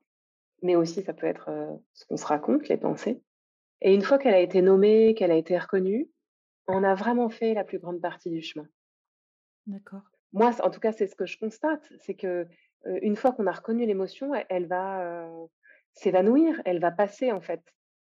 Mais 0.60 0.76
aussi, 0.76 1.02
ça 1.02 1.14
peut 1.14 1.26
être 1.26 1.48
euh, 1.48 1.74
ce 1.94 2.04
qu'on 2.04 2.18
se 2.18 2.26
raconte, 2.26 2.68
les 2.68 2.76
pensées. 2.76 3.22
Et 3.80 3.94
une 3.94 4.02
fois 4.02 4.18
qu'elle 4.18 4.34
a 4.34 4.40
été 4.40 4.60
nommée, 4.60 5.14
qu'elle 5.14 5.30
a 5.30 5.36
été 5.36 5.56
reconnue, 5.56 6.10
on 6.68 6.84
a 6.84 6.94
vraiment 6.94 7.30
fait 7.30 7.54
la 7.54 7.64
plus 7.64 7.78
grande 7.78 8.02
partie 8.02 8.28
du 8.28 8.42
chemin. 8.42 8.68
D'accord. 9.66 10.02
Moi, 10.34 10.52
en 10.62 10.68
tout 10.68 10.80
cas, 10.80 10.92
c'est 10.92 11.06
ce 11.06 11.16
que 11.16 11.24
je 11.24 11.38
constate, 11.38 11.82
c'est 12.00 12.14
que 12.14 12.46
une 12.84 13.16
fois 13.16 13.32
qu'on 13.32 13.46
a 13.46 13.52
reconnu 13.52 13.86
l'émotion, 13.86 14.32
elle, 14.48 14.66
va 14.66 15.30
s'évanouir, 15.94 16.60
elle 16.64 16.80
va 16.80 16.90
passer 16.90 17.32
en 17.32 17.40
fait. 17.40 17.62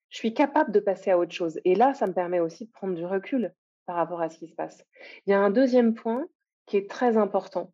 Je 0.09 0.17
suis 0.17 0.33
capable 0.33 0.71
de 0.71 0.79
passer 0.79 1.11
à 1.11 1.17
autre 1.17 1.33
chose. 1.33 1.59
Et 1.63 1.75
là, 1.75 1.93
ça 1.93 2.07
me 2.07 2.13
permet 2.13 2.39
aussi 2.39 2.65
de 2.65 2.71
prendre 2.71 2.95
du 2.95 3.05
recul 3.05 3.53
par 3.89 3.97
rapport 3.97 4.21
à 4.21 4.29
ce 4.29 4.37
qui 4.37 4.47
se 4.47 4.53
passe. 4.53 4.85
Il 5.25 5.31
y 5.31 5.33
a 5.33 5.41
un 5.41 5.49
deuxième 5.49 5.95
point 5.95 6.27
qui 6.67 6.77
est 6.77 6.87
très 6.87 7.17
important. 7.17 7.73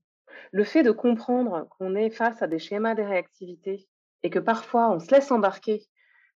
Le 0.54 0.64
fait 0.64 0.82
de 0.82 0.92
comprendre 0.92 1.68
qu'on 1.72 1.94
est 1.94 2.10
face 2.10 2.42
à 2.42 2.48
des 2.48 2.58
schémas 2.58 2.96
de 2.96 3.02
réactivité 3.02 3.86
et 4.24 4.30
que 4.30 4.40
parfois 4.40 4.90
on 4.92 5.02
se 5.02 5.12
laisse 5.14 5.30
embarquer 5.30 5.84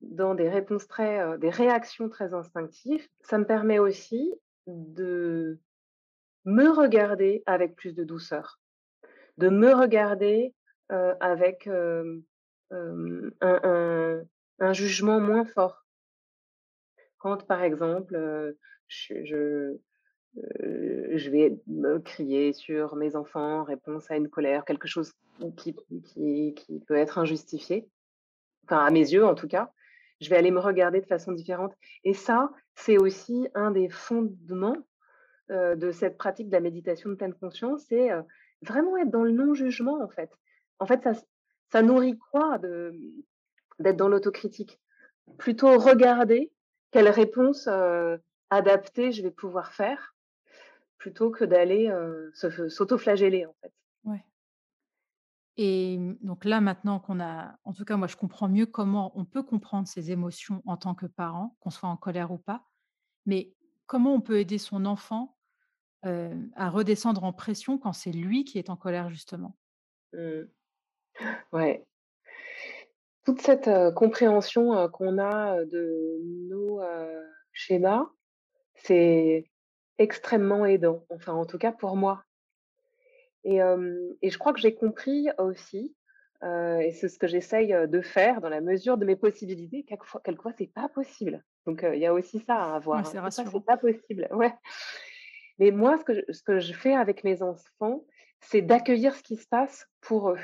dans 0.01 0.35
des 0.35 0.49
réponses 0.49 0.89
très, 0.89 1.37
des 1.37 1.51
réactions 1.51 2.09
très 2.09 2.33
instinctives, 2.33 3.07
ça 3.20 3.37
me 3.37 3.45
permet 3.45 3.79
aussi 3.79 4.33
de 4.66 5.61
me 6.47 6.70
regarder 6.70 7.43
avec 7.45 7.77
plus 7.77 7.93
de 7.93 8.03
douceur, 8.03 8.59
de 9.37 9.51
me 9.51 9.74
regarder 9.74 10.55
avec 10.89 11.68
un, 11.68 12.22
jugement 14.72 15.20
moins 15.20 15.45
fort. 15.45 15.85
Quand, 17.18 17.47
par 17.47 17.62
exemple, 17.62 18.57
je, 18.89 19.76
je, 20.34 21.30
vais 21.30 21.59
me 21.66 21.99
crier 21.99 22.53
sur 22.53 22.97
mes 22.97 23.16
enfants, 23.16 23.64
réponse 23.64 24.11
à 24.11 24.16
une 24.16 24.28
colère, 24.28 24.64
quelque 24.64 24.89
chose 24.89 25.12
qui, 25.57 25.74
qui, 26.55 26.80
peut 26.87 26.97
être 26.97 27.18
injustifié, 27.18 27.89
enfin 28.64 28.84
à 28.84 28.91
mes 28.91 29.12
yeux 29.12 29.24
en 29.24 29.34
tout 29.34 29.49
cas, 29.49 29.72
je 30.20 30.30
vais 30.30 30.37
aller 30.37 30.51
me 30.51 30.61
regarder 30.61 31.01
de 31.01 31.07
façon 31.07 31.32
différente. 31.32 31.74
Et 32.05 32.14
ça, 32.14 32.51
c'est 32.74 32.99
aussi 32.99 33.49
un 33.55 33.70
des 33.70 33.89
fondements 33.89 34.76
de 35.49 35.91
cette 35.93 36.16
pratique 36.16 36.49
de 36.49 36.53
la 36.53 36.61
méditation 36.61 37.11
de 37.11 37.14
pleine 37.14 37.34
conscience, 37.34 37.84
c'est 37.89 38.11
vraiment 38.62 38.97
être 38.97 39.11
dans 39.11 39.22
le 39.22 39.30
non-jugement, 39.32 40.03
en 40.03 40.09
fait. 40.09 40.30
En 40.78 40.87
fait, 40.87 41.03
ça, 41.03 41.12
ça 41.70 41.82
nourrit 41.82 42.18
quoi 42.18 42.59
d'être 42.59 43.97
dans 43.97 44.09
l'autocritique? 44.09 44.80
Plutôt 45.39 45.78
regarder 45.78 46.53
quelle 46.91 47.09
réponse 47.09 47.68
adaptée 48.51 49.13
je 49.13 49.23
vais 49.23 49.31
pouvoir 49.31 49.73
faire, 49.73 50.15
plutôt 50.99 51.31
que 51.31 51.45
d'aller 51.45 51.93
s'autoflageller, 52.35 53.47
en 53.47 53.55
fait. 53.61 53.73
Ouais. 54.05 54.25
Et 55.57 55.99
donc 56.21 56.45
là, 56.45 56.61
maintenant 56.61 57.01
qu'on 57.01 57.21
a, 57.21 57.59
en 57.65 57.73
tout 57.73 57.85
cas, 57.85 57.97
moi, 57.97 58.09
je 58.09 58.17
comprends 58.17 58.49
mieux 58.49 58.67
comment 58.67 59.13
on 59.19 59.25
peut 59.25 59.43
comprendre 59.43 59.89
ses 59.89 60.11
émotions 60.11 60.63
en 60.67 60.77
tant 60.77 60.95
que 60.95 61.07
parent, 61.07 61.57
qu'on 61.61 61.71
soit 61.71 61.89
en 61.89 61.97
colère 61.97 62.31
ou 62.31 62.39
pas, 62.39 62.65
mais 63.25 63.55
comment 63.87 64.15
on 64.15 64.21
peut 64.21 64.39
aider 64.39 64.59
son 64.59 64.85
enfant 64.85 65.37
à 66.03 66.71
redescendre 66.71 67.25
en 67.25 67.33
pression 67.33 67.79
quand 67.79 67.93
c'est 67.93 68.13
lui 68.13 68.45
qui 68.45 68.59
est 68.59 68.71
en 68.71 68.77
colère, 68.77 69.11
justement? 69.11 69.57
Mmh. 70.13 70.43
Ouais. 71.53 71.85
Toute 73.25 73.41
cette 73.41 73.69
compréhension 73.95 74.89
qu'on 74.91 75.19
a 75.19 75.65
de 75.65 76.21
nos 76.49 76.81
schémas, 77.53 78.09
c'est 78.77 79.51
extrêmement 79.99 80.66
aidant, 80.66 81.05
enfin 81.11 81.33
en 81.33 81.47
tout 81.47 81.59
cas 81.59 81.72
pour 81.72 81.97
moi. 81.97 82.24
Et, 83.45 83.59
et 84.22 84.31
je 84.31 84.39
crois 84.39 84.53
que 84.53 84.61
j'ai 84.61 84.74
compris 84.74 85.29
aussi, 85.39 85.95
et 86.43 86.91
c'est 86.93 87.09
ce 87.09 87.18
que 87.18 87.27
j'essaye 87.27 87.68
de 87.89 88.01
faire 88.01 88.41
dans 88.41 88.49
la 88.49 88.61
mesure 88.61 88.99
de 88.99 89.05
mes 89.05 89.16
possibilités, 89.16 89.85
quelquefois, 89.85 90.20
quelquefois 90.24 90.53
c'est 90.59 90.72
pas 90.72 90.89
possible. 90.89 91.45
Donc 91.64 91.85
il 91.85 91.99
y 92.01 92.07
a 92.07 92.12
aussi 92.12 92.41
ça 92.41 92.57
à 92.57 92.74
avoir. 92.77 92.99
Ouais, 92.99 93.16
hein. 93.16 93.31
c'est 93.31 93.64
pas 93.64 93.77
possible. 93.77 94.29
Ouais. 94.33 94.53
Mais 95.59 95.70
moi, 95.70 95.97
ce 95.99 96.05
que 96.05 96.14
je, 96.14 96.33
ce 96.33 96.43
que 96.43 96.59
je 96.59 96.72
fais 96.72 96.95
avec 96.95 97.24
mes 97.24 97.43
enfants, 97.43 98.05
c'est 98.41 98.62
d'accueillir 98.62 99.14
ce 99.14 99.22
qui 99.22 99.37
se 99.37 99.47
passe 99.47 99.89
pour 100.01 100.31
eux. 100.31 100.41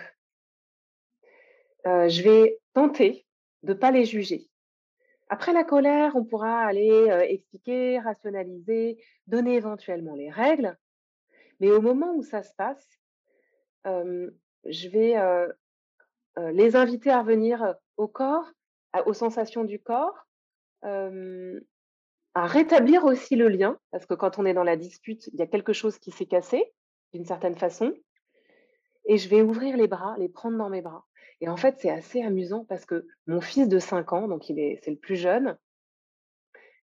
Je 1.85 2.23
vais 2.23 2.59
tenter 2.73 3.27
de 3.63 3.73
ne 3.73 3.79
pas 3.79 3.91
les 3.91 4.05
juger. 4.05 4.49
Après 5.33 5.55
la 5.55 5.65
colère, 5.65 6.15
on 6.15 6.25
pourra 6.25 6.61
aller 6.61 6.91
euh, 7.09 7.21
expliquer, 7.21 7.99
rationaliser, 7.99 9.03
donner 9.27 9.55
éventuellement 9.55 10.15
les 10.15 10.29
règles. 10.29 10.77
Mais 11.59 11.71
au 11.71 11.81
moment 11.81 12.13
où 12.15 12.23
ça 12.23 12.43
se 12.43 12.53
passe, 12.55 12.87
je 13.87 14.89
vais, 14.89 15.17
heu, 15.17 15.51
les 16.53 16.77
inviter 16.77 17.09
à 17.09 17.21
revenir, 17.21 17.77
au 17.97 18.09
corps, 18.09 18.45
aux 19.07 19.15
sensations 19.15 19.65
du 19.65 19.81
corps, 19.81 20.27
à 20.83 22.47
rétablir 22.47 23.07
aussi 23.07 23.35
le 23.35 23.49
lien, 23.49 23.79
parce 23.91 24.05
que 24.05 24.13
quand 24.13 24.39
on 24.39 24.45
est 24.45 24.53
dans 24.53 24.65
la 24.65 24.77
dispute, 24.77 25.29
il 25.29 25.39
y 25.39 25.43
a 25.43 25.47
quelque 25.47 25.73
chose 25.73 25.99
qui 25.99 26.11
s'est 26.11 26.27
cassé, 26.27 26.75
d'une 27.15 27.25
certaine 27.25 27.57
façon 27.57 27.95
et 29.07 29.19
je 29.19 29.29
vais 29.29 29.43
ouvrir 29.43 29.77
les 29.77 29.89
bras, 29.89 30.15
les 30.19 30.29
prendre 30.29 30.59
dans 30.59 30.69
mes 30.69 30.83
bras 30.83 31.07
et 31.43 31.49
en 31.51 31.57
fait, 31.59 31.77
c'est 31.81 31.91
assez 31.91 32.23
amusant 32.23 32.65
parce 32.65 32.87
que 32.87 33.07
mon 33.27 33.43
fils 33.43 33.69
de 33.69 33.79
5 33.79 34.15
ans, 34.15 34.29
donc 34.29 34.49
il 34.49 34.59
est 34.59 34.81
c'est 34.83 34.93
le 34.93 34.99
plus 34.99 35.17
jeune 35.17 35.59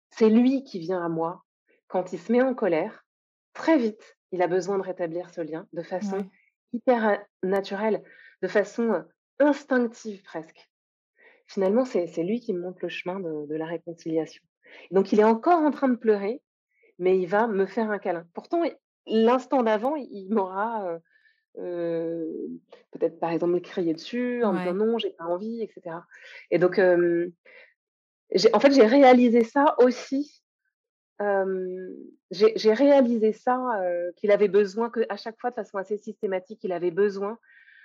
c'est 0.09 0.29
lui 0.29 0.63
qui 0.63 0.79
vient 0.79 1.03
à 1.03 1.09
moi 1.09 1.43
quand 1.87 2.13
il 2.13 2.19
se 2.19 2.31
met 2.31 2.41
en 2.41 2.55
colère. 2.55 3.05
Très 3.53 3.77
vite, 3.77 4.17
il 4.31 4.41
a 4.41 4.47
besoin 4.47 4.77
de 4.77 4.83
rétablir 4.83 5.29
ce 5.29 5.41
lien 5.41 5.67
de 5.73 5.83
façon 5.83 6.17
Ouais. 6.17 6.29
hyper, 6.73 7.23
naturelle, 7.43 8.03
de 8.41 8.47
façon, 8.47 9.05
instinctive 9.39 10.23
presque. 10.23 10.69
Finalement, 11.47 11.85
c'est 11.85 12.07
c'est 12.07 12.23
lui 12.23 12.39
qui 12.39 12.53
me 12.53 12.61
montre 12.61 12.79
le 12.83 12.89
chemin 12.89 13.19
de 13.19 13.47
de 13.47 13.55
la 13.55 13.65
réconciliation. 13.65 14.43
Donc 14.91 15.11
il 15.11 15.19
est 15.19 15.23
encore 15.25 15.59
en 15.59 15.71
train 15.71 15.89
de 15.89 15.95
pleurer, 15.97 16.41
mais 16.99 17.19
il 17.19 17.27
va 17.27 17.47
me 17.47 17.65
faire 17.65 17.91
un 17.91 17.99
câlin. 17.99 18.27
Pourtant, 18.33 18.63
l'instant 19.05 19.63
d'avant, 19.63 19.95
il 19.95 20.29
m'aura, 20.29 20.99
peut-être, 21.58 23.20
par 23.20 23.32
exemple, 23.32 23.60
crié 23.62 23.93
dessus 23.93 24.43
en 24.43 24.53
me 24.53 24.60
disant. 24.60 24.74
«Non, 24.74 24.97
j'ai 24.97 25.10
pas 25.10 25.26
envie» 25.26 25.62
et 25.62 25.68
cetera 25.74 26.05
et 26.51 26.60
donc 26.60 26.80
en 26.80 28.60
fait, 28.60 28.72
j'ai 28.72 28.86
réalisé 28.86 29.43
ça 29.43 29.76
aussi, 29.80 30.43
j'ai 32.30 32.74
réalisé 32.74 33.32
ça, 33.32 33.58
qu'il 34.18 34.32
avait 34.32 34.49
besoin 34.49 34.89
qu'à 34.91 35.16
chaque 35.16 35.39
fois, 35.39 35.49
de 35.49 35.55
façon 35.55 35.78
assez 35.78 35.97
systématique, 35.97 36.64
il 36.64 36.74
avait 36.74 36.91
besoin 36.91 37.39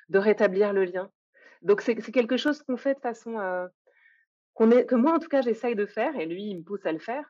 de 0.09 0.19
rétablir 0.19 0.73
le 0.73 0.85
lien. 0.85 1.11
Donc 1.63 1.81
c'est 1.81 1.95
quelque 1.95 2.37
chose 2.37 2.61
qu'on 2.63 2.77
fait 2.77 2.95
de 2.95 3.01
façon, 3.01 3.39
qu'on 4.55 4.71
est 4.73 4.85
que 4.85 4.97
moi, 4.97 5.15
en 5.15 5.19
tout 5.21 5.29
cas, 5.29 5.43
j'essaye 5.43 5.77
de 5.77 5.87
faire 5.87 6.15
et 6.19 6.27
lui, 6.27 6.51
il 6.51 6.59
me 6.59 6.63
pousse 6.63 6.85
à 6.85 6.93
le 6.93 6.99
faire. 6.99 7.25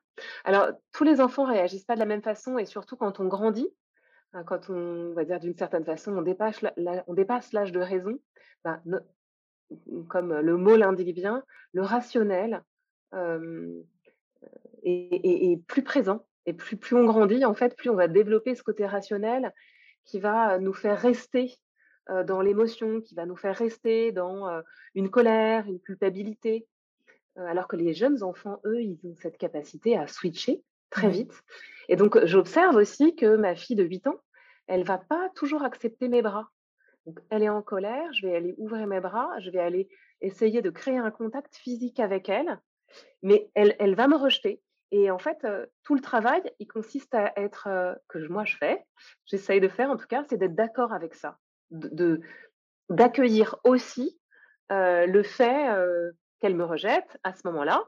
Alors, 0.45 0.71
tous 0.93 1.05
les 1.05 1.21
enfants 1.21 1.45
réagissent 1.45 1.85
pas 1.85 1.95
de 1.95 2.01
la 2.01 2.07
même 2.07 2.23
façon 2.23 2.57
et 2.57 2.65
surtout 2.65 2.97
quand 2.97 3.21
on 3.21 3.27
grandit, 3.27 3.69
quand 4.47 4.71
on 4.71 5.13
va 5.13 5.25
dire 5.25 5.41
d'une 5.41 5.57
certaine 5.57 5.85
façon, 5.85 6.13
on 6.17 6.23
dépasse 7.15 7.53
l'âge 7.53 7.73
de 7.73 7.81
raison, 7.81 8.19
bah, 8.65 8.81
ne 8.85 8.99
comme 10.09 10.35
le 10.39 10.57
mot 10.57 10.77
l'indique 10.77 11.15
bien, 11.15 11.43
le 11.73 11.83
rationnel, 11.83 12.63
hem, 13.13 13.83
est 14.85 15.63
plus 15.67 15.83
présent 15.83 16.27
et 16.47 16.53
plus 16.53 16.97
on 16.97 17.05
grandit, 17.05 17.45
en 17.45 17.55
fait, 17.55 17.77
plus 17.77 17.91
on 17.91 17.95
va 17.95 18.09
développer 18.09 18.55
ce 18.55 18.63
côté 18.63 18.85
rationnel 18.87 19.53
qui 20.05 20.19
va 20.19 20.59
nous 20.59 20.73
faire 20.73 20.99
rester, 20.99 21.55
heu, 22.11 22.25
dans 22.25 22.41
l'émotion, 22.41 23.01
qui 23.01 23.15
va 23.15 23.27
nous 23.27 23.37
faire 23.37 23.57
rester 23.57 24.13
dans, 24.13 24.63
une 24.95 25.11
colère, 25.11 25.67
une 25.67 25.81
culpabilité, 25.81 26.67
alors 27.37 27.69
que 27.69 27.77
les 27.77 27.95
jeunes 27.95 28.23
enfants, 28.23 28.61
eux, 28.67 28.83
ils 28.83 28.99
ont 29.07 29.15
cette 29.17 29.39
capacité 29.39 29.97
à 29.97 30.07
switcher 30.07 30.63
très 30.93 31.09
vite. 31.09 31.33
Et 31.89 31.97
donc 31.97 32.25
j'observe 32.25 32.77
aussi 32.77 33.17
que 33.17 33.35
ma 33.37 33.57
fille 33.57 33.75
de 33.75 33.83
8 33.83 34.07
ans, 34.07 34.21
elle 34.69 34.85
va 34.85 34.99
pas 34.99 35.29
toujours 35.35 35.65
accepter 35.65 36.09
mes 36.09 36.23
bras. 36.23 36.49
Donc 37.07 37.19
elle 37.31 37.43
est 37.43 37.49
en 37.49 37.63
colère, 37.63 38.13
je 38.13 38.25
vais 38.27 38.37
aller 38.37 38.55
ouvrir 38.59 38.87
mes 38.87 39.01
bras, 39.01 39.29
je 39.41 39.51
vais 39.51 39.59
aller 39.59 39.89
essayer 40.21 40.63
de 40.63 40.71
créer 40.71 40.99
un 40.99 41.11
contact 41.11 41.57
physique 41.57 41.99
avec 41.99 42.29
elle, 42.29 42.61
mais 43.25 43.51
elle 43.55 43.75
elle 43.81 43.97
va 43.97 44.07
me 44.07 44.17
rejeter. 44.17 44.63
Et 44.93 45.11
en 45.11 45.19
fait, 45.19 45.45
tout 45.85 45.95
le 45.95 46.03
travail, 46.03 46.43
il 46.61 46.67
consiste 46.67 47.15
à 47.15 47.33
être, 47.37 47.67
que 48.09 48.19
moi 48.29 48.45
je 48.45 48.57
fais, 48.57 48.85
j'essaye 49.25 49.59
de 49.59 49.69
faire 49.69 49.91
en 49.91 49.97
tout 49.97 50.07
cas, 50.07 50.23
c'est 50.29 50.37
d'être 50.37 50.55
d'accord 50.55 50.93
avec 50.93 51.15
ça, 51.15 51.39
de 51.71 52.21
d'accueillir 52.91 53.57
aussi, 53.65 54.21
le 54.71 55.23
fait, 55.23 55.67
qu'elle 56.41 56.57
me 56.57 56.65
rejette 56.65 57.19
à 57.25 57.33
ce 57.33 57.41
moment-là, 57.47 57.85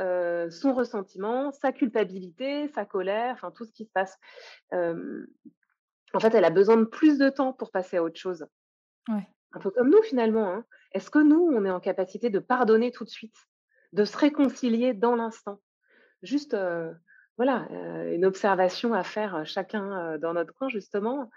heu, 0.00 0.50
son 0.50 0.74
ressentiment, 0.74 1.52
sa 1.52 1.72
culpabilité, 1.72 2.68
sa 2.68 2.84
colère, 2.84 3.34
enfin 3.34 3.50
tout 3.50 3.64
ce 3.64 3.72
qui 3.72 3.84
se 3.84 3.92
passe. 3.92 4.18
Hem, 4.72 5.26
en 6.14 6.20
fait, 6.20 6.34
elle 6.34 6.44
a 6.44 6.50
besoin 6.50 6.76
de 6.78 6.84
plus 6.84 7.18
de 7.18 7.28
temps 7.30 7.52
pour 7.52 7.70
passer 7.72 7.98
à 7.98 8.02
autre 8.04 8.18
chose. 8.20 8.46
Ouais. 9.08 9.26
Un 9.52 9.60
peu 9.60 9.70
comme 9.70 9.90
nous 9.90 10.02
finalement, 10.02 10.48
hein. 10.52 10.64
Est-ce 10.92 11.10
que 11.10 11.18
nous, 11.18 11.40
on 11.52 11.64
est 11.64 11.70
en 11.70 11.80
capacité 11.80 12.30
de 12.30 12.38
pardonner 12.38 12.90
tout 12.92 13.04
de 13.04 13.10
suite? 13.10 13.36
De 13.92 14.04
se 14.04 14.16
réconcilier 14.16 14.94
dans 14.94 15.16
l'instant? 15.16 15.60
Juste, 16.22 16.54
heu, 16.54 16.94
voilà, 17.36 17.68
une 18.12 18.24
observation 18.24 18.94
à 18.94 19.02
faire 19.04 19.44
chacun, 19.46 20.18
dans 20.18 20.32
notre 20.34 20.54
coin 20.54 20.68
justement, 20.68 21.30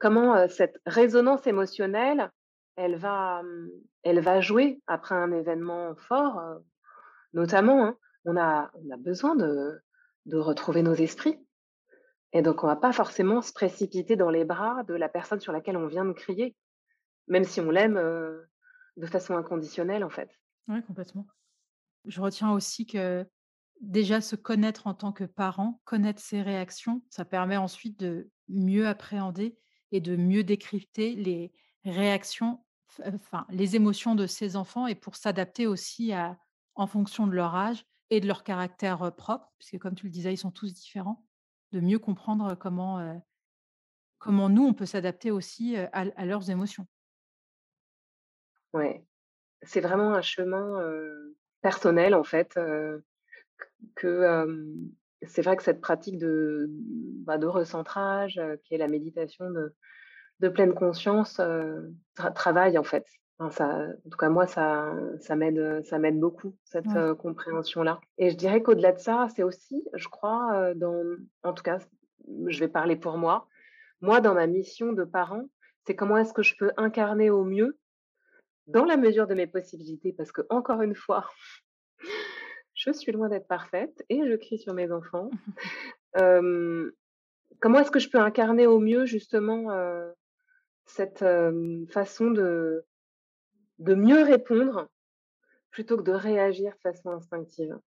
comment, 0.00 0.48
cette 0.48 0.80
résonance 0.86 1.46
émotionnelle, 1.46 2.30
elle 2.76 2.96
va, 2.96 3.42
mmh, 3.42 3.68
elle 4.04 4.20
va 4.20 4.40
jouer 4.40 4.80
après 4.86 5.14
un 5.14 5.32
événement 5.32 5.94
fort, 5.96 6.40
notamment, 7.34 7.84
hein. 7.86 7.98
On 8.26 8.36
a 8.36 8.70
on 8.74 8.90
a 8.90 8.96
besoin 8.98 9.34
de 9.36 9.80
de 10.26 10.36
retrouver 10.36 10.82
nos 10.82 10.94
esprits 10.94 11.38
et 12.32 12.42
donc 12.42 12.64
on 12.64 12.66
va 12.68 12.76
pas 12.76 12.92
forcément 12.92 13.42
se 13.42 13.52
précipiter 13.52 14.16
dans 14.16 14.30
les 14.30 14.44
bras 14.44 14.84
de 14.84 14.94
la 14.94 15.08
personne 15.08 15.40
sur 15.40 15.52
laquelle 15.52 15.76
on 15.76 15.86
vient 15.86 16.04
de 16.04 16.12
crier, 16.12 16.56
même 17.28 17.44
si 17.44 17.60
on 17.60 17.70
l'aime, 17.70 17.96
heu, 17.98 18.46
de 18.96 19.06
façon 19.06 19.36
inconditionnelle, 19.36 20.04
en 20.04 20.10
fait. 20.10 20.30
Ouais, 20.68 20.82
complètement. 20.82 21.26
Je 22.06 22.20
retiens 22.20 22.52
aussi 22.52 22.86
que, 22.86 23.26
déjà, 23.80 24.20
se 24.20 24.36
connaître 24.36 24.86
en 24.86 24.94
tant 24.94 25.12
que 25.12 25.24
parent, 25.24 25.80
connaître 25.84 26.22
ses 26.22 26.42
réactions, 26.42 27.02
ça 27.10 27.24
permet 27.24 27.56
ensuite 27.56 27.98
de 28.00 28.30
mieux 28.48 28.86
appréhender 28.88 29.58
et 29.92 30.00
de 30.00 30.16
mieux 30.16 30.44
décrypter 30.44 31.14
les 31.14 31.52
réactions, 31.84 32.64
enfin, 33.06 33.46
les 33.50 33.76
émotions 33.76 34.14
de 34.14 34.26
ses 34.26 34.56
enfants 34.56 34.86
et 34.86 34.94
pour 34.94 35.16
s'adapter 35.16 35.66
aussi 35.66 36.12
à 36.12 36.38
en 36.80 36.86
fonction 36.86 37.26
de 37.26 37.34
leur 37.34 37.54
âge 37.54 37.84
et 38.08 38.20
de 38.20 38.26
leur 38.26 38.42
caractère, 38.42 39.14
propre, 39.14 39.52
puisque 39.58 39.78
comme 39.78 39.94
tu 39.94 40.06
le 40.06 40.10
disais, 40.10 40.32
ils 40.32 40.38
sont 40.38 40.50
tous 40.50 40.72
différents. 40.72 41.24
De 41.72 41.80
mieux 41.80 41.98
comprendre 41.98 42.54
comment, 42.54 43.22
comment 44.18 44.48
nous, 44.48 44.64
on 44.64 44.72
peut 44.72 44.86
s'adapter 44.86 45.30
aussi, 45.30 45.76
à 45.76 46.24
leurs 46.24 46.48
émotions. 46.48 46.86
Ouais, 48.72 49.04
c'est 49.62 49.80
vraiment 49.80 50.14
un 50.14 50.22
chemin, 50.22 50.82
personnel 51.60 52.14
en 52.14 52.24
fait, 52.24 52.58
que, 53.94 54.82
c'est 55.26 55.42
vrai 55.42 55.56
que 55.56 55.62
cette 55.62 55.82
pratique 55.82 56.18
de, 56.18 56.66
bah, 56.70 57.36
de 57.36 57.46
recentrage, 57.46 58.40
qui 58.64 58.74
est 58.74 58.78
la 58.78 58.88
méditation 58.88 59.50
de 60.40 60.48
pleine 60.48 60.74
conscience, 60.74 61.40
travaille 62.34 62.78
en 62.78 62.84
fait. 62.84 63.06
Enfin 63.40 63.50
ça 63.50 63.86
en 64.06 64.10
tout 64.10 64.18
cas 64.18 64.28
moi 64.28 64.46
ça 64.46 64.94
ça 65.20 65.34
m'aide, 65.34 65.58
heu, 65.58 65.82
ça 65.82 65.98
m'aide 65.98 66.20
beaucoup 66.20 66.54
cette, 66.64 66.86
Ouais. 66.86 67.00
heu, 67.00 67.14
compréhension-là 67.14 68.00
et 68.18 68.30
je 68.30 68.36
dirais 68.36 68.62
qu'au-delà 68.62 68.92
de 68.92 68.98
ça, 68.98 69.28
c'est 69.34 69.42
aussi, 69.42 69.82
je 69.94 70.08
crois, 70.08 70.70
heu, 70.70 70.74
dans 70.74 71.02
en 71.42 71.54
tout 71.54 71.62
cas, 71.62 71.78
je 72.46 72.60
vais 72.60 72.68
parler 72.68 72.96
pour 72.96 73.16
moi. 73.16 73.48
Moi, 74.02 74.20
dans 74.20 74.34
ma 74.34 74.46
mission 74.46 74.92
de 74.92 75.04
parent, 75.04 75.48
c'est 75.86 75.96
comment 75.96 76.18
est-ce 76.18 76.34
que 76.34 76.42
je 76.42 76.54
peux 76.56 76.70
incarner 76.76 77.30
au 77.30 77.44
mieux, 77.44 77.78
dans 78.66 78.84
la 78.84 78.98
mesure 78.98 79.26
de 79.26 79.34
mes 79.34 79.46
possibilités, 79.46 80.12
parce 80.12 80.32
qu'encore 80.32 80.82
une 80.82 80.94
fois, 80.94 81.30
je 82.74 82.92
suis 82.92 83.12
loin 83.12 83.30
d'être 83.30 83.48
parfaite 83.48 84.04
et 84.10 84.26
je 84.26 84.36
crie 84.36 84.58
sur 84.58 84.74
mes 84.74 84.92
enfants. 84.92 85.30
Comment 87.60 87.80
est-ce 87.80 87.90
que 87.90 87.98
je 87.98 88.08
peux 88.08 88.18
incarner 88.18 88.66
au 88.66 88.80
mieux 88.80 89.06
justement, 89.06 89.68
cette, 90.86 91.24
façon 91.90 92.30
de 92.30 92.84
de 93.80 93.94
mieux 93.94 94.22
répondre, 94.22 94.88
plutôt 95.70 95.96
que 95.96 96.02
de 96.02 96.12
réagir 96.12 96.72
de 96.72 96.80
façon 96.80 97.10
instinctive? 97.10 97.78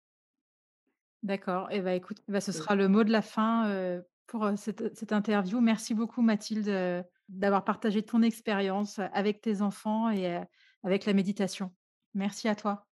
D'accord 1.23 1.71
et 1.71 1.81
bah, 1.81 1.93
écoute, 1.93 2.21
bah, 2.27 2.41
ce 2.41 2.51
Mmh. 2.51 2.53
sera 2.53 2.75
le 2.75 2.87
mot 2.89 3.03
de 3.03 3.11
la 3.11 3.21
fin, 3.21 4.01
pour, 4.27 4.49
cette 4.57 4.95
cette 4.95 5.13
interview. 5.13 5.61
Merci 5.61 5.93
beaucoup 5.93 6.21
Mathilde, 6.21 7.05
d'avoir 7.29 7.63
partagé 7.63 8.03
ton 8.03 8.21
expérience 8.21 8.99
avec 9.13 9.41
tes 9.41 9.61
enfants 9.61 10.09
et 10.09 10.41
avec 10.83 11.05
la 11.05 11.13
méditation. 11.13 11.73
Merci 12.13 12.47
à 12.49 12.55
toi. 12.55 12.85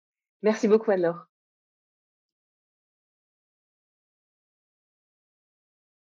Merci 0.42 0.68
beaucoup 0.68 0.90
Anne-Laure. 0.90 1.28